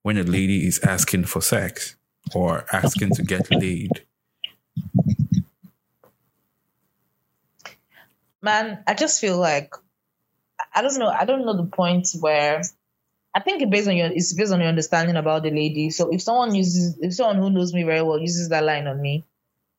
when 0.04 0.18
a 0.18 0.24
lady 0.24 0.68
is 0.68 0.80
asking 0.80 1.26
for 1.26 1.42
sex 1.42 1.96
or 2.34 2.66
asking 2.72 3.12
to 3.12 3.24
get 3.24 3.50
laid? 3.52 3.92
Man, 8.48 8.82
I 8.88 8.94
just 8.94 9.20
feel 9.20 9.38
like 9.38 9.74
I 10.74 10.82
don't 10.82 10.98
know. 10.98 11.10
I 11.10 11.26
don't 11.26 11.46
know 11.46 11.58
the 11.58 11.66
point 11.66 12.08
where 12.18 12.62
I 13.36 13.42
think 13.42 13.62
it 13.62 13.70
based 13.70 13.90
on 13.90 13.98
your 13.98 14.08
it's 14.08 14.32
based 14.32 14.54
on 14.54 14.62
your 14.62 14.70
understanding 14.70 15.18
about 15.18 15.44
the 15.44 15.52
lady. 15.52 15.90
So 15.90 16.12
if 16.14 16.22
someone 16.22 16.56
uses 16.56 16.98
if 17.02 17.14
someone 17.14 17.40
who 17.40 17.50
knows 17.50 17.74
me 17.74 17.84
very 17.84 18.02
well 18.04 18.18
uses 18.18 18.48
that 18.48 18.64
line 18.64 18.88
on 18.88 19.02
me, 19.02 19.26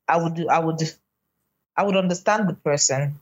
I 0.07 0.19
would 0.19 0.47
I 0.49 0.59
would 0.59 0.83
I 1.79 1.85
would 1.85 1.97
understand 1.97 2.47
the 2.47 2.53
person. 2.53 3.19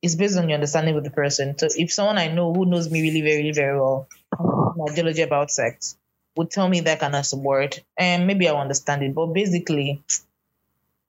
It's 0.00 0.14
based 0.14 0.38
on 0.38 0.48
your 0.48 0.54
understanding 0.54 0.94
with 0.94 1.02
the 1.02 1.10
person. 1.10 1.58
So 1.58 1.66
if 1.74 1.92
someone 1.92 2.16
I 2.16 2.28
know 2.28 2.54
who 2.54 2.66
knows 2.66 2.88
me 2.88 3.02
really 3.02 3.22
very 3.22 3.50
very 3.50 3.76
well 3.76 4.06
my 4.76 4.92
ideology 4.92 5.22
about 5.22 5.50
sex 5.50 5.96
would 6.36 6.52
tell 6.52 6.68
me 6.68 6.78
that 6.82 7.00
kind 7.00 7.16
of 7.16 7.26
word, 7.32 7.82
and 7.98 8.28
maybe 8.28 8.46
I'll 8.46 8.58
understand 8.58 9.02
it. 9.02 9.16
But 9.16 9.34
basically, 9.34 10.00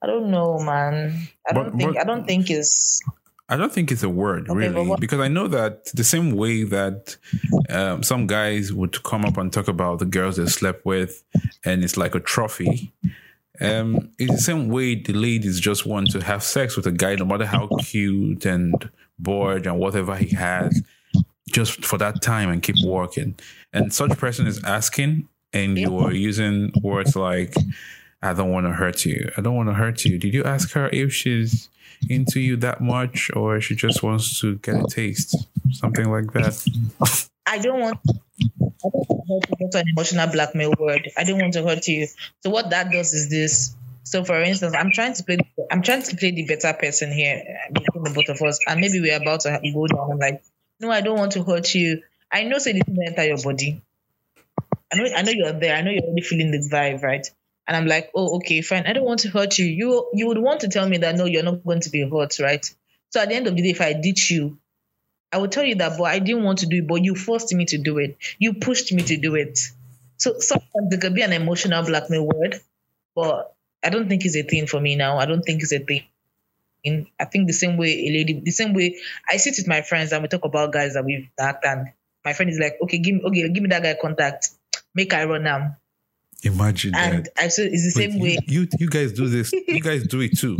I 0.02 0.06
don't 0.06 0.30
know, 0.30 0.58
man. 0.58 1.28
I 1.48 1.52
don't 1.52 1.76
think 1.76 1.94
but, 1.94 2.00
I 2.00 2.04
don't 2.04 2.26
think 2.26 2.50
it's. 2.50 3.00
I 3.48 3.56
don't 3.56 3.72
think 3.72 3.92
it's 3.92 4.02
a 4.02 4.08
word 4.08 4.48
okay, 4.48 4.68
really, 4.68 4.96
because 4.98 5.20
I 5.20 5.28
know 5.28 5.46
that 5.48 5.86
the 5.94 6.04
same 6.04 6.32
way 6.32 6.64
that 6.64 7.16
um, 7.68 8.02
some 8.02 8.26
guys 8.26 8.72
would 8.72 9.02
come 9.02 9.24
up 9.24 9.36
and 9.36 9.52
talk 9.52 9.68
about 9.68 9.98
the 9.98 10.06
girls 10.06 10.36
they 10.36 10.46
slept 10.46 10.86
with, 10.86 11.22
and 11.64 11.84
it's 11.84 11.96
like 11.96 12.14
a 12.14 12.20
trophy. 12.20 12.92
Um, 13.60 14.10
it's 14.18 14.32
the 14.32 14.38
same 14.38 14.68
way 14.68 14.94
the 14.94 15.12
ladies 15.12 15.60
just 15.60 15.86
want 15.86 16.10
to 16.12 16.20
have 16.22 16.42
sex 16.42 16.76
with 16.76 16.86
a 16.86 16.92
guy, 16.92 17.14
no 17.14 17.26
matter 17.26 17.44
how 17.44 17.68
cute 17.80 18.46
and 18.46 18.90
bored 19.18 19.66
and 19.66 19.78
whatever 19.78 20.16
he 20.16 20.34
has 20.34 20.82
just 21.52 21.84
for 21.84 21.98
that 21.98 22.22
time 22.22 22.48
and 22.48 22.62
keep 22.62 22.76
working. 22.84 23.36
And 23.72 23.92
such 23.92 24.16
person 24.18 24.46
is 24.46 24.64
asking, 24.64 25.28
and 25.52 25.78
you're 25.78 26.12
using 26.12 26.72
words 26.82 27.14
like, 27.14 27.54
I 28.22 28.32
don't 28.32 28.50
want 28.50 28.66
to 28.66 28.72
hurt 28.72 29.04
you. 29.04 29.30
I 29.36 29.40
don't 29.40 29.56
want 29.56 29.68
to 29.68 29.74
hurt 29.74 30.04
you. 30.04 30.18
Did 30.18 30.32
you 30.32 30.44
ask 30.44 30.72
her 30.72 30.88
if 30.92 31.12
she's 31.12 31.68
into 32.08 32.40
you 32.40 32.56
that 32.56 32.80
much 32.80 33.30
or 33.34 33.60
she 33.60 33.74
just 33.74 34.02
wants 34.02 34.40
to 34.40 34.56
get 34.58 34.76
a 34.76 34.86
taste? 34.88 35.34
Something 35.72 36.10
like 36.10 36.32
that. 36.32 37.26
I 37.46 37.58
don't 37.58 37.80
want 37.80 37.98
I 38.06 38.88
don't 38.88 39.08
want 39.08 39.44
to 39.44 39.56
hurt 39.58 39.74
you. 39.74 39.80
An 39.80 39.84
emotional 39.96 40.26
blackmail 40.28 40.74
word. 40.78 41.10
I 41.16 41.24
don't 41.24 41.40
want 41.40 41.54
to 41.54 41.62
hurt 41.64 41.86
you. 41.88 42.06
So 42.40 42.50
what 42.50 42.70
that 42.70 42.92
does 42.92 43.12
is 43.12 43.28
this. 43.28 43.74
So 44.04 44.24
for 44.24 44.40
instance, 44.40 44.74
I'm 44.76 44.92
trying 44.92 45.14
to 45.14 45.24
play 45.24 45.38
I'm 45.70 45.82
trying 45.82 46.02
to 46.02 46.16
play 46.16 46.30
the 46.30 46.46
better 46.46 46.72
person 46.78 47.12
here 47.12 47.42
between 47.72 48.04
the 48.04 48.10
both 48.10 48.28
of 48.28 48.40
us. 48.46 48.60
And 48.68 48.80
maybe 48.80 49.00
we're 49.00 49.16
about 49.16 49.40
to 49.40 49.60
go 49.74 49.86
down 49.88 50.18
like 50.18 50.44
no, 50.78 50.90
I 50.90 51.00
don't 51.00 51.18
want 51.18 51.32
to 51.32 51.42
hurt 51.42 51.74
you. 51.74 52.02
I 52.30 52.44
know 52.44 52.58
say 52.58 52.72
this 52.72 52.82
will 52.86 53.04
enter 53.04 53.24
your 53.24 53.42
body. 53.42 53.82
I 54.92 54.96
know 54.96 55.08
I 55.16 55.22
know 55.22 55.32
you're 55.32 55.52
there. 55.52 55.74
I 55.74 55.82
know 55.82 55.90
you're 55.90 56.04
already 56.04 56.22
feeling 56.22 56.52
the 56.52 56.68
vibe, 56.72 57.02
right? 57.02 57.28
And 57.66 57.76
I'm 57.76 57.86
like, 57.86 58.10
oh, 58.14 58.36
okay, 58.36 58.60
fine. 58.60 58.86
I 58.86 58.92
don't 58.92 59.04
want 59.04 59.20
to 59.20 59.30
hurt 59.30 59.58
you. 59.58 59.66
You 59.66 60.10
you 60.14 60.26
would 60.26 60.38
want 60.38 60.60
to 60.60 60.68
tell 60.68 60.88
me 60.88 60.98
that 60.98 61.16
no, 61.16 61.26
you're 61.26 61.44
not 61.44 61.64
going 61.64 61.80
to 61.80 61.90
be 61.90 62.08
hurt, 62.08 62.38
right? 62.40 62.64
So 63.10 63.20
at 63.20 63.28
the 63.28 63.34
end 63.36 63.46
of 63.46 63.54
the 63.54 63.62
day, 63.62 63.70
if 63.70 63.80
I 63.80 63.92
ditch 63.92 64.30
you, 64.30 64.58
I 65.32 65.38
will 65.38 65.48
tell 65.48 65.64
you 65.64 65.76
that, 65.76 65.96
but 65.98 66.04
I 66.04 66.18
didn't 66.18 66.44
want 66.44 66.58
to 66.60 66.66
do 66.66 66.78
it, 66.78 66.86
but 66.86 67.02
you 67.04 67.14
forced 67.14 67.52
me 67.54 67.64
to 67.66 67.78
do 67.78 67.98
it. 67.98 68.16
You 68.38 68.54
pushed 68.54 68.92
me 68.92 69.02
to 69.04 69.16
do 69.16 69.34
it. 69.34 69.58
So 70.16 70.38
sometimes 70.38 70.92
it 70.92 71.00
could 71.00 71.14
be 71.14 71.22
an 71.22 71.32
emotional 71.32 71.84
blackmail 71.84 72.26
word, 72.26 72.60
but 73.14 73.54
I 73.82 73.90
don't 73.90 74.08
think 74.08 74.24
it's 74.24 74.36
a 74.36 74.42
thing 74.42 74.66
for 74.66 74.80
me 74.80 74.96
now. 74.96 75.18
I 75.18 75.26
don't 75.26 75.42
think 75.42 75.62
it's 75.62 75.72
a 75.72 75.78
thing 75.78 76.04
in 76.84 77.06
I 77.18 77.24
think 77.26 77.46
the 77.46 77.52
same 77.52 77.76
way 77.76 77.90
a 77.90 78.10
lady, 78.12 78.40
the 78.40 78.50
same 78.50 78.74
way 78.74 78.98
I 79.28 79.36
sit 79.36 79.54
with 79.56 79.68
my 79.68 79.82
friends 79.82 80.12
and 80.12 80.22
we 80.22 80.28
talk 80.28 80.44
about 80.44 80.72
guys 80.72 80.94
that 80.94 81.04
we've 81.04 81.28
that 81.38 81.60
and 81.64 81.92
my 82.24 82.32
friend 82.32 82.50
is 82.50 82.58
like, 82.58 82.76
okay, 82.82 82.98
give 82.98 83.16
me 83.16 83.22
okay, 83.24 83.48
give 83.48 83.62
me 83.62 83.68
that 83.70 83.82
guy 83.82 83.96
contact, 84.00 84.50
make 84.94 85.12
I 85.14 85.24
run 85.24 85.44
now. 85.44 85.76
Imagine 86.42 86.94
and 86.94 87.26
that. 87.26 87.44
It's 87.44 87.56
the 87.56 87.92
Wait, 87.96 88.10
same 88.10 88.18
way. 88.18 88.38
You 88.46 88.68
you 88.78 88.88
guys 88.88 89.12
do 89.12 89.28
this. 89.28 89.52
you 89.52 89.80
guys 89.90 90.06
do 90.06 90.20
it 90.20 90.36
too. 90.36 90.58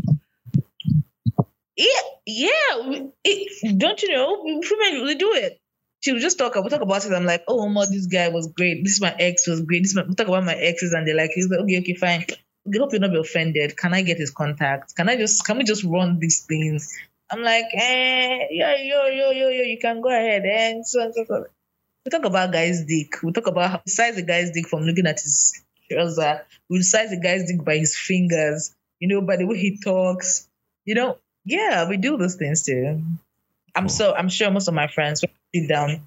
Yeah, 1.77 1.87
yeah. 2.27 3.09
It, 3.25 3.79
don't 3.79 4.01
you 4.03 4.13
know? 4.13 4.43
Women 4.45 5.05
we 5.05 5.15
do 5.17 5.33
it. 5.33 5.61
She 6.01 6.13
would 6.13 6.23
just 6.23 6.39
talk. 6.39 6.55
We 6.55 6.69
talk 6.69 6.81
about 6.81 7.05
it. 7.05 7.13
I'm 7.13 7.25
like, 7.25 7.45
oh, 7.49 7.69
mom, 7.69 7.87
this 7.91 8.07
guy 8.07 8.29
was 8.29 8.49
great. 8.49 8.83
This 8.85 8.95
is 8.95 9.01
my 9.01 9.15
ex 9.19 9.47
was 9.47 9.63
great. 9.63 9.83
This 9.83 9.95
my, 9.95 10.03
we 10.03 10.15
talk 10.15 10.29
about 10.29 10.45
my 10.45 10.55
exes, 10.55 10.93
and 10.93 11.07
they're 11.07 11.17
like, 11.17 11.31
he's 11.35 11.49
like, 11.49 11.61
okay, 11.61 11.79
okay, 11.81 11.95
fine. 11.95 12.27
I 12.31 12.79
hope 12.79 12.93
you'll 12.93 13.01
not 13.01 13.11
be 13.11 13.19
offended. 13.19 13.77
Can 13.77 13.93
I 13.93 14.03
get 14.03 14.19
his 14.19 14.31
contact? 14.31 14.95
Can 14.95 15.09
I 15.09 15.17
just 15.17 15.45
can 15.45 15.59
we 15.59 15.65
just 15.65 15.85
run 15.85 16.19
these 16.21 16.45
things? 16.45 16.97
I'm 17.31 17.43
like, 17.43 17.67
eh, 17.73 18.47
yo, 18.51 18.69
yo, 18.77 19.07
yo, 19.07 19.31
yo, 19.31 19.49
yo, 19.49 19.63
you 19.63 19.79
can 19.81 20.01
go 20.01 20.11
ahead. 20.11 20.45
And 20.45 20.87
so, 20.87 21.11
so, 21.13 21.25
so. 21.27 21.47
We 22.05 22.11
talk 22.11 22.25
about 22.25 22.53
guy's 22.53 22.85
dick. 22.85 23.23
We 23.23 23.33
talk 23.33 23.47
about 23.47 23.89
size 23.89 24.17
the 24.17 24.23
guy's 24.23 24.51
dick 24.51 24.69
from 24.69 24.83
looking 24.83 25.07
at 25.07 25.21
his 25.21 25.63
trouser. 25.93 26.45
We'll 26.69 26.83
size 26.83 27.11
the 27.11 27.21
guy's 27.21 27.47
dick 27.47 27.65
by 27.65 27.77
his 27.77 27.97
fingers, 27.97 28.75
you 29.01 29.09
know, 29.09 29.21
by 29.21 29.37
the 29.37 29.47
way 29.47 29.59
he 29.59 29.79
talks. 29.79 30.49
You 30.85 30.95
know, 30.95 31.19
yeah, 31.45 31.89
we 31.89 31.97
do 31.97 32.17
those 32.17 32.37
things 32.37 32.65
too. 32.65 33.03
I'm 33.75 33.89
so 33.89 34.15
I'm 34.15 34.29
sure 34.29 34.51
most 34.51 34.69
of 34.69 34.75
my 34.75 34.89
friends 34.89 35.25
sit 35.55 35.69
down 35.69 36.07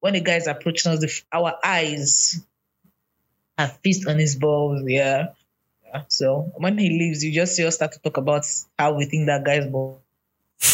when 0.00 0.14
the 0.14 0.20
guys 0.20 0.46
approaching 0.46 0.92
us, 0.92 1.22
our 1.32 1.54
eyes 1.64 2.44
are 3.58 3.68
fixed 3.68 4.06
on 4.06 4.18
his 4.18 4.36
balls. 4.36 4.82
Yeah, 4.86 5.28
so 6.08 6.52
when 6.56 6.78
he 6.78 6.90
leaves, 6.90 7.24
you 7.24 7.32
just 7.32 7.56
see 7.56 7.64
us 7.64 7.76
start 7.76 7.92
to 7.92 7.98
talk 8.00 8.16
about 8.16 8.44
how 8.78 8.94
we 8.94 9.06
think 9.06 9.26
that 9.26 9.44
guy's 9.44 9.66
ball 9.66 10.02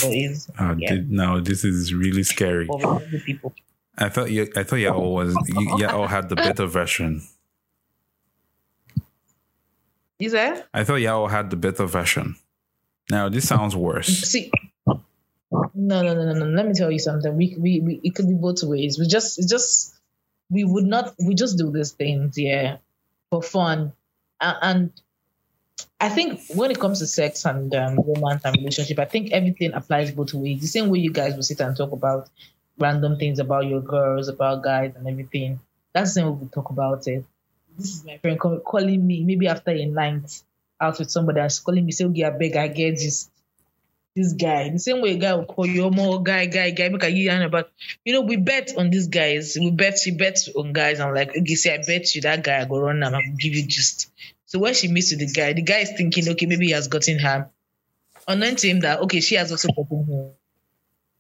is. 0.04 0.50
Oh, 0.58 0.74
yeah. 0.78 0.96
no, 1.06 1.40
this 1.40 1.64
is 1.64 1.92
really 1.92 2.22
scary. 2.22 2.68
I 3.98 4.08
thought 4.08 4.30
you, 4.30 4.50
I 4.56 4.62
thought 4.62 4.76
y'all 4.76 5.14
was 5.14 5.36
y'all 5.78 6.06
had 6.06 6.28
the 6.28 6.36
better 6.36 6.66
version. 6.66 7.22
You 10.20 10.30
said? 10.30 10.64
I 10.72 10.84
thought 10.84 10.96
y'all 10.96 11.26
had 11.26 11.50
the 11.50 11.56
better 11.56 11.86
version. 11.86 12.36
Now 13.10 13.28
this 13.28 13.48
sounds 13.48 13.74
worse. 13.74 14.06
See, 14.06 14.52
no, 14.86 15.02
no, 15.74 16.14
no, 16.14 16.14
no, 16.14 16.32
no. 16.32 16.46
Let 16.46 16.68
me 16.68 16.74
tell 16.74 16.92
you 16.92 16.98
something. 16.98 17.34
We, 17.36 17.56
we, 17.58 17.80
we 17.80 18.00
it 18.04 18.14
could 18.14 18.28
be 18.28 18.34
both 18.34 18.62
ways. 18.62 18.98
We 18.98 19.08
just, 19.08 19.38
it's 19.38 19.50
just, 19.50 19.94
we 20.50 20.62
would 20.62 20.84
not, 20.84 21.14
we 21.18 21.34
just 21.34 21.56
do 21.58 21.72
these 21.72 21.92
things, 21.92 22.36
yeah, 22.36 22.76
for 23.30 23.42
fun, 23.42 23.94
and 24.40 24.92
I 26.00 26.08
think 26.08 26.40
when 26.54 26.70
it 26.70 26.78
comes 26.78 26.98
to 26.98 27.06
sex 27.06 27.44
and 27.44 27.74
um, 27.74 27.96
romance 27.96 28.42
and 28.44 28.56
relationship, 28.56 28.98
I 28.98 29.04
think 29.06 29.32
everything 29.32 29.72
applies 29.72 30.12
both 30.12 30.34
ways. 30.34 30.60
The 30.60 30.66
same 30.66 30.88
way 30.88 30.98
you 30.98 31.12
guys 31.12 31.34
will 31.34 31.42
sit 31.42 31.60
and 31.60 31.76
talk 31.76 31.92
about 31.92 32.28
random 32.78 33.16
things 33.16 33.38
about 33.38 33.66
your 33.66 33.80
girls, 33.80 34.28
about 34.28 34.62
guys, 34.62 34.92
and 34.96 35.06
everything. 35.06 35.60
That's 35.92 36.10
the 36.10 36.20
same 36.20 36.26
way 36.26 36.38
we 36.42 36.48
talk 36.48 36.70
about 36.70 37.06
it. 37.06 37.24
This 37.80 37.96
is 37.96 38.04
my 38.04 38.18
friend 38.18 38.38
call, 38.38 38.60
calling 38.60 39.06
me 39.06 39.24
maybe 39.24 39.48
after 39.48 39.70
a 39.70 39.86
night 39.86 40.42
out 40.80 40.98
with 40.98 41.10
somebody 41.10 41.40
and 41.40 41.60
calling 41.64 41.84
me, 41.84 41.92
say, 41.92 42.04
okay, 42.06 42.24
I 42.24 42.30
beg, 42.30 42.56
I 42.56 42.68
get 42.68 42.96
this. 42.96 43.30
this 44.16 44.32
guy. 44.32 44.70
The 44.70 44.78
same 44.78 45.02
way 45.02 45.12
a 45.12 45.18
guy 45.18 45.34
will 45.34 45.44
call 45.44 45.66
you 45.66 45.90
more 45.90 46.22
guy, 46.22 46.46
guy, 46.46 46.70
guy, 46.70 46.84
a 46.86 47.08
you 47.08 47.48
but 47.48 47.72
you 48.04 48.12
know, 48.12 48.22
we 48.22 48.36
bet 48.36 48.72
on 48.76 48.90
these 48.90 49.08
guys. 49.08 49.56
We 49.58 49.70
bet 49.70 49.98
she 49.98 50.10
bets 50.10 50.48
on 50.48 50.72
guys. 50.72 51.00
I'm 51.00 51.14
like, 51.14 51.30
okay, 51.36 51.54
see, 51.54 51.70
I 51.70 51.78
bet 51.86 52.14
you 52.14 52.22
that 52.22 52.42
guy 52.42 52.60
I 52.60 52.64
go 52.64 52.80
run 52.80 53.02
and 53.02 53.14
I'll 53.14 53.22
give 53.38 53.54
you 53.54 53.66
just 53.66 54.10
so 54.50 54.58
when 54.58 54.74
she 54.74 54.88
meets 54.88 55.12
with 55.12 55.20
the 55.20 55.28
guy, 55.28 55.52
the 55.52 55.62
guy 55.62 55.78
is 55.78 55.92
thinking, 55.96 56.28
okay, 56.30 56.46
maybe 56.46 56.66
he 56.66 56.72
has 56.72 56.88
gotten 56.88 57.20
her. 57.20 57.48
Unknown 58.26 58.56
to 58.56 58.68
him 58.68 58.80
that 58.80 58.98
okay, 59.02 59.20
she 59.20 59.36
has 59.36 59.52
also 59.52 59.68
gotten 59.68 60.34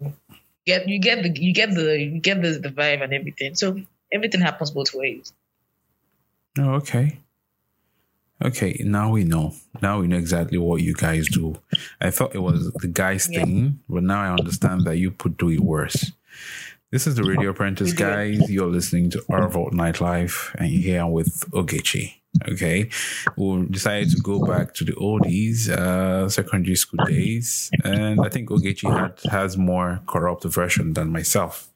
him. 0.00 0.14
Get 0.66 0.88
you 0.88 0.98
get 0.98 1.22
the 1.22 1.40
you 1.40 1.54
get 1.54 1.72
the 1.72 1.96
you 1.96 2.18
get 2.18 2.42
the, 2.42 2.58
the 2.58 2.70
vibe 2.70 3.04
and 3.04 3.14
everything. 3.14 3.54
So 3.54 3.80
everything 4.12 4.40
happens 4.40 4.72
both 4.72 4.92
ways. 4.94 5.32
Oh, 6.58 6.74
okay. 6.74 7.20
Okay, 8.42 8.80
now 8.84 9.10
we 9.10 9.24
know. 9.24 9.52
Now 9.82 10.00
we 10.00 10.06
know 10.06 10.16
exactly 10.16 10.56
what 10.58 10.82
you 10.82 10.94
guys 10.94 11.28
do. 11.28 11.56
I 12.00 12.10
thought 12.10 12.34
it 12.34 12.38
was 12.42 12.72
the 12.72 12.88
guys 12.88 13.28
Yeah. 13.30 13.44
thing, 13.44 13.80
but 13.88 14.02
now 14.02 14.22
I 14.22 14.32
understand 14.38 14.84
that 14.86 14.96
you 14.96 15.10
put 15.10 15.36
do 15.36 15.50
it 15.50 15.60
worse. 15.60 16.12
This 16.90 17.06
is 17.06 17.14
the 17.16 17.22
Radio 17.22 17.50
Apprentice, 17.50 17.90
We 17.90 17.96
do 17.96 18.04
it. 18.04 18.06
guys. 18.38 18.50
You're 18.50 18.66
listening 18.66 19.10
to 19.10 19.18
Arvolt 19.30 19.72
Nightlife, 19.72 20.54
and 20.58 20.70
you're 20.72 20.82
here 20.82 21.06
with 21.06 21.44
Ogechi. 21.52 22.14
Okay, 22.48 22.88
we 23.36 23.66
decided 23.66 24.10
to 24.12 24.20
go 24.22 24.44
back 24.46 24.72
to 24.74 24.84
the 24.84 24.92
oldies, 24.92 25.68
uh, 25.68 26.28
secondary 26.28 26.76
school 26.76 27.04
days, 27.04 27.70
and 27.84 28.20
I 28.24 28.28
think 28.28 28.48
Ogechi 28.50 28.88
had 28.88 29.18
has 29.30 29.56
more 29.56 30.00
corrupt 30.06 30.44
version 30.44 30.94
than 30.94 31.10
myself, 31.12 31.68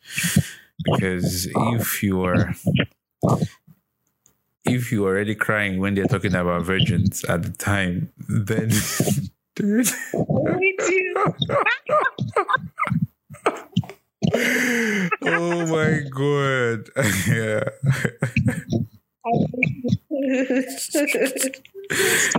because 0.84 1.46
if 1.74 2.02
you 2.04 2.22
are 2.24 2.54
if 4.64 4.90
you're 4.90 5.06
already 5.06 5.34
crying 5.34 5.78
when 5.78 5.94
they're 5.94 6.06
talking 6.06 6.34
about 6.34 6.62
virgins 6.62 7.24
at 7.24 7.42
the 7.42 7.50
time, 7.50 8.10
then 8.28 8.70
dude, 9.56 9.88
Me 10.14 10.76
too. 10.80 11.14
oh 15.24 15.66
my 15.66 16.00
god, 16.10 16.88
yeah. 17.28 17.64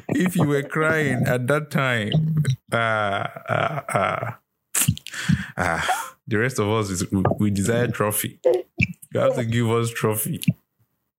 If 0.09 0.35
you 0.35 0.47
were 0.47 0.63
crying 0.63 1.23
at 1.27 1.47
that 1.47 1.69
time, 1.69 2.11
ah, 2.71 3.29
ah, 3.49 3.83
ah, 3.89 4.39
ah, 5.57 6.15
the 6.27 6.37
rest 6.37 6.59
of 6.59 6.69
us 6.69 6.89
is 6.89 7.09
we, 7.11 7.23
we 7.39 7.51
desire 7.51 7.87
trophy. 7.87 8.39
You 9.13 9.19
have 9.19 9.35
to 9.35 9.45
give 9.45 9.69
us 9.69 9.91
trophy. 9.91 10.41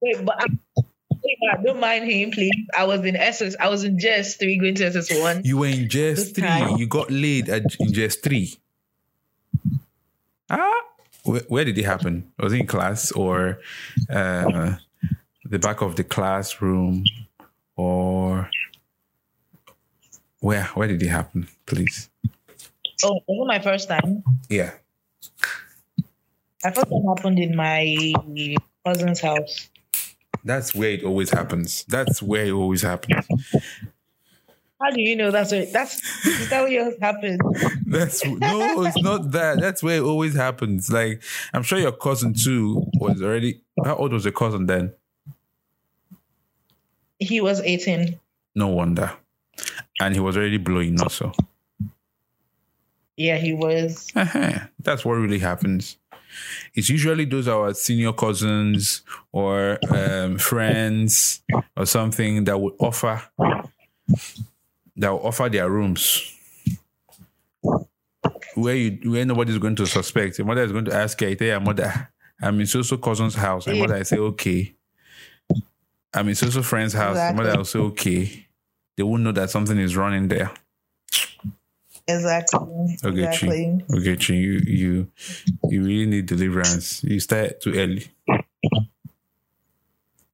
Wait, 0.03 0.25
but 0.25 0.37
I, 0.41 0.47
don't 1.65 1.81
mind 1.81 2.11
him, 2.11 2.31
please. 2.31 2.53
I 2.77 2.85
was 2.85 3.05
in 3.05 3.17
SS. 3.17 3.57
I 3.59 3.69
was 3.69 3.85
in 3.85 3.99
JS 3.99 4.39
three, 4.39 4.59
going 4.59 4.75
to 4.77 4.87
SS 4.87 5.21
one. 5.21 5.43
You 5.45 5.59
were 5.59 5.67
in 5.67 5.89
JS 5.89 6.35
three. 6.35 6.79
You 6.79 6.87
got 6.87 7.11
laid 7.11 7.49
at 7.49 7.63
in 7.81 7.89
JS 7.89 8.23
three. 8.23 8.57
Ah, 10.49 10.83
where, 11.25 11.43
where 11.49 11.65
did 11.65 11.77
it 11.77 11.85
happen? 11.85 12.33
Was 12.39 12.53
it 12.53 12.61
in 12.61 12.67
class 12.67 13.11
or 13.13 13.59
uh, 14.11 14.77
the 15.45 15.59
back 15.59 15.81
of 15.83 15.97
the 15.97 16.05
classroom, 16.05 17.05
or 17.77 18.49
where? 20.41 20.65
Where 20.75 20.89
did 20.89 21.03
it 21.03 21.09
happen? 21.09 21.49
Please. 21.67 22.11
Oh, 23.05 23.17
it 23.17 23.25
was 23.29 23.49
my 23.49 23.59
first 23.59 23.89
time. 23.89 24.23
Yeah. 24.49 24.73
My 26.65 26.71
first 26.71 26.89
time 26.91 27.05
happened 27.17 27.39
in 27.39 27.55
my 27.55 28.15
cousin's 28.85 29.21
house. 29.21 29.69
That's 30.47 30.73
where 30.77 30.91
it 30.91 31.03
always 31.03 31.31
happens. 31.31 31.85
That's 31.89 32.23
where 32.23 32.47
it 32.47 32.53
always 32.53 32.83
happens. 32.83 33.27
How 34.81 34.91
do 34.91 35.01
you 35.01 35.17
know 35.17 35.33
that's 35.33 35.51
what 35.51 35.73
that's 35.73 36.01
is 36.25 36.51
that 36.51 36.63
what 36.63 36.71
yours 36.71 36.95
happened? 37.01 37.41
That's 37.87 38.25
no, 38.25 38.85
it's 38.85 39.01
not 39.03 39.31
that. 39.31 39.59
That's 39.59 39.83
where 39.83 39.97
it 39.97 40.03
always 40.03 40.35
happens. 40.35 40.93
Like 40.93 41.23
I'm 41.55 41.63
sure 41.63 41.79
your 41.79 41.93
cousin 41.93 42.35
too 42.35 42.85
was 43.01 43.23
already. 43.23 43.63
How 43.85 43.97
old 43.97 44.13
was 44.13 44.25
your 44.25 44.33
cousin 44.33 44.67
then? 44.67 44.93
He 47.19 47.41
was 47.41 47.61
18. 47.61 48.21
No 48.55 48.69
wonder. 48.69 49.11
And 50.01 50.15
he 50.15 50.21
was 50.21 50.37
already 50.37 50.59
blowing 50.59 51.01
also. 51.01 51.33
Yeah, 53.17 53.39
he 53.39 53.55
was. 53.55 54.09
Uh-huh. 54.15 54.59
That's 54.81 55.05
what 55.05 55.15
really 55.15 55.39
happens. 55.39 55.97
It's 56.75 56.89
usually 56.89 57.25
those 57.25 57.49
our 57.49 57.75
senior 57.75 58.13
cousins 58.13 59.03
or 59.33 59.79
um, 59.91 60.39
friends 60.39 61.43
or 61.77 61.87
something 61.87 62.45
that 62.45 62.61
would 62.61 62.75
offer 62.79 63.23
that 64.97 65.11
will 65.11 65.27
offer 65.27 65.49
their 65.49 65.71
rooms 65.71 66.33
where 68.55 68.75
you 68.75 69.11
where 69.11 69.25
nobody's 69.25 69.59
going 69.59 69.77
to 69.77 69.87
suspect. 69.87 70.39
Your 70.39 70.47
mother 70.47 70.65
is 70.65 70.73
going 70.73 70.87
to 70.87 70.95
ask 70.95 71.21
you, 71.21 71.29
I 71.29 71.35
tell 71.35 71.49
your 71.49 71.61
mother, 71.61 72.11
I'm 72.41 72.59
in 72.61 72.67
so 72.67 72.83
so 72.83 72.97
cousin's 72.97 73.35
house. 73.35 73.67
And 73.67 73.79
mother 73.79 73.97
I 73.97 74.03
say, 74.03 74.19
okay. 74.19 74.75
I'm 76.15 76.29
in 76.29 76.35
so 76.35 76.49
so 76.49 76.63
friend's 76.63 76.95
house. 76.95 77.17
Exactly. 77.17 77.45
mother 77.45 77.59
will 77.59 77.65
say, 77.65 77.79
okay. 77.79 78.47
They 78.97 79.03
won't 79.03 79.23
know 79.23 79.33
that 79.33 79.51
something 79.51 79.79
is 79.79 79.97
running 79.97 80.29
there. 80.29 80.51
Exactly. 82.09 82.59
Okay, 83.05 83.25
exactly. 83.25 83.83
Chi. 83.89 83.97
Okay, 83.97 84.17
Chi, 84.17 84.35
you 84.35 84.53
you 84.65 85.09
you 85.69 85.83
really 85.83 86.07
need 86.07 86.27
deliverance. 86.27 87.03
You 87.03 87.19
start 87.19 87.61
too 87.61 87.75
early. 87.75 88.07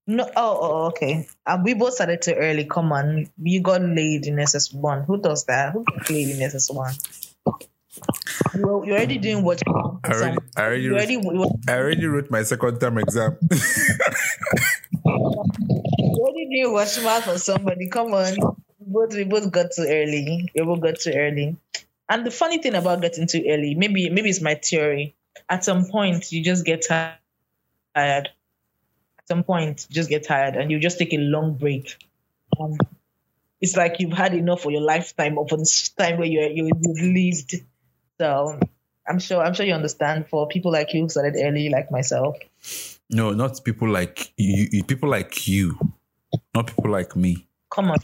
No, 0.06 0.28
oh, 0.36 0.58
oh, 0.60 0.84
okay. 0.88 1.28
Uh, 1.46 1.58
we 1.64 1.74
both 1.74 1.94
started 1.94 2.20
too 2.20 2.34
early. 2.34 2.64
Come 2.66 2.92
on, 2.92 3.30
you 3.40 3.62
got 3.62 3.80
laid 3.80 4.26
in 4.26 4.38
SS 4.38 4.74
one. 4.74 5.04
Who 5.04 5.20
does 5.20 5.44
that? 5.46 5.72
Who 5.72 5.84
got 5.84 6.10
laid 6.10 6.28
in 6.28 6.42
SS 6.42 6.70
one? 6.70 6.92
You're, 8.54 8.84
you're 8.84 8.96
already 8.96 9.18
doing 9.18 9.44
what? 9.44 9.62
I 9.66 10.12
already, 10.12 10.38
I 10.56 10.62
already, 10.62 10.82
you 10.82 10.90
wrote, 10.92 11.24
already, 11.24 11.50
I 11.68 11.76
already 11.76 12.06
wrote 12.06 12.30
my 12.30 12.42
second 12.42 12.80
term 12.80 12.98
exam. 12.98 13.38
already 15.06 16.48
doing 16.50 16.72
what 16.72 16.88
for 16.88 17.38
somebody. 17.38 17.88
Come 17.88 18.12
on, 18.12 18.36
both 18.86 19.14
we 19.14 19.24
both 19.24 19.50
got 19.50 19.72
too 19.72 19.86
early. 19.88 20.50
We 20.54 20.64
both 20.64 20.80
got 20.80 20.98
too 21.00 21.12
early. 21.14 21.56
And 22.08 22.26
the 22.26 22.30
funny 22.30 22.58
thing 22.58 22.74
about 22.74 23.00
getting 23.00 23.26
too 23.26 23.44
early, 23.48 23.74
maybe 23.74 24.10
maybe 24.10 24.28
it's 24.28 24.40
my 24.40 24.54
theory. 24.54 25.14
At 25.48 25.64
some 25.64 25.86
point, 25.86 26.30
you 26.32 26.42
just 26.42 26.64
get 26.64 26.82
tired. 26.82 27.16
At 27.94 28.28
some 29.28 29.44
point, 29.44 29.86
you 29.88 29.94
just 29.94 30.10
get 30.10 30.26
tired, 30.26 30.56
and 30.56 30.70
you 30.70 30.78
just 30.78 30.98
take 30.98 31.12
a 31.12 31.18
long 31.18 31.54
break. 31.54 31.96
Um, 32.60 32.76
it's 33.60 33.76
like 33.76 34.00
you've 34.00 34.12
had 34.12 34.34
enough 34.34 34.60
for 34.60 34.70
your 34.70 34.82
lifetime 34.82 35.38
or 35.38 35.48
for 35.48 35.56
this 35.56 35.88
time 35.90 36.18
where 36.18 36.26
you're, 36.26 36.50
you 36.50 36.70
you've 36.82 37.14
lived. 37.14 37.54
So 38.20 38.58
I'm 39.08 39.18
sure 39.18 39.42
I'm 39.42 39.54
sure 39.54 39.64
you 39.64 39.74
understand. 39.74 40.28
For 40.28 40.48
people 40.48 40.72
like 40.72 40.92
you 40.92 41.02
who 41.02 41.08
started 41.08 41.36
early, 41.38 41.68
like 41.70 41.90
myself, 41.90 42.36
no, 43.08 43.32
not 43.32 43.64
people 43.64 43.88
like 43.88 44.32
you, 44.36 44.68
you. 44.70 44.84
People 44.84 45.08
like 45.08 45.46
you, 45.46 45.78
not 46.54 46.66
people 46.66 46.90
like 46.90 47.16
me. 47.16 47.46
come 47.70 47.90
on, 47.90 47.98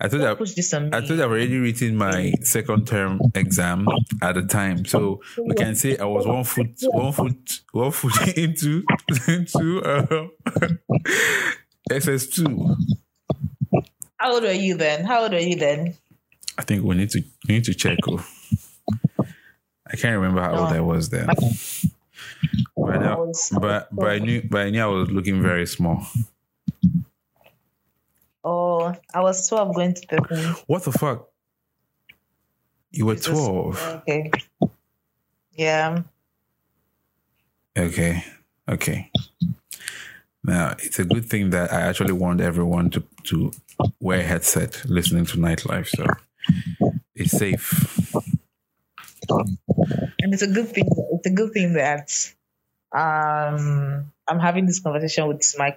I 0.00 0.08
thought 0.08 0.38
this. 0.38 0.74
I 0.74 0.80
you 0.80 0.90
I've 0.90 1.20
already 1.20 1.56
written 1.56 1.96
my 1.96 2.32
second 2.42 2.86
term 2.86 3.20
exam 3.34 3.86
at 4.20 4.34
the 4.34 4.42
time, 4.42 4.84
so 4.84 5.20
we 5.38 5.54
can 5.54 5.76
say 5.76 5.96
I 5.96 6.04
was 6.04 6.26
one 6.26 6.42
foot, 6.44 6.74
one 6.82 7.12
foot, 7.12 7.60
one 7.70 7.92
foot 7.92 8.28
into 8.36 8.82
into 9.28 9.82
uh, 9.84 10.26
SS 11.90 12.26
two. 12.26 12.76
How 14.16 14.34
old 14.34 14.42
were 14.42 14.50
you 14.50 14.76
then? 14.76 15.04
How 15.04 15.22
old 15.22 15.32
were 15.32 15.38
you 15.38 15.56
then? 15.56 15.94
I 16.58 16.62
think 16.62 16.82
we 16.82 16.96
need 16.96 17.10
to 17.10 17.22
we 17.46 17.54
need 17.54 17.64
to 17.64 17.74
check. 17.74 17.98
Oh. 18.08 18.24
I 19.86 19.96
can't 19.96 20.16
remember 20.16 20.40
how 20.40 20.56
old 20.56 20.72
I 20.72 20.80
was 20.80 21.08
then. 21.10 21.26
But, 22.76 23.02
I, 23.02 23.16
but 23.60 23.88
but 23.94 24.10
I 24.10 24.18
knew 24.18 24.42
but 24.50 24.62
I 24.62 24.70
knew 24.70 24.82
I 24.82 24.86
was 24.86 25.10
looking 25.10 25.40
very 25.40 25.66
small. 25.66 26.04
I 29.12 29.20
was 29.20 29.48
12 29.48 29.74
going 29.74 29.94
to 29.94 30.06
13. 30.06 30.38
What 30.66 30.84
the 30.84 30.92
fuck? 30.92 31.28
You 32.94 33.06
were 33.06 33.16
twelve. 33.16 33.82
Okay. 34.08 34.30
Yeah. 35.52 36.02
Okay. 37.76 38.24
Okay. 38.68 39.10
Now 40.44 40.76
it's 40.78 41.00
a 41.00 41.04
good 41.04 41.24
thing 41.24 41.50
that 41.50 41.72
I 41.72 41.80
actually 41.80 42.12
want 42.12 42.40
everyone 42.40 42.90
to 42.90 43.02
to 43.24 43.50
wear 43.98 44.20
a 44.20 44.22
headset 44.22 44.84
listening 44.84 45.26
to 45.26 45.38
nightlife, 45.38 45.88
so 45.88 46.06
it's 47.16 47.32
safe. 47.32 48.14
And 49.28 50.32
it's 50.32 50.42
a 50.42 50.46
good 50.46 50.68
thing. 50.68 50.88
It's 51.14 51.26
a 51.26 51.30
good 51.30 51.52
thing 51.52 51.72
that 51.72 52.10
um 52.92 54.12
I'm 54.28 54.38
having 54.38 54.66
this 54.66 54.78
conversation 54.78 55.26
with 55.26 55.52
my 55.58 55.74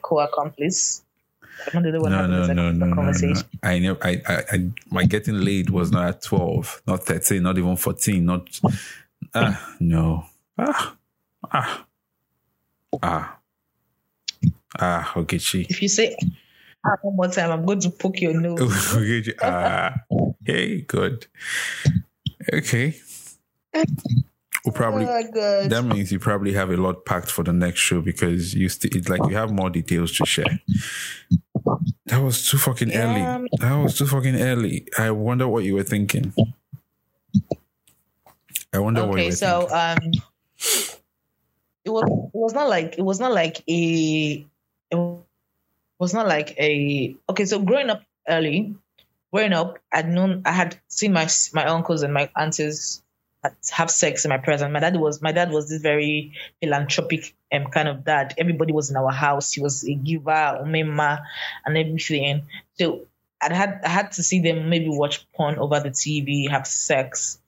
co-accomplice. 1.57 1.73
I'm 1.73 1.83
not 1.83 1.91
the 1.91 2.01
one 2.01 2.11
No, 2.11 2.17
having 2.17 2.31
no, 2.31 2.47
no, 2.47 2.71
no, 2.71 2.85
no, 2.93 3.11
no. 3.11 3.43
I 3.63 3.79
know. 3.79 3.97
I, 4.01 4.21
I, 4.27 4.43
I, 4.51 4.71
my 4.89 5.05
getting 5.05 5.41
laid 5.41 5.69
was 5.69 5.91
not 5.91 6.07
at 6.07 6.21
twelve, 6.21 6.81
not 6.87 7.05
thirteen, 7.05 7.43
not 7.43 7.57
even 7.57 7.75
fourteen. 7.77 8.25
Not 8.25 8.59
ah 9.35 9.75
no 9.79 10.25
ah 10.57 10.95
ah 11.51 11.85
ah 13.03 13.39
ah. 14.79 15.13
Okay, 15.17 15.37
she. 15.39 15.61
If 15.69 15.81
you 15.81 15.89
say 15.89 16.15
ah, 16.85 16.97
one 17.01 17.15
more 17.15 17.27
time, 17.29 17.51
I'm 17.51 17.65
going 17.65 17.79
to 17.81 17.89
poke 17.89 18.21
your 18.21 18.33
nose. 18.39 18.93
Okay, 18.95 19.33
ah. 19.41 19.93
Hey, 20.45 20.81
good. 20.81 21.27
Okay. 22.53 22.95
We'll 24.67 24.73
probably 24.73 25.05
Oh 25.05 25.67
that 25.69 25.83
means 25.85 26.11
you 26.11 26.19
probably 26.19 26.51
have 26.53 26.69
a 26.71 26.77
lot 26.77 27.05
packed 27.05 27.31
for 27.31 27.43
the 27.43 27.53
next 27.53 27.79
show 27.79 28.01
because 28.01 28.53
you 28.53 28.67
still 28.69 28.91
it's 28.93 29.07
like 29.07 29.21
you 29.29 29.35
have 29.35 29.51
more 29.51 29.69
details 29.69 30.11
to 30.17 30.25
share. 30.25 30.59
That 32.07 32.21
was 32.21 32.45
too 32.49 32.57
fucking 32.57 32.89
Yeah. 32.89 33.37
early. 33.37 33.49
That 33.59 33.75
was 33.75 33.97
too 33.97 34.05
fucking 34.07 34.35
early. 34.35 34.87
I 34.97 35.11
wonder 35.11 35.47
what 35.47 35.63
you 35.63 35.75
were 35.75 35.83
thinking. 35.83 36.33
I 38.73 38.79
wonder 38.79 39.05
what 39.05 39.17
you 39.19 39.23
okay 39.23 39.25
were 39.27 39.35
so 39.35 39.67
thinking. 39.67 40.21
um 40.21 40.97
it 41.85 41.89
was 41.89 42.03
it 42.33 42.37
was 42.37 42.53
not 42.53 42.67
like 42.69 42.97
it 42.97 43.01
was 43.01 43.19
not 43.19 43.31
like 43.31 43.63
a 43.69 44.45
it 44.91 44.95
was 45.99 46.13
not 46.13 46.27
like 46.27 46.55
a 46.59 47.15
okay 47.29 47.45
so 47.45 47.59
growing 47.59 47.89
up 47.89 48.03
early 48.27 48.75
growing 49.31 49.53
up 49.53 49.79
i'd 49.93 50.09
known 50.09 50.41
i 50.45 50.51
had 50.51 50.77
seen 50.89 51.13
my 51.13 51.27
my 51.53 51.65
uncles 51.65 52.03
and 52.03 52.13
my 52.13 52.29
aunties 52.35 53.01
have 53.71 53.91
sex 53.91 54.25
in 54.25 54.29
my 54.29 54.37
presence 54.37 54.71
my 54.71 54.79
dad 54.79 54.95
was 54.95 55.21
my 55.21 55.31
dad 55.31 55.51
was 55.51 55.69
this 55.69 55.81
very 55.81 56.33
philanthropic 56.61 57.35
um, 57.53 57.65
kind 57.65 57.87
of 57.87 58.03
dad 58.03 58.33
everybody 58.37 58.73
was 58.73 58.89
in 58.89 58.97
our 58.97 59.11
house 59.11 59.53
he 59.53 59.61
was 59.61 59.83
a 59.83 59.93
giver 59.93 60.59
umema 60.63 61.19
and 61.65 61.77
everything 61.77 62.43
so 62.77 63.01
i 63.41 63.53
had 63.53 63.81
i 63.83 63.89
had 63.89 64.11
to 64.11 64.23
see 64.23 64.41
them 64.41 64.69
maybe 64.69 64.89
watch 64.89 65.27
porn 65.33 65.57
over 65.57 65.79
the 65.79 65.89
tv 65.89 66.49
have 66.49 66.67
sex 66.67 67.39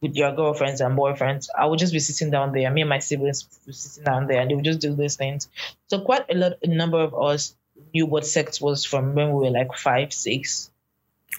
with 0.00 0.16
your 0.16 0.34
girlfriends 0.34 0.80
and 0.80 0.98
boyfriends, 0.98 1.48
I 1.56 1.66
would 1.66 1.78
just 1.78 1.92
be 1.92 1.98
sitting 1.98 2.30
down 2.30 2.52
there. 2.52 2.70
Me 2.70 2.80
and 2.80 2.88
my 2.88 3.00
siblings 3.00 3.42
be 3.66 3.72
sitting 3.72 4.04
down 4.04 4.26
there, 4.26 4.40
and 4.40 4.50
they 4.50 4.54
would 4.54 4.64
just 4.64 4.80
do 4.80 4.94
these 4.94 5.16
things. 5.16 5.48
So 5.88 6.00
quite 6.00 6.24
a 6.30 6.34
lot, 6.34 6.52
a 6.62 6.68
number 6.68 7.00
of 7.00 7.14
us 7.14 7.54
knew 7.92 8.06
what 8.06 8.26
sex 8.26 8.60
was 8.60 8.84
from 8.84 9.14
when 9.14 9.32
we 9.32 9.44
were 9.44 9.50
like 9.50 9.74
five, 9.74 10.12
six. 10.12 10.70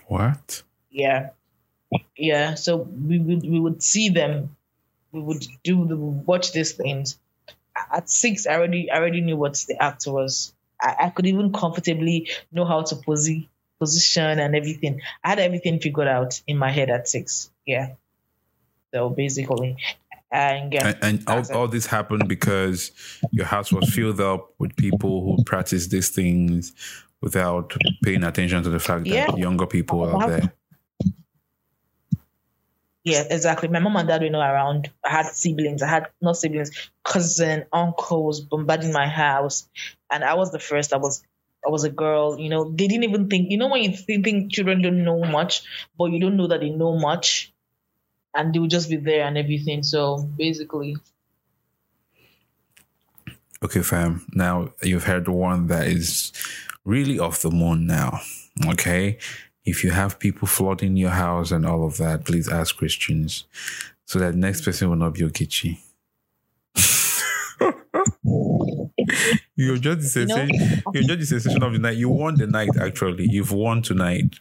what? 0.07 0.63
Yeah, 0.89 1.29
yeah. 2.15 2.55
So 2.55 2.77
we 2.77 3.19
would 3.19 3.43
we 3.43 3.59
would 3.59 3.83
see 3.83 4.09
them. 4.09 4.55
We 5.11 5.21
would 5.21 5.45
do 5.63 5.85
the 5.87 5.95
watch 5.95 6.53
these 6.53 6.73
things. 6.73 7.19
At 7.93 8.09
six, 8.09 8.47
I 8.47 8.55
already 8.55 8.89
I 8.89 8.97
already 8.97 9.21
knew 9.21 9.37
what 9.37 9.63
the 9.67 9.81
act 9.81 10.07
was. 10.07 10.53
I, 10.79 10.95
I 10.99 11.09
could 11.09 11.25
even 11.25 11.51
comfortably 11.51 12.29
know 12.51 12.65
how 12.65 12.83
to 12.83 12.95
posi- 12.95 13.47
position 13.79 14.39
and 14.39 14.55
everything. 14.55 15.01
I 15.23 15.29
had 15.29 15.39
everything 15.39 15.79
figured 15.79 16.07
out 16.07 16.41
in 16.47 16.57
my 16.57 16.71
head 16.71 16.89
at 16.89 17.07
six. 17.07 17.49
Yeah. 17.65 17.93
So 18.93 19.09
basically, 19.09 19.77
and 20.31 20.73
yeah, 20.73 20.87
And, 21.01 21.27
and 21.27 21.29
all, 21.29 21.57
all 21.61 21.67
this 21.67 21.85
happened 21.85 22.27
because 22.27 22.91
your 23.31 23.45
house 23.45 23.71
was 23.71 23.89
filled 23.93 24.21
up 24.21 24.53
with 24.59 24.75
people 24.75 25.23
who 25.23 25.43
practice 25.43 25.87
these 25.87 26.09
things 26.09 26.73
without 27.21 27.75
paying 28.03 28.23
attention 28.23 28.63
to 28.63 28.69
the 28.69 28.79
fact 28.79 29.05
that 29.09 29.37
younger 29.37 29.65
people 29.65 30.03
are 30.03 30.29
there. 30.29 30.53
Yeah, 33.03 33.23
exactly. 33.29 33.67
My 33.67 33.79
mom 33.79 33.95
and 33.95 34.07
dad 34.07 34.21
were 34.21 34.29
not 34.29 34.49
around. 34.49 34.91
I 35.03 35.09
had 35.09 35.25
siblings. 35.27 35.81
I 35.81 35.87
had 35.87 36.07
not 36.21 36.37
siblings, 36.37 36.71
cousin, 37.03 37.65
uncle 37.71 38.25
was 38.25 38.41
bombarding 38.41 38.93
my 38.93 39.07
house, 39.07 39.67
and 40.11 40.23
I 40.23 40.35
was 40.35 40.51
the 40.51 40.59
first. 40.59 40.93
I 40.93 40.97
was. 40.97 41.23
I 41.63 41.69
was 41.69 41.83
a 41.83 41.91
girl, 41.91 42.39
you 42.39 42.49
know. 42.49 42.71
They 42.71 42.87
didn't 42.87 43.03
even 43.03 43.29
think, 43.29 43.51
you 43.51 43.57
know, 43.59 43.69
when 43.69 43.83
you 43.83 43.95
think, 43.95 44.51
children 44.51 44.81
don't 44.81 45.03
know 45.03 45.23
much, 45.23 45.61
but 45.95 46.05
you 46.05 46.19
don't 46.19 46.35
know 46.35 46.47
that 46.47 46.61
they 46.61 46.71
know 46.71 46.97
much, 46.97 47.53
and 48.35 48.51
they 48.51 48.57
will 48.57 48.67
just 48.67 48.89
be 48.89 48.95
there 48.95 49.27
and 49.27 49.37
everything. 49.37 49.83
So 49.83 50.17
basically, 50.17 50.95
Okay, 53.63 53.81
fam. 53.83 54.25
Now 54.33 54.73
you've 54.81 55.03
heard 55.03 55.27
one 55.27 55.67
that 55.67 55.87
is 55.87 56.31
really 56.83 57.19
off 57.19 57.41
the 57.41 57.51
moon 57.51 57.85
now. 57.85 58.21
Okay. 58.65 59.19
If 59.63 59.83
you 59.83 59.91
have 59.91 60.19
people 60.19 60.47
flooding 60.47 60.97
your 60.97 61.11
house 61.11 61.51
and 61.51 61.65
all 61.65 61.85
of 61.85 61.97
that, 61.97 62.25
please 62.25 62.49
ask 62.49 62.75
Christians 62.75 63.45
so 64.05 64.19
that 64.19 64.35
next 64.35 64.65
person 64.65 64.89
will 64.89 64.95
not 64.95 65.13
be 65.13 65.21
Ogechi. 65.21 65.79
you 69.55 69.75
enjoyed 69.75 69.99
the 69.99 70.07
sensation. 70.07 70.83
You 70.93 71.01
enjoyed 71.01 71.19
the 71.19 71.25
sensation 71.25 71.63
of 71.63 71.73
the 71.73 71.79
night. 71.79 71.97
You 71.97 72.09
won 72.09 72.35
the 72.35 72.47
night. 72.47 72.69
Actually, 72.79 73.27
you've 73.29 73.51
won 73.51 73.81
tonight. 73.81 74.39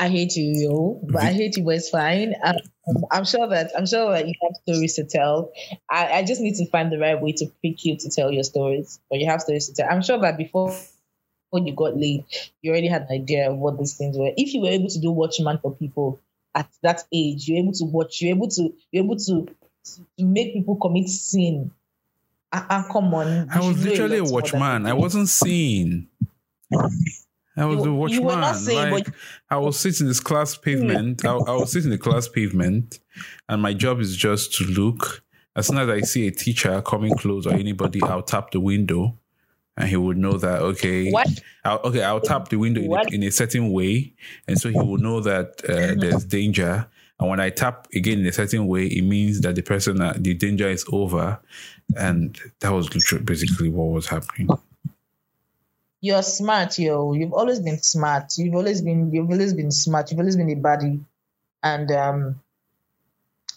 I 0.00 0.08
hate 0.08 0.36
you, 0.36 0.52
yo, 0.54 1.00
but 1.02 1.22
I 1.22 1.32
hate 1.32 1.56
you, 1.56 1.64
but 1.64 1.74
it's 1.74 1.90
fine. 1.90 2.34
Um, 2.44 2.56
I'm 3.10 3.24
sure 3.24 3.48
that 3.48 3.72
I'm 3.76 3.86
sure 3.86 4.12
that 4.12 4.28
you 4.28 4.34
have 4.42 4.54
stories 4.62 4.94
to 4.94 5.04
tell. 5.04 5.50
I, 5.90 6.18
I 6.18 6.24
just 6.24 6.40
need 6.40 6.54
to 6.56 6.66
find 6.66 6.92
the 6.92 6.98
right 6.98 7.20
way 7.20 7.32
to 7.32 7.46
pick 7.62 7.84
you 7.84 7.96
to 7.98 8.08
tell 8.08 8.30
your 8.30 8.44
stories, 8.44 9.00
but 9.10 9.18
you 9.18 9.26
have 9.26 9.40
stories 9.40 9.66
to 9.66 9.74
tell. 9.74 9.88
I'm 9.90 10.02
sure 10.02 10.20
that 10.20 10.36
before 10.36 10.72
when 11.50 11.66
you 11.66 11.74
got 11.74 11.96
laid, 11.96 12.24
you 12.62 12.70
already 12.70 12.88
had 12.88 13.02
an 13.02 13.12
idea 13.12 13.50
of 13.50 13.58
what 13.58 13.78
these 13.78 13.96
things 13.96 14.16
were. 14.16 14.30
If 14.36 14.54
you 14.54 14.60
were 14.62 14.68
able 14.68 14.88
to 14.88 14.98
do 15.00 15.10
watchman 15.10 15.58
for 15.58 15.74
people 15.74 16.20
at 16.54 16.68
that 16.82 17.04
age, 17.12 17.48
you're 17.48 17.58
able 17.58 17.72
to 17.72 17.84
watch, 17.84 18.20
you're 18.22 18.34
able 18.34 18.48
to 18.48 18.72
you're 18.92 19.04
able 19.04 19.16
to, 19.16 19.46
to 20.18 20.24
make 20.24 20.52
people 20.54 20.76
commit 20.76 21.08
sin. 21.08 21.70
Ah, 22.52 22.66
ah, 22.70 22.86
come 22.90 23.12
on. 23.14 23.48
I 23.50 23.58
was 23.60 23.84
literally 23.84 24.18
a 24.18 24.24
watchman. 24.24 24.86
I 24.86 24.94
wasn't 24.94 25.28
seen. 25.28 26.08
I 27.56 27.64
was 27.64 27.78
You- 27.78 27.84
the 27.84 27.92
watchman. 27.92 28.24
were 28.24 28.36
not 28.36 28.56
saying, 28.56 28.92
like 28.92 29.04
but- 29.06 29.14
I 29.50 29.56
was 29.58 29.78
sitting 29.78 30.04
in 30.04 30.08
this 30.08 30.20
class 30.20 30.56
pavement. 30.56 31.24
I, 31.24 31.30
I 31.30 31.52
was 31.56 31.72
sitting 31.72 31.90
in 31.90 31.98
the 31.98 32.02
class 32.02 32.28
pavement, 32.28 33.00
and 33.48 33.60
my 33.60 33.74
job 33.74 34.00
is 34.00 34.16
just 34.16 34.54
to 34.56 34.64
look. 34.64 35.24
As 35.56 35.66
soon 35.66 35.78
as 35.78 35.88
I 35.88 36.02
see 36.02 36.28
a 36.28 36.30
teacher 36.30 36.80
coming 36.82 37.16
close 37.16 37.46
or 37.46 37.52
anybody, 37.54 38.00
I'll 38.02 38.22
tap 38.22 38.52
the 38.52 38.60
window, 38.60 39.18
and 39.78 39.88
he 39.88 39.96
would 39.96 40.18
know 40.18 40.36
that 40.36 40.60
okay, 40.60 41.10
What? 41.10 41.28
I'll, 41.64 41.78
okay, 41.84 42.02
I'll 42.02 42.20
tap 42.20 42.48
the 42.48 42.56
window 42.56 42.80
in 42.80 42.92
a, 42.92 43.14
in 43.14 43.22
a 43.22 43.30
certain 43.30 43.70
way, 43.72 44.12
and 44.48 44.58
so 44.58 44.68
he 44.68 44.76
will 44.76 44.98
know 44.98 45.20
that 45.20 45.62
uh, 45.64 45.94
there's 45.98 46.24
danger. 46.24 46.86
And 47.20 47.30
when 47.30 47.40
I 47.40 47.50
tap 47.50 47.86
again 47.94 48.20
in 48.20 48.26
a 48.26 48.32
certain 48.32 48.66
way, 48.66 48.86
it 48.86 49.02
means 49.02 49.40
that 49.40 49.54
the 49.54 49.62
person, 49.62 50.00
uh, 50.00 50.14
the 50.16 50.34
danger 50.34 50.68
is 50.68 50.84
over, 50.92 51.40
and 51.96 52.38
that 52.60 52.70
was 52.70 52.88
basically 52.88 53.70
what 53.70 53.86
was 53.86 54.08
happening. 54.08 54.48
You're 56.00 56.22
smart, 56.22 56.78
yo. 56.78 57.12
You've 57.12 57.32
always 57.32 57.60
been 57.60 57.78
smart. 57.78 58.36
You've 58.36 58.54
always 58.54 58.82
been 58.82 59.12
you've 59.12 59.30
always 59.30 59.52
been 59.54 59.70
smart. 59.70 60.10
You've 60.10 60.20
always 60.20 60.36
been 60.36 60.50
a 60.50 60.54
buddy, 60.54 61.00
And 61.62 61.90
um 61.90 62.40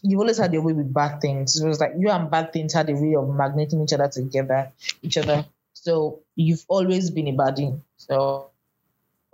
you've 0.04 0.20
always 0.20 0.38
had 0.38 0.54
your 0.54 0.64
way 0.64 0.74
with 0.74 0.92
bad 0.94 1.22
things. 1.22 1.62
It 1.62 1.68
was 1.68 1.80
like 1.80 1.94
you 1.98 2.10
and 2.10 2.32
bad 2.32 2.52
things 2.54 2.74
had 2.74 2.90
a 2.90 2.94
way 2.94 3.16
of 3.16 3.30
magneting 3.30 3.84
each 3.84 3.94
other 3.94 4.08
together, 4.08 4.72
each 5.04 5.18
other. 5.18 5.46
So 5.74 6.22
you've 6.36 6.66
always 6.68 7.10
been 7.10 7.28
a 7.28 7.34
baddie. 7.34 7.80
So 7.98 8.52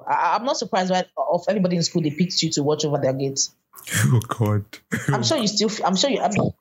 I, 0.05 0.35
I'm 0.35 0.45
not 0.45 0.57
surprised 0.57 0.91
why 0.91 1.05
of 1.17 1.45
anybody 1.49 1.77
in 1.77 1.83
school 1.83 2.01
they 2.01 2.11
picked 2.11 2.41
you 2.41 2.51
to 2.51 2.63
watch 2.63 2.85
over 2.85 2.97
their 2.97 3.13
gates. 3.13 3.53
Oh 4.07 4.19
God! 4.27 4.65
I'm 5.09 5.23
sure 5.23 5.37
you 5.37 5.47
still 5.47 5.69
I'm 5.85 5.95
sure 5.95 6.09
you 6.09 6.19
I'm 6.19 6.33
sure 6.33 6.53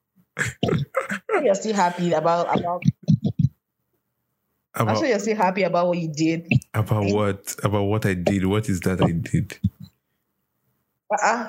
you're 1.43 1.55
still 1.55 1.75
happy 1.75 2.13
about 2.13 2.59
about 2.59 2.83
I'm 4.75 4.97
sure 4.97 5.07
you're 5.07 5.19
still 5.19 5.37
happy 5.37 5.63
about 5.63 5.89
what 5.89 5.99
you 5.99 6.13
did. 6.13 6.47
about 6.75 7.07
what? 7.07 7.57
About 7.65 7.85
what 7.85 8.05
I 8.05 8.15
did? 8.15 8.45
What 8.45 8.69
is 8.69 8.81
that 8.81 9.03
I 9.03 9.13
did? 9.13 9.59
uh 11.11 11.49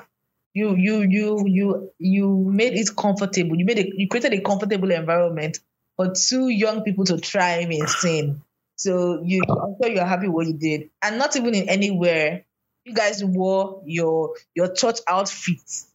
you 0.54 0.74
you 0.74 1.02
you 1.02 1.46
you 1.46 1.92
you 1.98 2.44
made 2.50 2.74
it 2.74 2.88
comfortable. 2.96 3.56
You 3.56 3.64
made 3.64 3.78
it 3.78 3.94
you 3.94 4.08
created 4.08 4.32
a 4.32 4.40
comfortable 4.40 4.90
environment 4.90 5.60
for 5.98 6.14
two 6.14 6.48
young 6.48 6.82
people 6.82 7.04
to 7.04 7.18
thrive 7.18 7.70
in 7.70 7.86
sin. 7.88 8.40
So 8.76 9.20
you 9.24 9.42
oh. 9.48 9.58
I'm 9.58 9.76
sure 9.82 9.92
you're 9.92 10.06
happy 10.06 10.28
what 10.28 10.46
you 10.46 10.54
did. 10.54 10.90
And 11.02 11.18
not 11.18 11.36
even 11.36 11.54
in 11.54 11.68
anywhere. 11.68 12.44
You 12.84 12.94
guys 12.94 13.22
wore 13.22 13.82
your 13.84 14.34
your 14.54 14.72
church 14.72 15.00
outfits. 15.06 15.88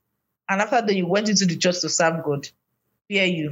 And 0.47 0.61
after 0.61 0.81
that 0.81 0.93
you 0.93 1.07
went 1.07 1.29
into 1.29 1.45
the 1.45 1.57
church 1.57 1.79
to 1.81 1.89
serve 1.89 2.23
God. 2.23 2.47
Fear 3.07 3.25
you. 3.25 3.51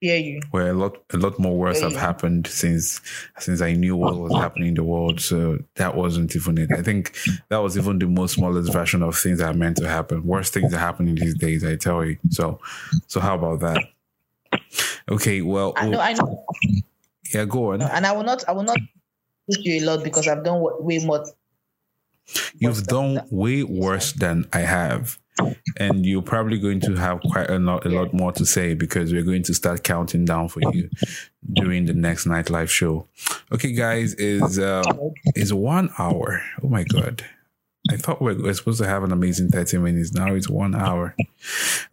Fear 0.00 0.16
you. 0.18 0.40
Well, 0.52 0.70
a 0.70 0.76
lot, 0.76 1.02
a 1.12 1.16
lot 1.16 1.38
more 1.40 1.56
worse 1.56 1.80
have 1.80 1.92
Yeah. 1.92 2.00
happened 2.00 2.46
since 2.46 3.00
since 3.38 3.62
I 3.62 3.72
knew 3.72 3.96
what 3.96 4.16
was 4.16 4.32
oh. 4.32 4.38
happening 4.38 4.68
in 4.68 4.74
the 4.74 4.84
world. 4.84 5.20
So 5.20 5.58
that 5.76 5.96
wasn't 5.96 6.36
even 6.36 6.58
it. 6.58 6.70
I 6.70 6.82
think 6.82 7.16
that 7.48 7.56
was 7.56 7.78
even 7.78 7.98
the 7.98 8.06
most 8.06 8.34
smallest 8.34 8.72
version 8.72 9.02
of 9.02 9.16
things 9.18 9.38
that 9.38 9.48
are 9.48 9.58
meant 9.58 9.78
to 9.78 9.88
happen. 9.88 10.24
Worst 10.24 10.52
things 10.52 10.72
are 10.74 10.78
happening 10.78 11.14
these 11.14 11.34
days, 11.34 11.64
I 11.64 11.76
tell 11.76 12.04
you. 12.04 12.18
So, 12.28 12.60
so 13.06 13.18
how 13.18 13.34
about 13.34 13.60
that? 13.60 13.82
Okay, 15.08 15.40
well, 15.42 15.72
I 15.76 15.88
know 15.88 16.00
I 16.00 16.12
know 16.12 16.44
yeah, 17.34 17.44
go 17.44 17.72
on. 17.72 17.82
and 17.82 18.06
I 18.06 18.12
will 18.12 18.24
not 18.24 18.44
I 18.48 18.52
will 18.52 18.62
not 18.64 18.78
push 19.48 19.58
you 19.64 19.80
a 19.82 19.84
lot 19.84 20.04
because 20.04 20.28
I've 20.28 20.44
done 20.44 20.60
what, 20.60 20.82
way 20.82 20.98
more 21.04 21.24
You've 22.58 22.84
done 22.84 23.14
that. 23.14 23.32
way 23.32 23.62
worse 23.62 24.12
than 24.12 24.46
I 24.52 24.60
have. 24.60 25.18
And 25.78 26.04
you're 26.04 26.20
probably 26.20 26.58
going 26.58 26.80
to 26.80 26.94
have 26.96 27.20
quite 27.20 27.48
a 27.48 27.58
lot, 27.58 27.86
a 27.86 27.88
lot 27.88 28.12
more 28.12 28.32
to 28.32 28.44
say 28.44 28.74
because 28.74 29.12
we're 29.12 29.22
going 29.22 29.44
to 29.44 29.54
start 29.54 29.84
counting 29.84 30.24
down 30.24 30.48
for 30.48 30.60
you 30.72 30.90
during 31.52 31.86
the 31.86 31.94
next 31.94 32.26
night 32.26 32.50
live 32.50 32.70
show. 32.70 33.06
Okay, 33.52 33.72
guys, 33.72 34.14
is 34.14 34.58
uh, 34.58 34.82
is 35.36 35.54
one 35.54 35.90
hour. 35.96 36.42
Oh 36.62 36.68
my 36.68 36.82
god! 36.82 37.24
I 37.88 37.96
thought 37.96 38.20
we 38.20 38.34
were 38.34 38.52
supposed 38.52 38.80
to 38.82 38.88
have 38.88 39.04
an 39.04 39.12
amazing 39.12 39.50
thirty 39.50 39.78
minutes. 39.78 40.12
Now 40.12 40.34
it's 40.34 40.48
one 40.50 40.74
hour. 40.74 41.14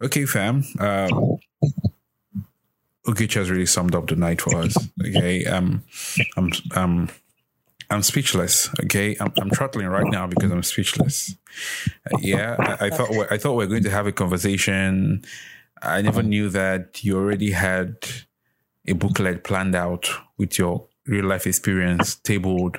Okay, 0.02 0.26
fam. 0.26 0.64
Um, 0.80 1.38
Ogechi 3.06 3.34
has 3.34 3.50
really 3.50 3.66
summed 3.66 3.94
up 3.94 4.08
the 4.08 4.16
night 4.16 4.40
for 4.40 4.56
us. 4.56 4.76
Okay, 5.06 5.44
um, 5.44 5.84
um, 6.36 6.50
um, 6.74 7.08
I'm 7.90 8.02
speechless. 8.02 8.68
Okay, 8.84 9.16
I'm, 9.20 9.32
I'm 9.40 9.50
throttling 9.50 9.86
right 9.86 10.10
now 10.10 10.26
because 10.26 10.50
I'm 10.50 10.62
speechless. 10.62 11.36
Uh, 12.12 12.18
yeah, 12.20 12.56
I, 12.58 12.86
I 12.86 12.90
thought 12.90 13.10
we're, 13.10 13.28
I 13.30 13.38
thought 13.38 13.54
we 13.54 13.64
are 13.64 13.68
going 13.68 13.84
to 13.84 13.90
have 13.90 14.06
a 14.06 14.12
conversation. 14.12 15.24
I 15.82 16.02
never 16.02 16.22
knew 16.22 16.48
that 16.50 17.04
you 17.04 17.16
already 17.16 17.52
had 17.52 17.96
a 18.88 18.94
booklet 18.94 19.44
planned 19.44 19.74
out 19.74 20.10
with 20.38 20.58
your 20.58 20.86
real 21.06 21.26
life 21.26 21.46
experience 21.46 22.16
tabled 22.16 22.78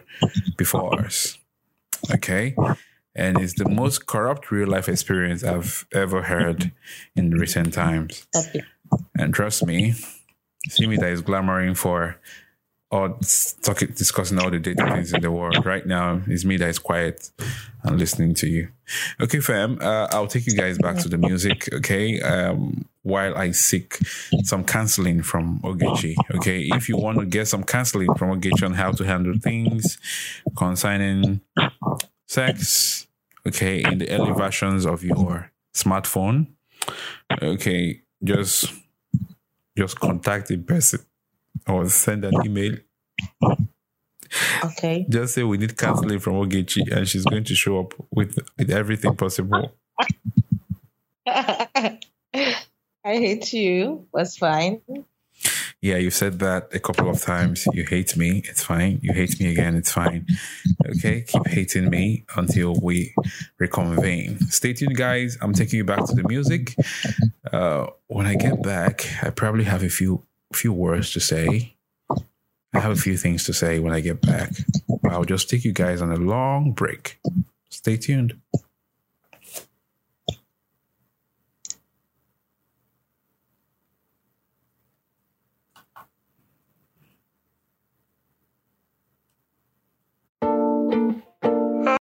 before 0.58 1.00
us. 1.00 1.38
Okay, 2.14 2.56
and 3.16 3.40
it's 3.40 3.54
the 3.54 3.70
most 3.70 4.06
corrupt 4.06 4.52
real 4.52 4.68
life 4.68 4.90
experience 4.90 5.44
I've 5.44 5.86
ever 5.94 6.24
heard 6.24 6.72
in 7.16 7.32
recent 7.32 7.74
times. 7.74 8.28
Okay. 8.36 8.64
And 9.18 9.34
trust 9.34 9.66
me, 9.66 9.96
see 10.70 10.88
me 10.88 10.98
that 10.98 11.10
is 11.10 11.22
glamoring 11.22 11.76
for 11.76 12.18
or 12.90 13.18
talking, 13.64 13.90
discussing 13.90 14.40
all 14.40 14.50
the 14.50 14.60
data 14.60 14.86
things 14.86 15.12
in 15.12 15.22
the 15.22 15.32
world. 15.32 15.66
Right 15.66 15.86
now, 15.86 16.22
it's 16.28 16.46
me 16.46 16.56
that 16.58 16.70
is 16.70 16.80
quiet 16.80 17.32
and 17.84 18.00
listening 18.00 18.34
to 18.36 18.48
you. 18.48 18.70
Okay, 19.20 19.40
fam, 19.42 19.78
uh, 19.82 20.08
I'll 20.12 20.28
take 20.28 20.48
you 20.48 20.56
guys 20.56 20.78
back 20.78 20.98
to 21.00 21.10
the 21.10 21.18
music, 21.18 21.68
okay? 21.74 22.22
Um, 22.22 22.86
while 23.04 23.38
I 23.38 23.52
seek 23.52 23.98
some 24.44 24.64
counseling 24.64 25.22
from 25.22 25.60
Ogechi, 25.60 26.16
okay? 26.36 26.62
If 26.74 26.88
you 26.88 26.98
want 26.98 27.20
to 27.20 27.26
get 27.26 27.48
some 27.48 27.64
counseling 27.64 28.14
from 28.16 28.40
Ogechi 28.40 28.64
on 28.64 28.74
how 28.74 28.92
to 28.92 29.04
handle 29.04 29.38
things 29.38 29.98
concerning 30.56 31.42
sex, 32.28 33.08
okay, 33.46 33.84
in 33.84 33.98
the 33.98 34.10
early 34.12 34.32
versions 34.32 34.86
of 34.86 35.04
your 35.04 35.52
smartphone, 35.76 36.48
okay, 37.42 38.02
just 38.24 38.74
just 39.78 40.00
contact 40.00 40.48
the 40.48 40.58
person 40.58 41.00
or 41.68 41.88
send 41.88 42.26
an 42.26 42.34
email. 42.46 42.78
Okay. 44.64 45.06
Just 45.08 45.36
say 45.36 45.44
we 45.44 45.58
need 45.58 45.78
counseling 45.78 46.20
from 46.20 46.34
Ogechi, 46.34 46.92
and 46.92 47.08
she's 47.08 47.24
going 47.24 47.44
to 47.46 47.56
show 47.56 47.80
up 47.80 47.94
with, 48.12 48.38
with 48.58 48.72
everything 48.72 49.16
possible. 49.16 49.74
I 51.28 52.00
hate 53.04 53.54
you. 53.54 54.08
That's 54.14 54.38
fine. 54.38 54.82
Yeah, 55.82 55.98
you 55.98 56.10
said 56.10 56.40
that 56.40 56.74
a 56.74 56.80
couple 56.80 57.08
of 57.10 57.22
times. 57.22 57.68
You 57.72 57.86
hate 57.86 58.18
me. 58.18 58.42
It's 58.46 58.64
fine. 58.64 59.00
You 59.04 59.14
hate 59.14 59.40
me 59.40 59.52
again. 59.52 59.76
It's 59.76 59.92
fine. 59.92 60.26
Okay. 60.90 61.22
Keep 61.22 61.48
hating 61.48 61.90
me 61.90 62.26
until 62.36 62.74
we 62.82 63.14
reconvene. 63.60 64.40
Stay 64.50 64.74
tuned, 64.74 64.96
guys. 64.96 65.38
I'm 65.40 65.54
taking 65.54 65.78
you 65.78 65.84
back 65.86 66.04
to 66.06 66.16
the 66.16 66.28
music. 66.28 66.76
Uh, 67.54 67.88
when 68.08 68.26
I 68.26 68.36
get 68.36 68.64
back, 68.64 69.06
I 69.22 69.30
probably 69.30 69.66
have 69.66 69.84
a 69.84 69.90
few 69.90 70.24
few 70.54 70.74
words 70.74 71.12
to 71.14 71.20
say. 71.20 71.76
I 72.74 72.80
have 72.80 72.92
a 72.92 72.96
few 72.96 73.18
things 73.18 73.46
to 73.46 73.54
say 73.54 73.80
when 73.80 73.94
I 73.94 74.02
get 74.02 74.22
back. 74.22 74.52
I'll 75.10 75.26
just 75.26 75.50
take 75.50 75.64
you 75.64 75.74
guys 75.74 76.02
on 76.02 76.12
a 76.12 76.18
long 76.18 76.72
break. 76.72 77.20
Stay 77.70 77.98
tuned. 77.98 78.40